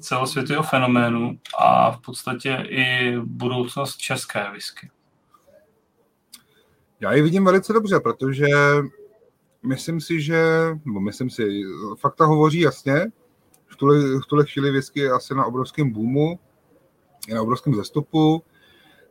[0.00, 4.90] celosvětového fenoménu a v podstatě i budoucnost české whisky?
[7.00, 8.46] Já ji vidím velice dobře, protože
[9.62, 10.44] myslím si, že,
[10.84, 11.62] nebo myslím si,
[11.98, 13.06] fakta hovoří jasně,
[13.66, 16.38] v tuhle, v tuhle chvíli whisky je asi na obrovském boomu,
[17.28, 18.42] je na obrovském zestupu,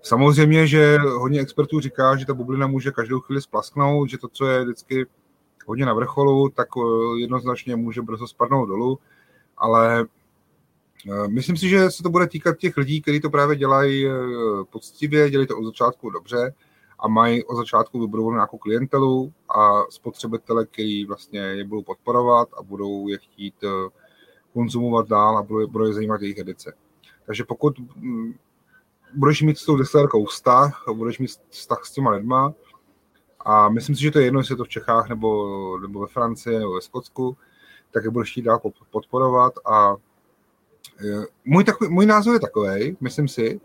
[0.05, 4.45] Samozřejmě, že hodně expertů říká, že ta bublina může každou chvíli splasknout, že to, co
[4.45, 5.05] je vždycky
[5.65, 8.99] hodně na vrcholu, tak eh, jednoznačně může brzo spadnout dolů,
[9.57, 10.06] ale
[11.11, 14.06] eh, myslím si, že se to bude týkat těch lidí, kteří to právě dělají
[14.69, 16.53] poctivě, dělají to od začátku dobře
[16.99, 22.64] a mají od začátku vybudovanou nějakou klientelu a spotřebitele, který vlastně je budou podporovat a
[22.64, 23.56] budou je chtít
[24.53, 26.73] konzumovat dál a budou, je zajímat jejich edice.
[27.26, 28.34] Takže pokud mm,
[29.14, 32.53] budeš mít s tou destilérkou vztah, budeš mít vztah s těma lidma
[33.43, 36.07] a myslím si, že to je jedno, jestli je to v Čechách nebo, nebo ve
[36.07, 37.37] Francii nebo ve Skotsku,
[37.91, 38.61] tak je budeš chtít dál
[38.91, 39.95] podporovat a
[41.05, 43.61] e, můj, takový, můj názor je takový, myslím si,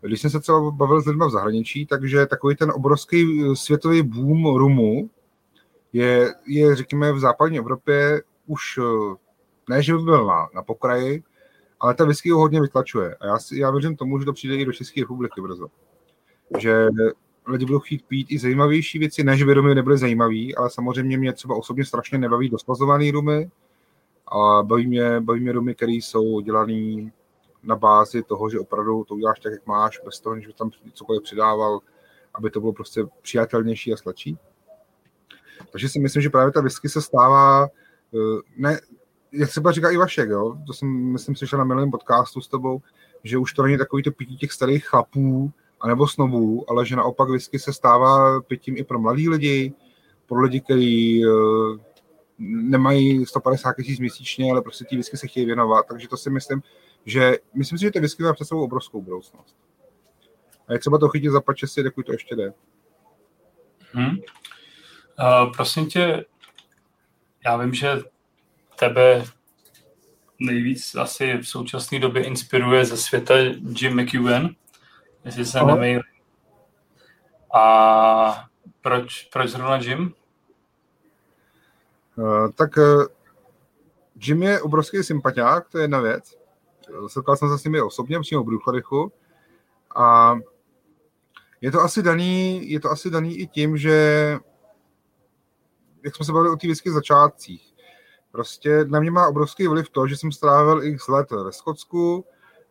[0.00, 4.02] když jsem se třeba bavil s lidmi v zahraničí, takže takový ten obrovský e, světový
[4.02, 5.10] boom rumu
[5.92, 8.82] je, je řekněme, v západní Evropě už e,
[9.68, 11.22] ne, že by byl na, na pokraji,
[11.80, 13.16] ale ta whisky ho hodně vytlačuje.
[13.20, 15.66] A já, si, já věřím tomu, že to přijde i do České republiky brzo.
[16.58, 16.88] Že
[17.46, 21.18] lidi budou chtít pít i zajímavější věci, ne, že by rumy nebyly zajímavý, ale samozřejmě
[21.18, 23.50] mě třeba osobně strašně nebaví dostazovaný rumy,
[24.32, 27.10] a baví mě, baví mě rumy, které jsou dělané
[27.62, 30.70] na bázi toho, že opravdu to uděláš tak, jak máš, bez toho, že by tam
[30.92, 31.80] cokoliv přidával,
[32.34, 34.38] aby to bylo prostě přijatelnější a sladší.
[35.72, 37.64] Takže si myslím, že právě ta whisky se stává
[38.14, 38.80] eh, ne,
[39.32, 40.56] jak třeba říká i Vašek, jo?
[40.66, 42.82] to jsem, myslím, slyšel na minulém podcastu s tebou,
[43.24, 45.52] že už to není takový to pití těch starých chlapů,
[45.82, 49.72] anebo snobů, ale že naopak whisky se stává pitím i pro mladý lidi,
[50.26, 51.76] pro lidi, kteří uh,
[52.38, 56.62] nemají 150 tisíc měsíčně, ale prostě ty whisky se chtějí věnovat, takže to si myslím,
[57.06, 59.56] že myslím si, že ty whisky má před sebou obrovskou budoucnost.
[60.68, 62.52] A je třeba to chytit za si, dokud to ještě jde.
[63.92, 64.08] Hmm.
[64.08, 66.24] Uh, prosím tě,
[67.44, 67.98] já vím, že
[68.78, 69.24] tebe
[70.38, 73.34] nejvíc asi v současné době inspiruje ze světa
[73.80, 74.54] Jim McEwen,
[75.24, 76.00] jestli se nemýlím.
[77.54, 78.48] A
[78.80, 80.14] proč, proč zrovna Jim?
[82.16, 83.04] Uh, tak uh,
[84.16, 86.38] Jim je obrovský sympatiák, to je jedna věc.
[87.06, 89.12] Setkal jsem se s nimi osobně přímo v Brucharychu
[89.96, 90.34] a
[91.60, 94.38] je to asi daný, je to asi daný i tím, že
[96.04, 97.72] jak jsme se bavili o té vždycky začátcích,
[98.32, 102.24] Prostě na mě má obrovský vliv to, že jsem strávil x let ve Skotsku,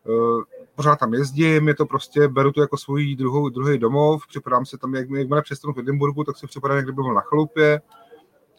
[0.06, 4.66] eh, pořád tam jezdím, je to prostě, beru to jako svůj druhou, druhý domov, připadám
[4.66, 7.80] se tam, jak, jakmile přestanu v Edinburgu, tak si připadám, jak kdyby byl na chalupě.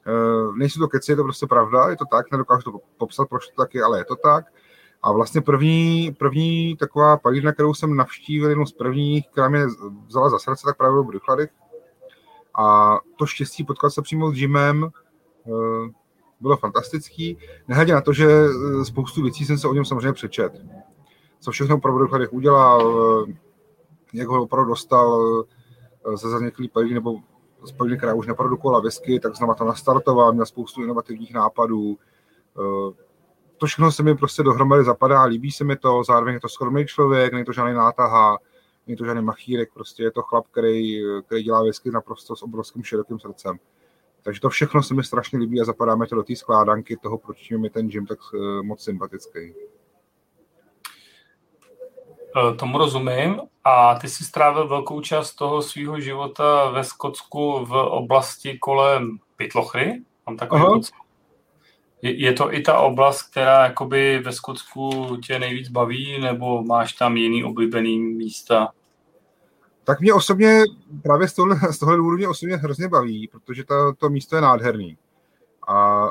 [0.07, 3.47] Eh, nejsou to keci, je to prostě pravda, je to tak, nedokážu to popsat, proč
[3.47, 4.45] to taky, ale je to tak.
[5.01, 9.65] A vlastně první, první taková palírna, kterou jsem navštívil, jednou z prvních, která mě
[10.07, 11.19] vzala za srdce, tak právě byl.
[12.55, 14.89] A to štěstí potkal se přímo s Jimem,
[15.47, 15.91] eh,
[16.39, 17.37] bylo fantastický.
[17.67, 20.53] Nehledě na to, že eh, spoustu věcí jsem se o něm samozřejmě přečet.
[21.43, 23.33] Co všechno pro dokladech udělal, eh,
[24.13, 25.23] jak ho opravdu dostal
[26.15, 27.15] ze eh, zaniklý pelí nebo
[27.63, 31.97] z pelí, která už neprodukovala whisky, tak znova to nastartoval, měl spoustu inovativních nápadů.
[33.57, 36.85] To všechno se mi prostě dohromady zapadá, líbí se mi to, zároveň je to skromný
[36.85, 38.37] člověk, není to žádný nátaha,
[38.87, 42.83] není to žádný machírek, prostě je to chlap, který, který dělá whisky naprosto s obrovským
[42.83, 43.59] širokým srdcem.
[44.21, 47.51] Takže to všechno se mi strašně líbí a zapadáme to do té skládanky toho, proč
[47.51, 48.19] mi ten gym tak
[48.61, 49.53] moc sympatický.
[52.37, 53.41] E, tomu rozumím.
[53.63, 60.01] A ty jsi strávil velkou část toho svého života ve Skotsku v oblasti kolem Pitlochry?
[60.27, 60.93] Mám takový pocit.
[62.01, 66.93] Je, je to i ta oblast, která jakoby ve Skotsku tě nejvíc baví, nebo máš
[66.93, 68.71] tam jiný oblíbený místa?
[69.83, 70.63] Tak mě osobně
[71.03, 74.41] právě z tohle, z tohle důvodu mě osobně hrozně baví, protože to, to místo je
[74.41, 74.97] nádherný.
[75.67, 76.07] A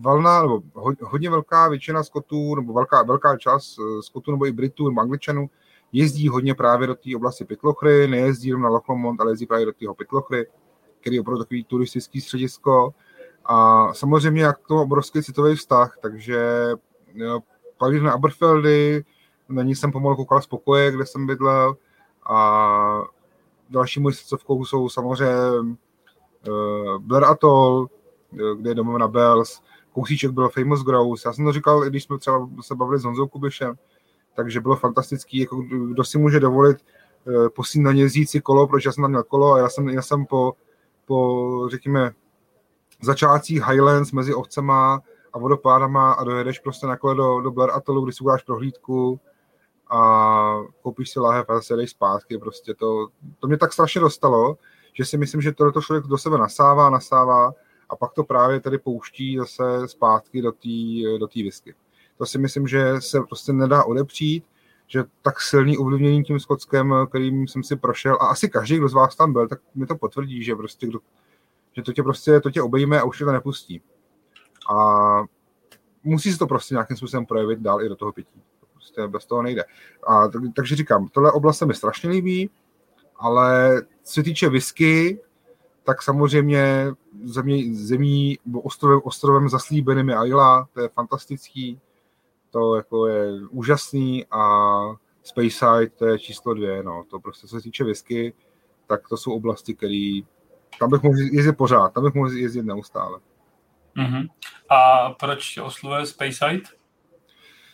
[0.00, 0.62] valná, nebo
[1.02, 5.50] hodně velká většina skotů, nebo velká, velká část eh, skotů, nebo i Britů, nebo Angličanů,
[5.92, 9.72] jezdí hodně právě do té oblasti Pitlochry, nejezdí jenom na Lochlomont, ale jezdí právě do
[9.72, 10.46] tého Pitlochry,
[11.00, 12.94] který je opravdu takový turistický středisko.
[13.44, 16.70] A samozřejmě jak to obrovský citový vztah, takže
[17.78, 19.04] pak na Aberfeldy,
[19.48, 21.76] na ní jsem pomalu koukal z pokoje, kde jsem bydlel,
[22.26, 23.02] a
[23.70, 25.34] další mojí srdcovkou jsou samozřejmě
[26.48, 27.88] uh, Blair Atoll,
[28.32, 29.62] eh, kde je domovina Bells,
[29.94, 31.28] kousíček byl Famous Grouse.
[31.28, 33.74] Já jsem to říkal, i když jsme třeba se bavili s Honzou Kubišem,
[34.36, 36.78] takže bylo fantastický, jako kdo si může dovolit
[37.24, 39.88] uh, posít na ně jezdící kolo, protože já jsem tam měl kolo a já jsem,
[39.88, 40.52] já jsem po,
[41.06, 42.10] po, řekněme,
[43.02, 45.02] začátcích Highlands mezi ovcema
[45.32, 49.20] a vodopádama a dojedeš prostě na kole do, do Blair Atollu, kdy si uděláš prohlídku,
[49.90, 52.38] a koupíš si láhev a zase jdeš zpátky.
[52.38, 53.08] Prostě to,
[53.38, 54.56] to mě tak strašně dostalo,
[54.92, 57.52] že si myslím, že tohle člověk do sebe nasává, nasává
[57.88, 60.68] a pak to právě tady pouští zase zpátky do té
[61.18, 61.74] do whisky.
[62.18, 64.44] To si myslím, že se prostě nedá odepřít.
[64.86, 68.94] že tak silný ovlivnění tím Skotskem, kterým jsem si prošel, a asi každý, kdo z
[68.94, 70.98] vás tam byl, tak mi to potvrdí, že prostě kdo,
[71.72, 73.82] že to tě prostě, to tě obejme a už tě to nepustí.
[74.70, 75.22] A
[76.02, 78.42] musí se to prostě nějakým způsobem projevit dál i do toho pití.
[78.72, 79.64] Prostě bez toho nejde.
[80.08, 82.50] A, takže říkám, tohle oblast se mi strašně líbí,
[83.16, 85.20] ale co se týče whisky,
[85.84, 86.86] tak samozřejmě
[87.24, 91.80] země, zemí, ostrovem, ostrovem zaslíbeným je Ayla, to je fantastický,
[92.50, 94.82] to jako je úžasný a
[95.22, 98.34] Speyside to je číslo dvě, no, to prostě co se týče whisky,
[98.86, 100.20] tak to jsou oblasti, které
[100.78, 103.18] tam bych mohl jezdit pořád, tam bych mohl jezdit neustále.
[103.96, 104.28] Uh-huh.
[104.70, 106.62] A proč oslovuje Speyside?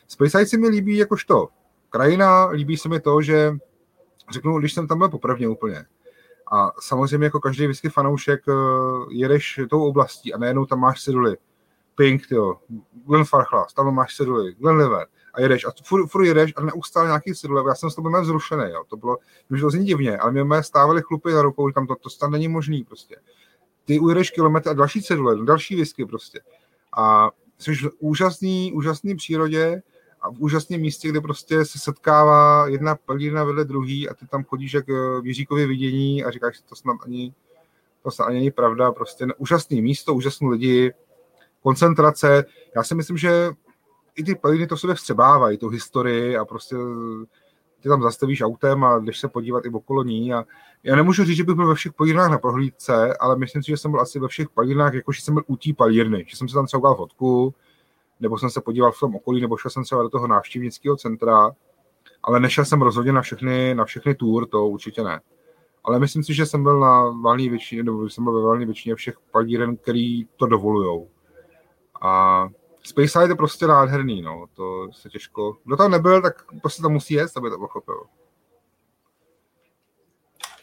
[0.09, 1.49] Speyside se mi líbí jakožto
[1.91, 3.53] krajina, líbí se mi to, že
[4.31, 5.85] řeknu, když jsem tam byl poprvé úplně,
[6.51, 8.53] a samozřejmě jako každý whisky fanoušek eh,
[9.11, 11.37] jedeš tou oblastí a najednou tam máš seduly.
[11.95, 12.57] Pink, tyjo,
[13.07, 17.07] Glen Farchlas, tam máš seduly, Glen Liver a jedeš a furt, furt jedeš a neustále
[17.07, 17.65] nějaký seduly.
[17.69, 18.85] Já jsem s tobou vzrušený, jo.
[18.89, 19.19] to bylo,
[19.51, 22.49] už to zní divně, ale mě stávali chlupy za rukou, tam to, to tam není
[22.49, 23.17] možný prostě.
[23.85, 26.41] Ty ujedeš kilometr a další cedule, další whisky prostě.
[26.97, 29.83] A jsi v úžasný, úžasný přírodě,
[30.23, 34.45] a v úžasném místě, kde prostě se setkává jedna pelírna vedle druhý a ty tam
[34.45, 34.89] chodíš jak
[35.21, 37.35] v Jiříkově vidění a říkáš, že to snad ani,
[38.03, 40.93] to snad ani není pravda, prostě úžasné místo, úžasné lidi,
[41.63, 42.45] koncentrace.
[42.77, 43.51] Já si myslím, že
[44.17, 46.77] i ty pelíny to sobě vstřebávají, tu historii a prostě
[47.81, 50.35] ty tam zastavíš autem a jdeš se podívat i okolo ní.
[50.35, 50.45] A
[50.83, 53.77] já nemůžu říct, že bych byl ve všech palírnách na prohlídce, ale myslím si, že
[53.77, 56.55] jsem byl asi ve všech palírnách, jakože jsem byl u té palírny, že jsem se
[56.55, 57.55] tam třeba fotku,
[58.21, 61.51] nebo jsem se podíval v tom okolí, nebo šel jsem třeba do toho návštěvnického centra,
[62.23, 65.21] ale nešel jsem rozhodně na všechny, na všechny tour, to určitě ne.
[65.85, 68.95] Ale myslím si, že jsem byl na valné většině, nebo jsem byl ve valné většině
[68.95, 71.09] všech palíren, který to dovolujou.
[72.03, 72.49] A
[72.83, 76.93] Space Side je prostě nádherný, no, to se těžko, kdo tam nebyl, tak prostě tam
[76.93, 78.03] musí jet, aby to pochopil.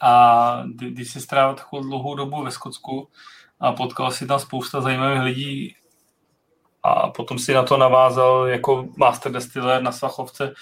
[0.02, 3.08] A když jsi strávil takovou dlouhou dobu ve Skotsku
[3.60, 5.76] a potkal si tam spousta zajímavých lidí,
[6.84, 10.54] a potom si na to navázal jako master distiller na Svachovce.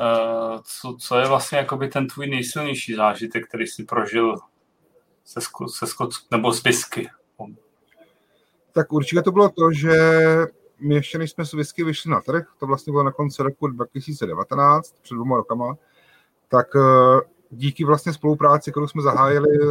[0.00, 4.36] Eh, co, co je vlastně jakoby ten tvůj nejsilnější zážitek, který jsi prožil
[5.24, 7.10] se, se Skot, nebo z whisky?
[8.72, 9.92] Tak určitě to bylo to, že
[10.80, 13.66] my ještě než jsme s whisky vyšli na trh, to vlastně bylo na konci roku
[13.66, 15.76] 2019, před dvěma rokama,
[16.48, 17.20] tak eh,
[17.50, 19.66] díky vlastně spolupráci, kterou jsme zahájili eh,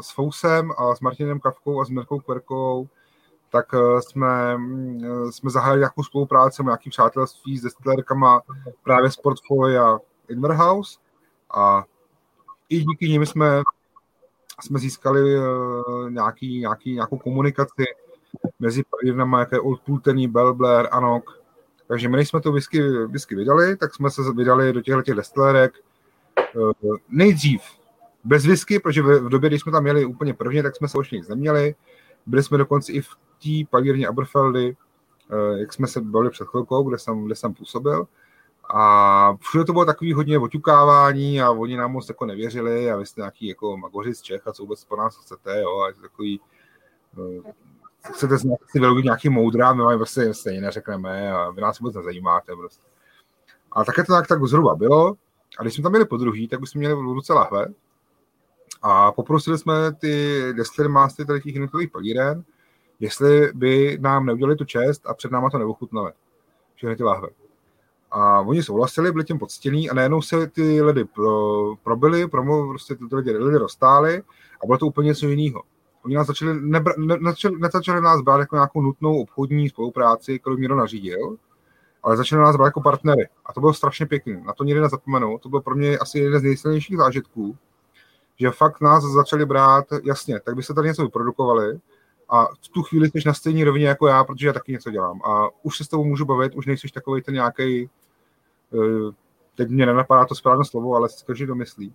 [0.00, 2.88] s Fousem a s Martinem Kavkou a s Mirkou Kverkou,
[3.50, 8.42] tak eh, jsme, mm, jsme zahájili nějakou spolupráci, nějaký přátelství s destilérkama
[8.82, 9.98] právě z portfolia
[10.28, 10.98] Inverhouse
[11.54, 11.84] a
[12.68, 13.62] i díky nim jsme,
[14.60, 15.40] jsme získali eh,
[16.10, 17.84] nějaký, nějaký, nějakou komunikaci
[18.60, 21.40] mezi firmama, jako je Old Pulteney, Bell Blair, Anok.
[21.86, 25.14] Takže my, než jsme to whisky, whisky vydali, tak jsme se vydali do těchto těch
[25.14, 25.72] destilérek
[26.38, 27.62] eh, nejdřív
[28.24, 31.10] bez whisky, protože v době, kdy jsme tam měli úplně prvně, tak jsme se už
[31.10, 31.74] nic neměli.
[32.26, 33.08] Byli jsme dokonce i v
[33.42, 34.76] té palírně Aberfeldy,
[35.30, 38.06] eh, jak jsme se bavili před chvilkou, kde jsem, kde jsem působil.
[38.74, 43.06] A všude to bylo takový hodně oťukávání a oni nám moc jako nevěřili a vy
[43.06, 45.94] jste nějaký jako magoři z Čech a co vůbec po nás chcete, jo, a je
[45.94, 46.40] to takový,
[47.16, 47.44] uh,
[48.12, 52.56] chcete si vylogit nějaký moudra, my vám prostě stejně neřekneme a vy nás vůbec nezajímáte
[52.56, 52.82] prostě.
[53.72, 55.14] A také to tak, tak zhruba bylo.
[55.58, 57.66] A když jsme tam měli po druhý, tak už jsme měli v ruce lahve
[58.82, 60.94] a poprosili jsme ty destillery
[61.26, 62.44] tady těch jednotlivých palíren,
[63.00, 66.12] jestli by nám neudělali tu čest a před náma to neochutnali.
[66.74, 67.28] Všechny ty láhve.
[68.10, 72.94] A oni souhlasili, byli tím poctění a najednou se ty ledy pro, probili, promo, prostě
[72.94, 74.22] ty lidi, lidi roztály
[74.62, 75.62] a bylo to úplně něco jiného.
[76.04, 80.56] Oni nás začali, nebra, ne, začali, nezačali nás brát jako nějakou nutnou obchodní spolupráci, kterou
[80.56, 81.36] někdo nařídil,
[82.02, 83.28] ale začali nás brát jako partnery.
[83.46, 84.42] A to bylo strašně pěkné.
[84.46, 85.38] Na to nikdy nezapomenu.
[85.38, 87.56] To bylo pro mě asi jeden z nejsilnějších zážitků,
[88.36, 91.78] že fakt nás začali brát, jasně, tak by se tady něco vyprodukovali,
[92.30, 95.20] a v tu chvíli jsi na stejné rovině jako já, protože já taky něco dělám.
[95.24, 97.90] A už se s tebou můžu bavit, už nejsi takový ten nějaký,
[98.74, 99.12] eh,
[99.54, 101.94] teď mě nenapadá to správné slovo, ale si každý domyslí.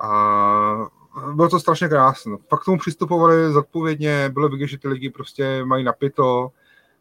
[0.00, 0.86] A
[1.34, 2.36] bylo to strašně krásné.
[2.48, 6.50] Pak k tomu přistupovali zodpovědně, bylo vidět, že ty lidi prostě mají napito.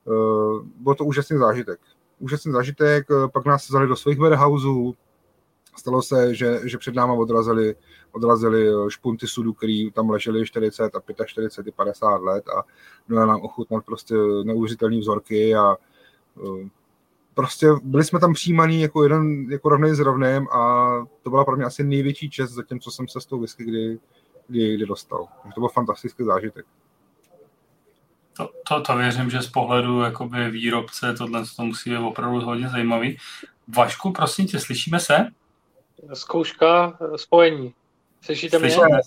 [0.07, 1.79] Eh, byl to úžasný zážitek.
[2.19, 4.95] Úžasný zážitek, eh, pak nás vzali do svých warehouseů,
[5.75, 7.75] Stalo se, že, že před náma odrazili,
[8.11, 12.63] odrazili eh, špunty sudu, který tam leželi 40 a 45 a 50 let a
[13.07, 15.75] měli nám ochutnat prostě neuvěřitelné vzorky a
[16.37, 16.69] eh,
[17.33, 20.91] prostě byli jsme tam přijímaní jako jeden, jako rovnej s rovným a
[21.23, 23.63] to byla pro mě asi největší čest za tím, co jsem se s tou whisky
[23.63, 23.99] kdy,
[24.47, 25.27] kdy, kdy dostal.
[25.55, 26.65] To byl fantastický zážitek.
[28.37, 32.69] To, to, to věřím, že z pohledu jakoby výrobce tohle to musí být opravdu hodně
[32.69, 33.17] zajímavý.
[33.67, 35.27] Vašku, prosím tě, slyšíme se?
[36.13, 37.73] Zkouška spojení.
[38.21, 38.71] Slyšíte mě?
[38.71, 38.99] Slyšíme,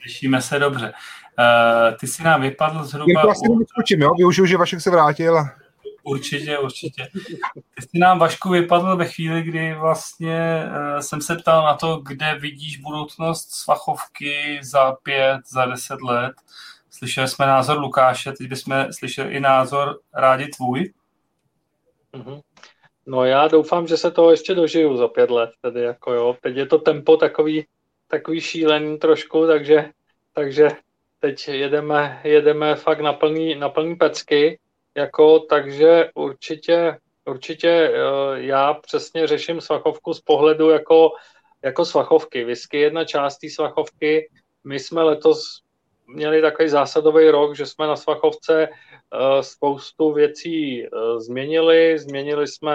[0.00, 0.92] slyšíme se dobře.
[1.38, 3.12] Uh, ty si nám vypadl zhruba...
[3.16, 4.10] Já to asi vyskočím, jo?
[4.18, 5.36] Využiju, že Vašek se vrátil.
[6.02, 7.08] Určitě, určitě.
[7.74, 11.96] Ty jsi nám, Vašku, vypadl ve chvíli, kdy vlastně uh, jsem se ptal na to,
[11.96, 16.32] kde vidíš budoucnost svachovky za pět, za deset let.
[16.90, 20.92] Slyšeli jsme názor Lukáše, teď bychom slyšeli i názor rádi tvůj.
[22.14, 22.40] Mm-hmm.
[23.06, 26.36] No já doufám, že se toho ještě dožiju za pět let, tedy jako jo.
[26.42, 27.66] Teď je to tempo takový,
[28.08, 29.90] takový šílený trošku, takže,
[30.32, 30.68] takže
[31.18, 34.58] teď jedeme, jedeme fakt na plný, na plný pecky,
[34.94, 37.92] jako, takže určitě, určitě eh,
[38.34, 41.10] já přesně řeším svachovku z pohledu jako,
[41.62, 42.44] jako svachovky.
[42.44, 44.30] Whisky je jedna část té svachovky.
[44.64, 45.63] My jsme letos
[46.06, 50.88] měli takový zásadový rok, že jsme na svachovce eh, spoustu věcí eh,
[51.20, 51.98] změnili.
[51.98, 52.74] Změnili jsme,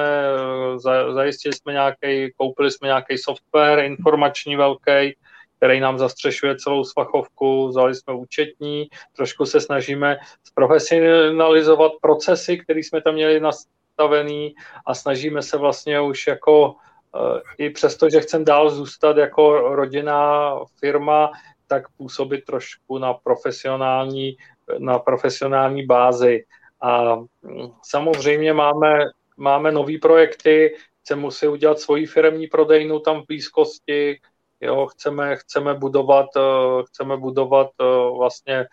[1.13, 5.15] zajistili jsme nějaký, koupili jsme nějaký software informační velký,
[5.59, 13.01] který nám zastřešuje celou svachovku, vzali jsme účetní, trošku se snažíme zprofesionalizovat procesy, které jsme
[13.01, 16.75] tam měli nastavený a snažíme se vlastně už jako
[17.15, 21.31] eh, i přesto, že chcem dál zůstat jako rodinná firma,
[21.69, 24.37] tak působit trošku na profesionální,
[24.79, 26.45] na profesionální bázi.
[26.81, 28.99] A mm, samozřejmě máme,
[29.37, 34.19] máme nové projekty, chceme si udělat svoji firmní prodejnu tam v blízkosti,
[34.61, 37.85] Jo, chceme, chceme budovat, eh, chceme budovat eh,
[38.17, 38.65] vlastně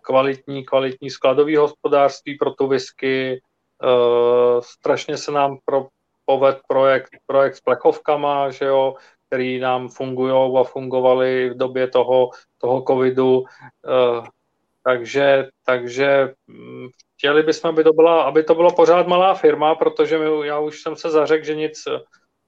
[0.00, 3.42] kvalitní, kvalitní skladový hospodářství pro tu whisky.
[3.82, 5.88] Eh, strašně se nám pro,
[6.24, 8.94] poved projekt, projekt s plechovkama, že jo,
[9.30, 13.44] který nám fungují a fungovaly v době toho, toho covidu.
[14.84, 20.18] Takže, takže mm, chtěli bychom, aby to, byla, aby to bylo pořád malá firma, protože
[20.18, 21.78] my, já už jsem se zařekl, že nic,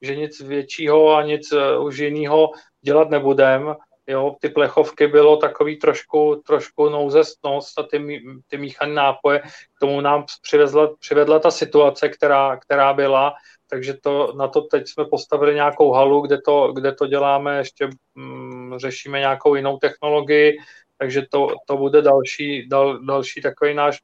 [0.02, 3.74] že nic většího a nic už jiného dělat nebudem.
[4.06, 9.40] Jo, ty plechovky bylo takový trošku, trošku nouzestnost a ty, ty míchané nápoje,
[9.76, 13.34] k tomu nám přivezla, přivedla ta situace, která, která byla,
[13.70, 17.88] takže to, na to teď jsme postavili nějakou halu, kde to, kde to děláme, ještě
[18.14, 20.56] mm, řešíme nějakou jinou technologii,
[20.98, 24.00] takže to, to bude další, dal, další takový náš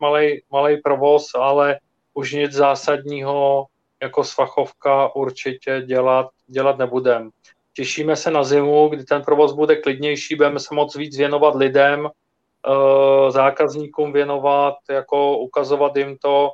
[0.51, 1.79] malý provoz, ale
[2.15, 3.67] už nic zásadního
[4.03, 7.31] jako svachovka určitě dělat, dělat nebudem.
[7.79, 12.09] Těšíme se na zimu, kdy ten provoz bude klidnější, budeme se moc víc věnovat lidem,
[12.09, 16.53] eh, zákazníkům věnovat, jako ukazovat jim to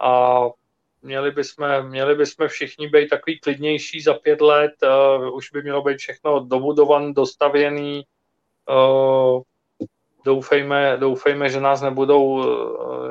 [0.00, 0.40] a
[1.02, 5.82] měli bychom, měli bychom všichni být takový klidnější za pět let, uh, už by mělo
[5.82, 8.02] být všechno dobudované, dostavěný.
[8.70, 9.42] Uh,
[10.24, 12.44] doufejme, doufejme, že nás nebudou,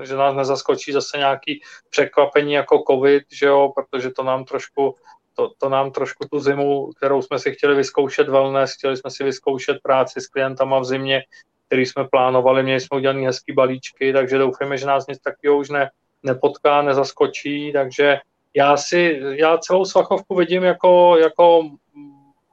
[0.03, 4.95] že nás nezaskočí zase nějaký překvapení jako covid, že jo, protože to nám trošku
[5.33, 9.23] to, to nám trošku tu zimu, kterou jsme si chtěli vyzkoušet wellness, chtěli jsme si
[9.23, 11.23] vyzkoušet práci s klientama v zimě,
[11.67, 15.69] který jsme plánovali, měli jsme udělaný hezký balíčky, takže doufáme, že nás nic takového už
[15.69, 15.89] ne,
[16.23, 18.19] nepotká, nezaskočí, takže
[18.53, 21.69] já si, já celou Svachovku vidím jako, jako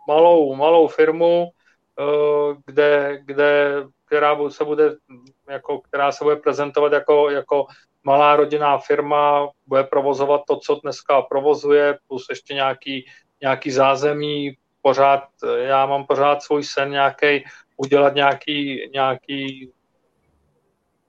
[0.09, 1.49] malou, malou firmu,
[2.01, 3.75] eh, kde, kde,
[4.07, 4.97] která se bude,
[5.51, 7.67] jako, která se bude prezentovat jako, jako
[8.05, 13.07] malá rodinná firma bude provozovat to, co dneska provozuje, plus ještě nějaký,
[13.41, 15.25] nějaký zázemí, pořád,
[15.57, 17.45] já mám pořád svůj sen nějaký,
[17.77, 19.73] udělat nějaký, nějaký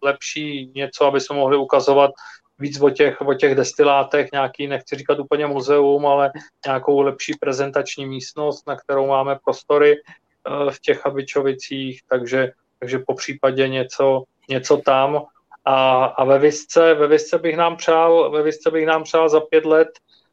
[0.02, 2.12] lepší něco, aby jsme mohli ukazovat
[2.60, 6.32] víc o těch, o těch destilátech, nějaký, nechci říkat úplně muzeum, ale
[6.66, 13.14] nějakou lepší prezentační místnost, na kterou máme prostory eh, v těch Habičovicích, takže, takže po
[13.14, 15.26] případě něco, něco tam
[15.66, 19.40] a, a ve Visce, ve Visce bych nám přál, ve Visce bych nám přál za
[19.40, 19.90] pět let,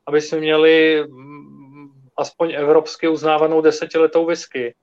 [0.07, 4.75] aby jsme měli mm, aspoň evropsky uznávanou desetiletou whisky.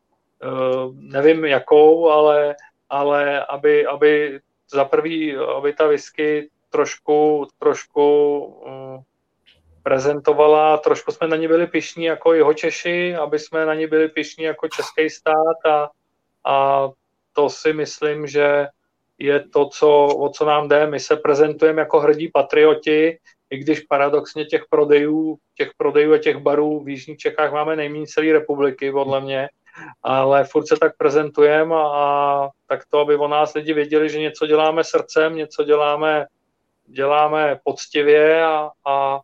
[0.44, 2.56] Uh, nevím jakou, ale,
[2.90, 4.40] ale aby, aby
[4.72, 9.04] za prvý, aby ta whisky trošku, trošku um,
[9.84, 14.10] prezentovala, trošku jsme na ní byli pišní jako jeho Češi, aby jsme na ní byli
[14.10, 15.90] pišní jako český stát a,
[16.46, 16.90] a
[17.34, 18.68] to si myslím, že
[19.18, 20.88] je to, co, o co nám jde.
[20.88, 23.18] My se prezentujeme jako hrdí patrioti,
[23.50, 28.08] i když paradoxně těch prodejů, těch prodejů a těch barů v Jižních Čechách máme nejméně
[28.08, 29.50] celé republiky, podle mě,
[30.04, 34.20] ale furt se tak prezentujeme a, a tak to, aby o nás lidi věděli, že
[34.20, 36.26] něco děláme srdcem, něco děláme,
[36.86, 39.20] děláme poctivě a, a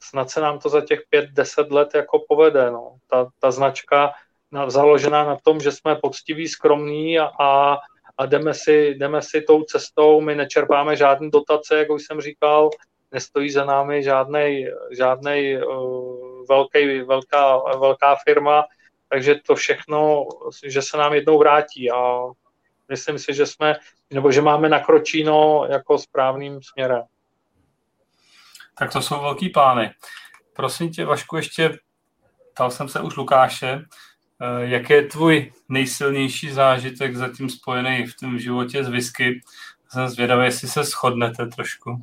[0.00, 2.70] snad se nám to za těch pět, deset let jako povede.
[2.70, 2.96] No.
[3.10, 4.12] Ta, ta značka
[4.52, 7.78] na, založená na tom, že jsme poctiví, skromní a, a
[8.18, 12.70] a jdeme si, jdeme si tou cestou, my nečerpáme žádný dotace, jak už jsem říkal,
[13.12, 18.64] nestojí za námi žádnej, žádnej uh, velký, velká, velká firma,
[19.08, 20.26] takže to všechno,
[20.66, 22.22] že se nám jednou vrátí a
[22.88, 23.74] myslím si, že jsme,
[24.10, 27.02] nebo že máme nakročíno jako správným směrem.
[28.78, 29.90] Tak to jsou velký plány.
[30.52, 31.78] Prosím tě, Vašku, ještě
[32.52, 33.82] ptal jsem se už Lukáše, eh,
[34.60, 39.40] jaký je tvůj nejsilnější zážitek zatím spojený v tom životě z whisky?
[39.88, 41.96] Jsem zvědavý, jestli se shodnete trošku.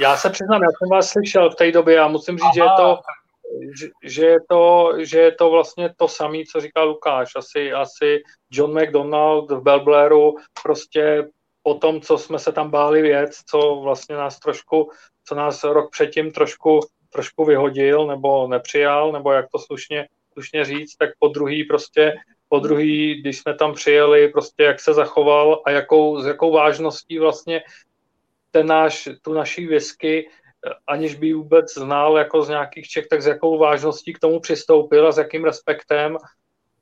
[0.00, 2.52] Já se přiznám, já jsem vás slyšel v té době a musím říct, Aha.
[2.54, 3.00] že je to,
[4.02, 7.30] že, je to, že je to vlastně to samé, co říká Lukáš.
[7.36, 11.28] Asi, asi John McDonald v Belblairu prostě
[11.62, 14.90] po tom, co jsme se tam báli věc, co vlastně nás trošku,
[15.24, 20.96] co nás rok předtím trošku, trošku vyhodil nebo nepřijal, nebo jak to slušně, slušně říct,
[20.96, 22.14] tak po druhý prostě
[22.48, 27.18] po druhý, když jsme tam přijeli, prostě jak se zachoval a jakou, s jakou vážností
[27.18, 27.62] vlastně
[28.50, 30.30] ten náš, tu naší whisky,
[30.86, 35.08] aniž by vůbec znal jako z nějakých Čech, tak s jakou vážností k tomu přistoupil
[35.08, 36.16] a s jakým respektem,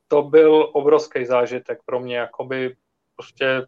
[0.09, 2.77] to byl obrovský zážitek pro mě, jakoby
[3.17, 3.63] prostě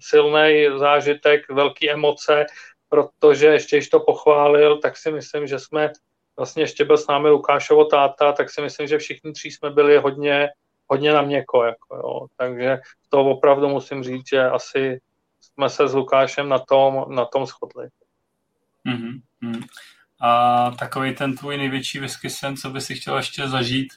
[0.00, 2.46] silný zážitek, velký emoce,
[2.88, 5.92] protože ještě, když to pochválil, tak si myslím, že jsme,
[6.38, 9.98] vlastně ještě byl s námi Lukášovo táta, tak si myslím, že všichni tři jsme byli
[9.98, 10.48] hodně,
[10.86, 12.26] hodně na měko, jako jo.
[12.36, 15.00] takže to opravdu musím říct, že asi
[15.40, 17.88] jsme se s Lukášem na tom, na tom shodli.
[18.86, 19.62] Mm-hmm.
[20.20, 23.88] A takový ten tvůj největší whisky sen, co by si chtěl ještě zažít?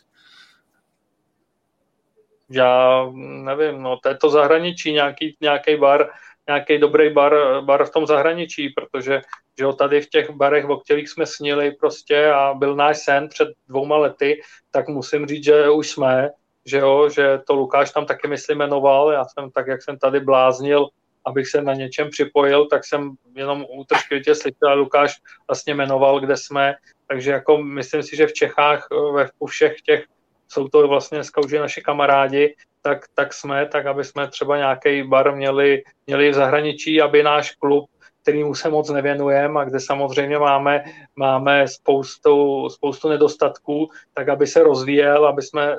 [2.50, 6.10] Já nevím, no to je to zahraničí, nějaký, nějaký bar,
[6.48, 9.22] nějaký dobrý bar, bar v tom zahraničí, protože
[9.58, 13.30] že jo, tady v těch barech, o kterých jsme snili prostě a byl náš sen
[13.30, 16.30] před dvouma lety, tak musím říct, že už jsme,
[16.66, 20.20] že jo, že to Lukáš tam taky myslím jmenoval, já jsem tak, jak jsem tady
[20.20, 20.88] bláznil,
[21.26, 26.76] abych se na něčem připojil, tak jsem jenom útržkivitě slyšel, Lukáš vlastně jmenoval, kde jsme,
[27.08, 30.06] takže jako myslím si, že v Čechách ve u všech těch,
[30.48, 35.04] jsou to vlastně dneska už naši kamarádi, tak, tak jsme, tak aby jsme třeba nějaký
[35.04, 37.90] bar měli, měli v zahraničí, aby náš klub
[38.22, 40.84] kterýmu se moc nevěnujeme a kde samozřejmě máme,
[41.16, 45.78] máme spoustu, spoustu nedostatků, tak aby se rozvíjel, aby jsme e,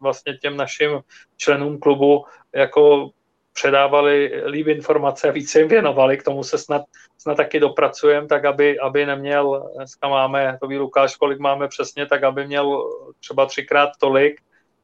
[0.00, 1.00] vlastně těm našim
[1.36, 3.10] členům klubu jako
[3.52, 6.82] předávali líp informace a více jim věnovali, k tomu se snad,
[7.18, 12.06] snad taky dopracujeme, tak aby, aby neměl, dneska máme, to ví Lukáš, kolik máme přesně,
[12.06, 14.40] tak aby měl třeba třikrát tolik,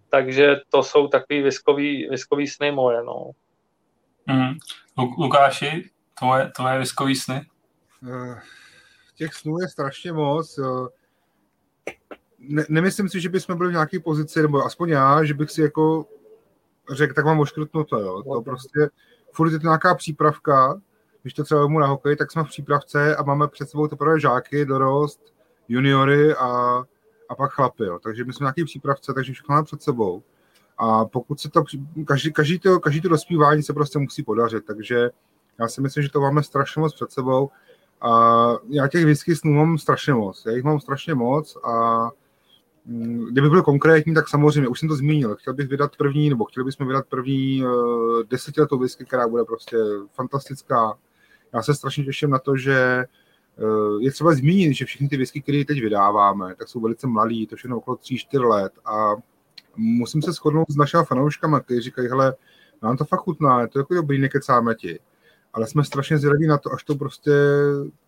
[0.09, 3.31] takže to jsou takový viskový, viskový sny moje, no.
[4.27, 4.55] Mm.
[5.19, 7.47] Lukáši, tvoje, tvoje viskový sny?
[8.09, 8.41] Eh,
[9.17, 10.59] těch snů je strašně moc.
[12.39, 15.63] Ne, nemyslím si, že bychom byli v nějaké pozici, nebo aspoň já, že bych si
[15.63, 16.07] jako
[16.93, 18.23] řekl, tak mám oškrtnuto, jo.
[18.23, 18.89] To prostě,
[19.33, 20.81] furt je to nějaká přípravka,
[21.23, 24.21] když to třeba mu na hokej, tak jsme v přípravce a máme před sebou teprve
[24.21, 25.35] žáky, dorost,
[25.69, 26.83] juniory a,
[27.29, 27.99] a pak chlapy, jo.
[28.03, 30.23] Takže my jsme nějaký přípravce, takže všechno máme před sebou.
[30.79, 31.65] A pokud se to,
[32.07, 35.11] každý, každý, to, každý to dospívání se prostě musí podařit, takže
[35.61, 37.51] já si myslím, že to máme strašně moc před sebou
[38.01, 38.11] a
[38.69, 40.47] já těch whisky snů mám strašně moc.
[40.47, 42.11] Já jich mám strašně moc a
[42.87, 46.45] mm, kdyby byl konkrétní, tak samozřejmě, už jsem to zmínil, chtěl bych vydat první, nebo
[46.45, 49.77] chtěli bychom vydat první uh, desetiletou whisky, která bude prostě
[50.13, 50.99] fantastická.
[51.55, 53.05] Já se strašně těším na to, že
[54.01, 57.57] je třeba zmínit, že všechny ty whisky, které teď vydáváme, tak jsou velice mladý, to
[57.57, 59.15] všechno okolo 3-4 let a
[59.77, 62.35] musím se shodnout s našimi fanouškami, kteří říkají, hele,
[62.83, 64.99] nám to fakt chutná, je to jako dobrý, nekecáme ti
[65.55, 67.31] ale jsme strašně zvědaví na to, až to prostě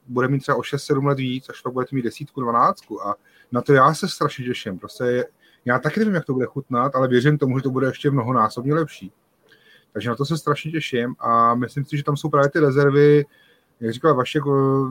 [0.07, 3.17] bude mít třeba o 6-7 let víc, až to bude mít desítku, dvanáctku a
[3.53, 4.79] na to já se strašně těším.
[4.79, 5.25] Prostě
[5.65, 8.75] já taky nevím, jak to bude chutnat, ale věřím tomu, že to bude ještě mnohonásobně
[8.75, 9.13] lepší.
[9.93, 13.25] Takže na to se strašně těším a myslím si, že tam jsou právě ty rezervy,
[13.81, 14.43] jak říkal Vašek,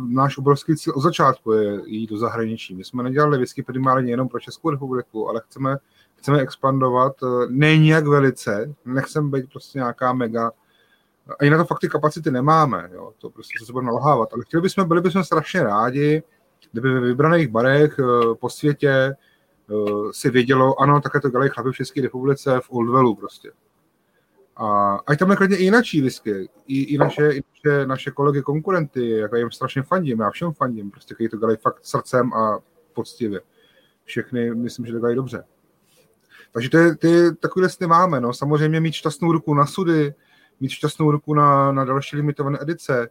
[0.07, 2.75] náš obrovský cíl od začátku je jít do zahraničí.
[2.75, 5.77] My jsme nedělali whisky primárně jenom pro Českou republiku, ale chceme,
[6.15, 7.15] chceme expandovat,
[7.49, 10.51] ne nijak velice, nechceme být prostě nějaká mega
[11.39, 14.61] ani na to fakt ty kapacity nemáme, jo, to prostě se budeme nalhávat, ale chtěli
[14.61, 16.23] bychom, byli bychom strašně rádi,
[16.71, 19.73] kdyby ve vybraných barech eh, po světě eh,
[20.11, 23.51] si vědělo, ano, také to dělají chlapi v České republice v Oldwellu prostě.
[24.57, 29.09] A ať tam klidně i jináčí whisky, i, i, naše, i naše, naše kolegy, konkurenty,
[29.09, 32.59] jako jim strašně fandím, já všem fandím, prostě, kteří to dělají fakt srdcem a
[32.93, 33.41] poctivě.
[34.03, 35.43] Všechny, myslím, že to dělají dobře.
[36.51, 38.33] Takže ty, ty takové sny máme, no.
[38.33, 40.13] Samozřejmě mít šťastnou ruku na sudy,
[40.59, 43.09] mít šťastnou ruku na, na další limitované edice,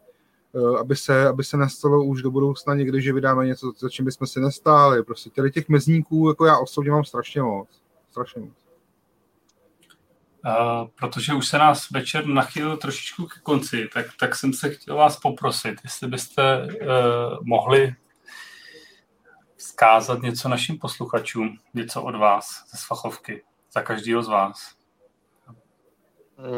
[0.55, 4.05] eh, aby se, aby se nestalo už do budoucna někdy, že vydáme něco, za čím
[4.05, 5.03] bychom si nestáli.
[5.03, 7.69] Prostě těch mezníků, jako já osobně mám strašně moc.
[8.11, 8.64] Strašně moc.
[10.95, 15.17] Protože už se nás večer nachýlil trošičku ke konci, tak, tak jsem se chtěl vás
[15.17, 16.87] poprosit, jestli byste uh,
[17.43, 17.95] mohli
[19.57, 23.43] zkázat něco našim posluchačům, něco od vás ze Svachovky,
[23.73, 24.75] za každého z vás.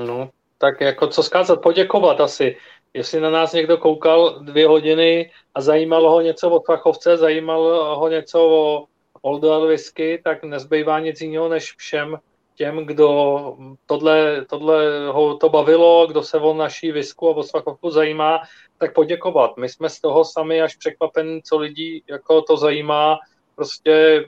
[0.07, 2.57] No, tak jako co zkázat, poděkovat asi.
[2.95, 8.09] Jestli na nás někdo koukal dvě hodiny a zajímalo ho něco o Svachovce, zajímalo ho
[8.09, 8.87] něco o
[9.23, 12.19] Old Whisky, tak nezbývá nic jiného, než všem
[12.57, 17.91] těm, kdo tohle, tohle ho to bavilo, kdo se o naší visku a o Svachovku
[17.91, 18.41] zajímá,
[18.79, 19.57] tak poděkovat.
[19.57, 23.19] My jsme z toho sami až překvapení, co lidí jako to zajímá.
[23.55, 24.25] Prostě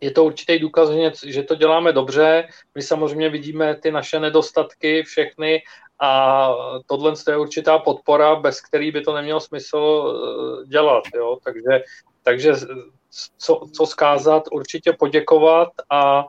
[0.00, 0.90] je to určitý důkaz,
[1.26, 2.48] že to děláme dobře.
[2.74, 5.62] My samozřejmě vidíme ty naše nedostatky všechny
[6.00, 6.48] a
[6.86, 11.04] tohle je určitá podpora, bez který by to nemělo smysl eh, dělat.
[11.16, 11.38] Jo?
[11.44, 11.84] Takže,
[12.22, 12.52] takže
[13.38, 16.24] co, co zkázat, určitě poděkovat a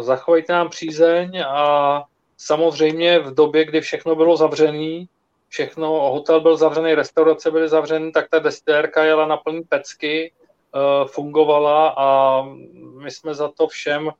[0.00, 2.04] zachovejte nám přízeň a
[2.36, 5.04] samozřejmě v době, kdy všechno bylo zavřené,
[5.48, 10.32] všechno, hotel byl zavřený, restaurace byly zavřené, tak ta destérka jela na plný pecky, e,
[11.08, 12.42] fungovala a
[13.02, 14.12] my jsme za to všem e,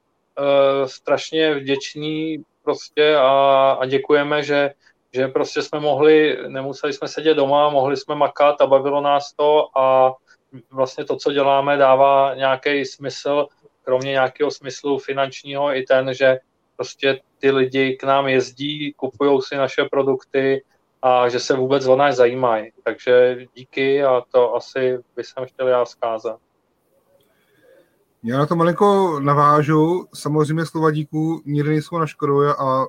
[0.88, 4.70] strašně vděční prostě a, a děkujeme, že,
[5.12, 9.78] že prostě jsme mohli, nemuseli jsme sedět doma, mohli jsme makat a bavilo nás to
[9.78, 10.14] a
[10.70, 13.46] vlastně to, co děláme, dává nějaký smysl
[13.86, 16.38] kromě nějakého smyslu finančního i ten, že
[16.76, 20.64] prostě ty lidi k nám jezdí, kupují si naše produkty
[21.02, 22.70] a že se vůbec o nás zajímají.
[22.84, 26.40] Takže díky a to asi by jsem chtěl já zkázat.
[28.22, 30.06] Já na to malinko navážu.
[30.14, 32.88] Samozřejmě slova díků nikdy nejsou na škodu a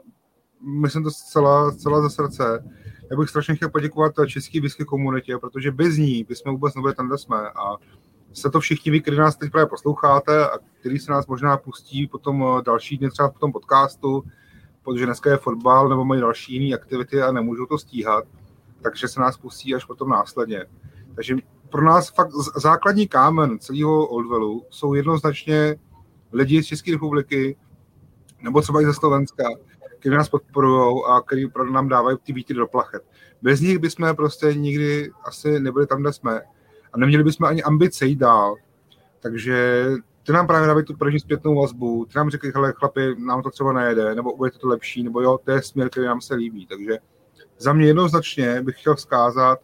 [0.61, 2.63] myslím to zcela, zcela ze srdce.
[3.11, 7.07] Já bych strašně chtěl poděkovat české whisky komunitě, protože bez ní bychom vůbec nebyli tam,
[7.07, 7.37] kde jsme.
[7.37, 7.75] A
[8.33, 12.07] se to všichni vy, kteří nás teď právě posloucháte a kteří se nás možná pustí
[12.07, 14.23] potom eh, další dny třeba po tom podcastu,
[14.83, 18.23] protože dneska je fotbal nebo mají další jiné aktivity a nemůžou to stíhat,
[18.81, 20.65] takže se nás pustí až potom následně.
[21.15, 21.35] Takže
[21.69, 25.75] pro nás fakt základní kámen celého Oldwellu jsou jednoznačně
[26.31, 27.57] lidi z České republiky
[28.41, 29.43] nebo třeba i ze Slovenska,
[29.99, 33.03] kteří nás podporují a kteří pro nám dávají ty vítry do plachet.
[33.41, 36.41] Bez nich bychom prostě nikdy asi nebyli tam, kde jsme
[36.97, 38.55] neměli bychom ani ambice jít dál.
[39.19, 39.85] Takže
[40.23, 43.49] ty nám právě dávají tu první zpětnou vazbu, ty nám řekli, hele chlapi, nám to
[43.49, 46.65] třeba nejede, nebo bude to lepší, nebo jo, to je směr, který nám se líbí.
[46.65, 46.97] Takže
[47.57, 49.59] za mě jednoznačně bych chtěl vzkázat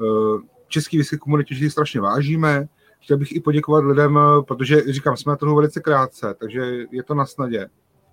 [0.00, 2.68] uh, český whisky komunitě, že ji strašně vážíme,
[3.00, 4.18] chtěl bych i poděkovat lidem,
[4.48, 6.60] protože říkám, jsme na trhu velice krátce, takže
[6.90, 7.68] je to na snadě.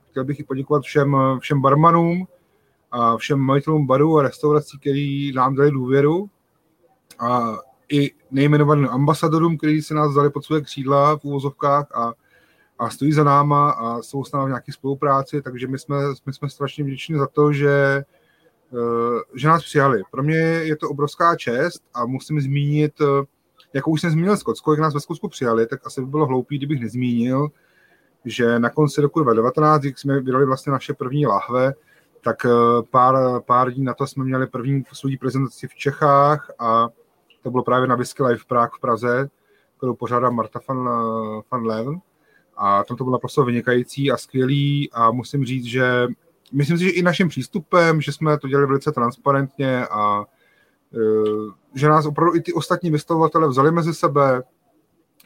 [0.09, 2.27] Chtěl bych i poděkovat všem, všem barmanům
[2.91, 6.29] a všem majitelům barů a restaurací, který nám dali důvěru
[7.19, 7.57] a
[7.91, 12.13] i nejmenovaným ambasadorům, kteří se nás vzali pod své křídla v úvozovkách a,
[12.79, 16.33] a stojí za náma a jsou s námi v nějaké spolupráci, takže my jsme, my
[16.33, 18.03] jsme strašně vděční za to, že,
[18.73, 20.01] eh, že nás přijali.
[20.11, 22.93] Pro mě je to obrovská čest a musím zmínit,
[23.73, 26.57] jako už jsem zmínil Skotsko, jak nás ve Skotsku přijali, tak asi by bylo hloupý,
[26.57, 27.47] kdybych nezmínil,
[28.25, 31.73] že na konci roku 2019, když jsme vydali vlastně naše první lahve,
[32.23, 32.49] tak eh,
[32.89, 36.89] pár, pár dní na to jsme měli první svou prezentaci v Čechách a
[37.41, 39.29] to bylo právě na Whisky Live Prague v Praze,
[39.77, 40.89] kterou pořádá Marta van,
[41.51, 42.01] van Leven.
[42.57, 46.07] A tam to bylo naprosto vynikající a skvělý a musím říct, že
[46.51, 50.25] myslím si, že i naším přístupem, že jsme to dělali velice transparentně a
[50.93, 50.97] e,
[51.75, 54.43] že nás opravdu i ty ostatní vystavovatele vzali mezi sebe,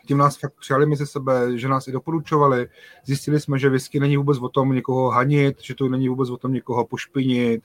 [0.05, 2.67] tím nás fakt přijali mezi sebe, že nás i doporučovali.
[3.05, 6.37] Zjistili jsme, že whisky není vůbec o tom někoho hanit, že to není vůbec o
[6.37, 7.63] tom někoho pošpinit,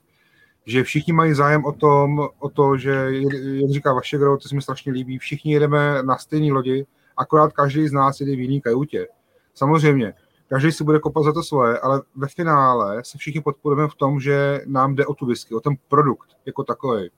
[0.67, 3.09] že všichni mají zájem o tom, o to, že,
[3.53, 7.53] jak říká vaše gro, to se mi strašně líbí, všichni jedeme na stejné lodi, akorát
[7.53, 9.09] každý z nás jede v jiný kajutě.
[9.55, 10.15] Samozřejmě,
[10.49, 14.21] každý si bude kopat za to svoje, ale ve finále se všichni podporujeme v tom,
[14.21, 17.11] že nám jde o tu whisky, o ten produkt jako takový.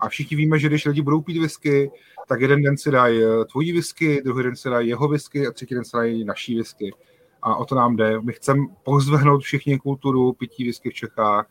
[0.00, 1.90] A všichni víme, že když lidi budou pít whisky,
[2.28, 5.52] tak jeden den si dají eh, tvojí whisky, druhý den si dají jeho whisky a
[5.52, 6.94] třetí den si dají naší whisky.
[7.42, 8.20] A o to nám jde.
[8.20, 11.46] My chceme pozvehnout všichni kulturu pití whisky v Čechách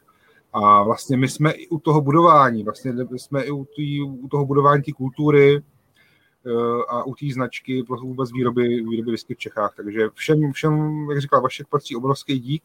[0.55, 4.45] a vlastně my jsme i u toho budování, vlastně jsme i u, tý, u toho
[4.45, 6.51] budování té kultury eh,
[6.89, 9.73] a u té značky pro vůbec výroby, výroby whisky v Čechách.
[9.75, 12.63] Takže všem, všem, jak říkal Vašek, patří obrovský dík,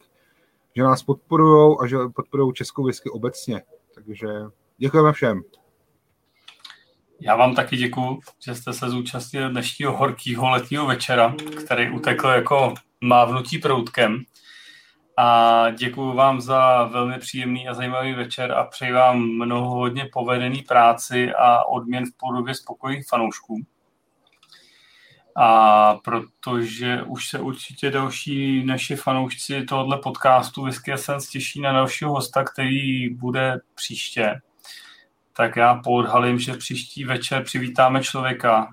[0.75, 3.61] že nás podporují a že podporují českou whisky obecně.
[3.95, 4.27] Takže
[4.77, 5.41] děkujeme všem.
[7.19, 12.73] Já vám taky děkuji, že jste se zúčastnili dnešního horkého letního večera, který utekl jako
[13.01, 14.23] mávnutí proutkem.
[15.23, 20.61] A děkuji vám za velmi příjemný a zajímavý večer a přeji vám mnoho hodně povedený
[20.61, 23.65] práci a odměn v podobě spokojných fanoušků.
[25.35, 32.11] A protože už se určitě další naši fanoušci tohoto podcastu Whisky Essence těší na dalšího
[32.11, 34.41] hosta, který bude příště,
[35.33, 38.67] tak já poodhalím, že příští večer přivítáme člověka,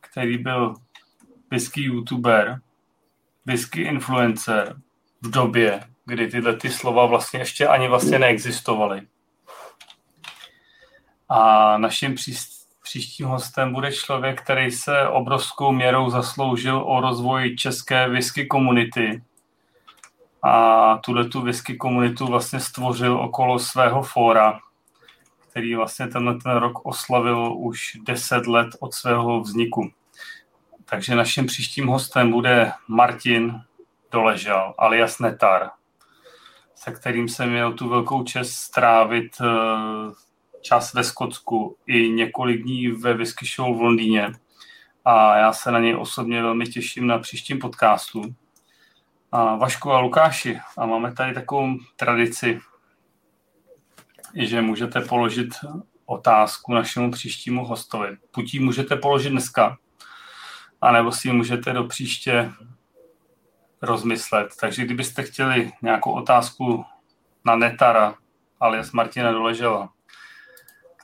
[0.00, 0.74] který byl
[1.50, 2.60] whisky youtuber,
[3.46, 4.76] whisky influencer
[5.22, 9.02] v době, kdy tyhle ty slova vlastně ještě ani vlastně neexistovaly.
[11.28, 12.14] A naším
[12.82, 19.22] příštím hostem bude člověk, který se obrovskou měrou zasloužil o rozvoj české whisky komunity.
[20.42, 24.60] A tuhle tu whisky komunitu vlastně stvořil okolo svého fóra,
[25.50, 29.90] který vlastně tenhle ten rok oslavil už 10 let od svého vzniku.
[30.84, 33.60] Takže naším příštím hostem bude Martin
[34.10, 35.70] Doležal, alias Netar,
[36.84, 39.46] se kterým jsem měl tu velkou čest strávit eh,
[40.60, 44.32] čas ve Skotsku i několik dní ve Whisky Show v Londýně.
[45.04, 48.22] A já se na něj osobně velmi těším na příštím podcastu.
[49.32, 52.60] A Vašku a Lukáši, a máme tady takovou tradici,
[54.34, 55.48] že můžete položit
[56.06, 58.16] otázku našemu příštímu hostovi.
[58.52, 59.78] Ji můžete položit dneska,
[60.80, 62.52] anebo si ji můžete do příště
[63.84, 64.48] rozmyslet.
[64.60, 66.84] Takže kdybyste chtěli nějakou otázku
[67.44, 68.14] na Netara,
[68.60, 69.92] alias Martina Doležela,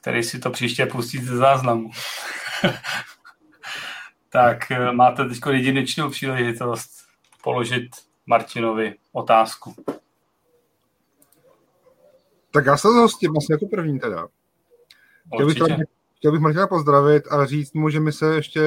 [0.01, 1.91] který si to příště pustí ze záznamu,
[4.29, 6.91] tak eh, máte teď jedinečnou příležitost
[7.43, 7.89] položit
[8.27, 9.75] Martinovi otázku.
[12.51, 14.29] Tak já se zhostím vlastně jako první teda.
[15.35, 15.77] Chtěl bych, tady,
[16.17, 18.61] chtěl bych Martina pozdravit a říct mu, že my se ještě,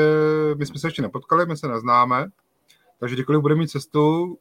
[0.57, 2.27] my jsme se ještě nepotkali, my se neznáme,
[3.03, 4.37] takže kdykoliv bude mít cestu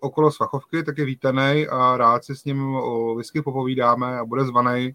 [0.00, 4.44] okolo Svachovky, tak je vítaný a rád si s ním o whisky popovídáme a bude
[4.44, 4.94] zvaný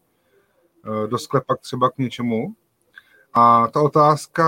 [1.04, 2.56] eh, do sklepa třeba k něčemu.
[3.34, 4.46] A ta otázka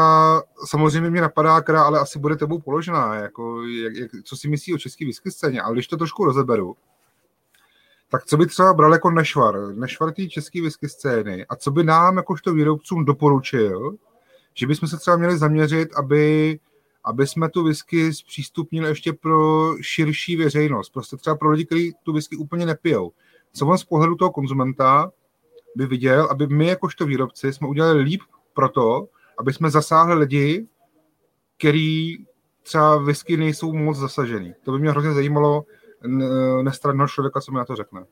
[0.65, 4.73] samozřejmě mě napadá, která ale asi bude tebou položená, jako jak, jak, co si myslí
[4.73, 6.75] o české whisky scéně, ale když to trošku rozeberu,
[8.09, 11.83] tak co by třeba bral jako nešvar, nešvar té české whisky scény a co by
[11.83, 13.95] nám jakožto výrobcům doporučil,
[14.53, 16.59] že bychom se třeba měli zaměřit, aby,
[17.07, 22.13] aby jsme tu whisky zpřístupnili ještě pro širší veřejnost, prostě třeba pro lidi, kteří tu
[22.13, 23.11] whisky úplně nepijou.
[23.53, 25.11] Co on z pohledu toho konzumenta
[25.75, 28.21] by viděl, aby my jakožto výrobci jsme udělali líp
[28.53, 29.07] pro to,
[29.39, 30.67] aby jsme zasáhli lidi,
[31.57, 32.17] který
[32.63, 34.53] třeba whisky nejsou moc zasažený.
[34.63, 35.65] To by mě hrozně zajímalo,
[36.61, 38.05] nestranného člověka, co mi na to řekne.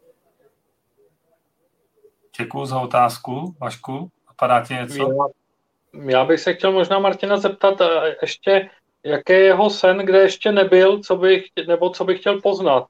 [2.38, 4.12] Děkuji za otázku, Vašku.
[4.28, 5.34] Napadá ti něco?
[5.94, 8.70] Já, já bych se chtěl možná Martina zeptat eh, ještě,
[9.06, 12.88] jaký je jeho sen, kde ještě nebyl, co bych, nebo co bych chtěl poznat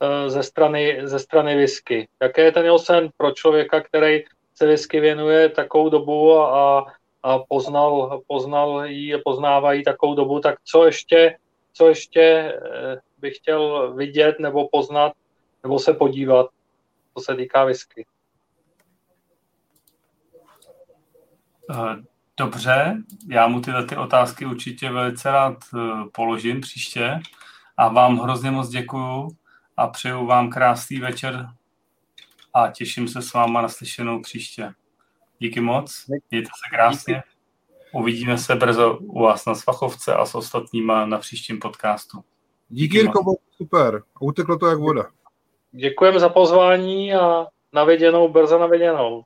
[0.00, 2.08] eh, ze strany, ze strany whisky.
[2.22, 6.86] Jaký je ten jeho sen pro člověka, který se whisky věnuje takovou dobu a,
[7.22, 11.36] a poznal, poznal jí, poznává jí takovou dobu, tak co ještě,
[11.72, 15.12] co ještě eh, bych chtěl vidět nebo poznat
[15.62, 16.50] nebo se podívat,
[17.16, 18.06] co se týká whisky.
[21.70, 22.96] Eh, dobře,
[23.28, 25.78] já mu tyhle ty otázky určitě velice rád eh,
[26.12, 27.20] položím příště
[27.76, 29.28] a vám hrozně moc děkuju
[29.76, 31.48] a přeju vám krásný večer
[32.54, 34.72] a těším se s váma na slyšenou příště.
[35.38, 37.14] Díky moc, mějte se krásně.
[37.14, 37.36] Díky.
[37.92, 42.24] Uvidíme se brzo u vás na Svachovce a s ostatníma na příštím podcastu.
[42.68, 44.02] Díky, Jirko, super.
[44.20, 45.04] Uteklo to jak voda.
[45.72, 49.24] Děkujeme za pozvání a naviděnou, brzo naviděnou.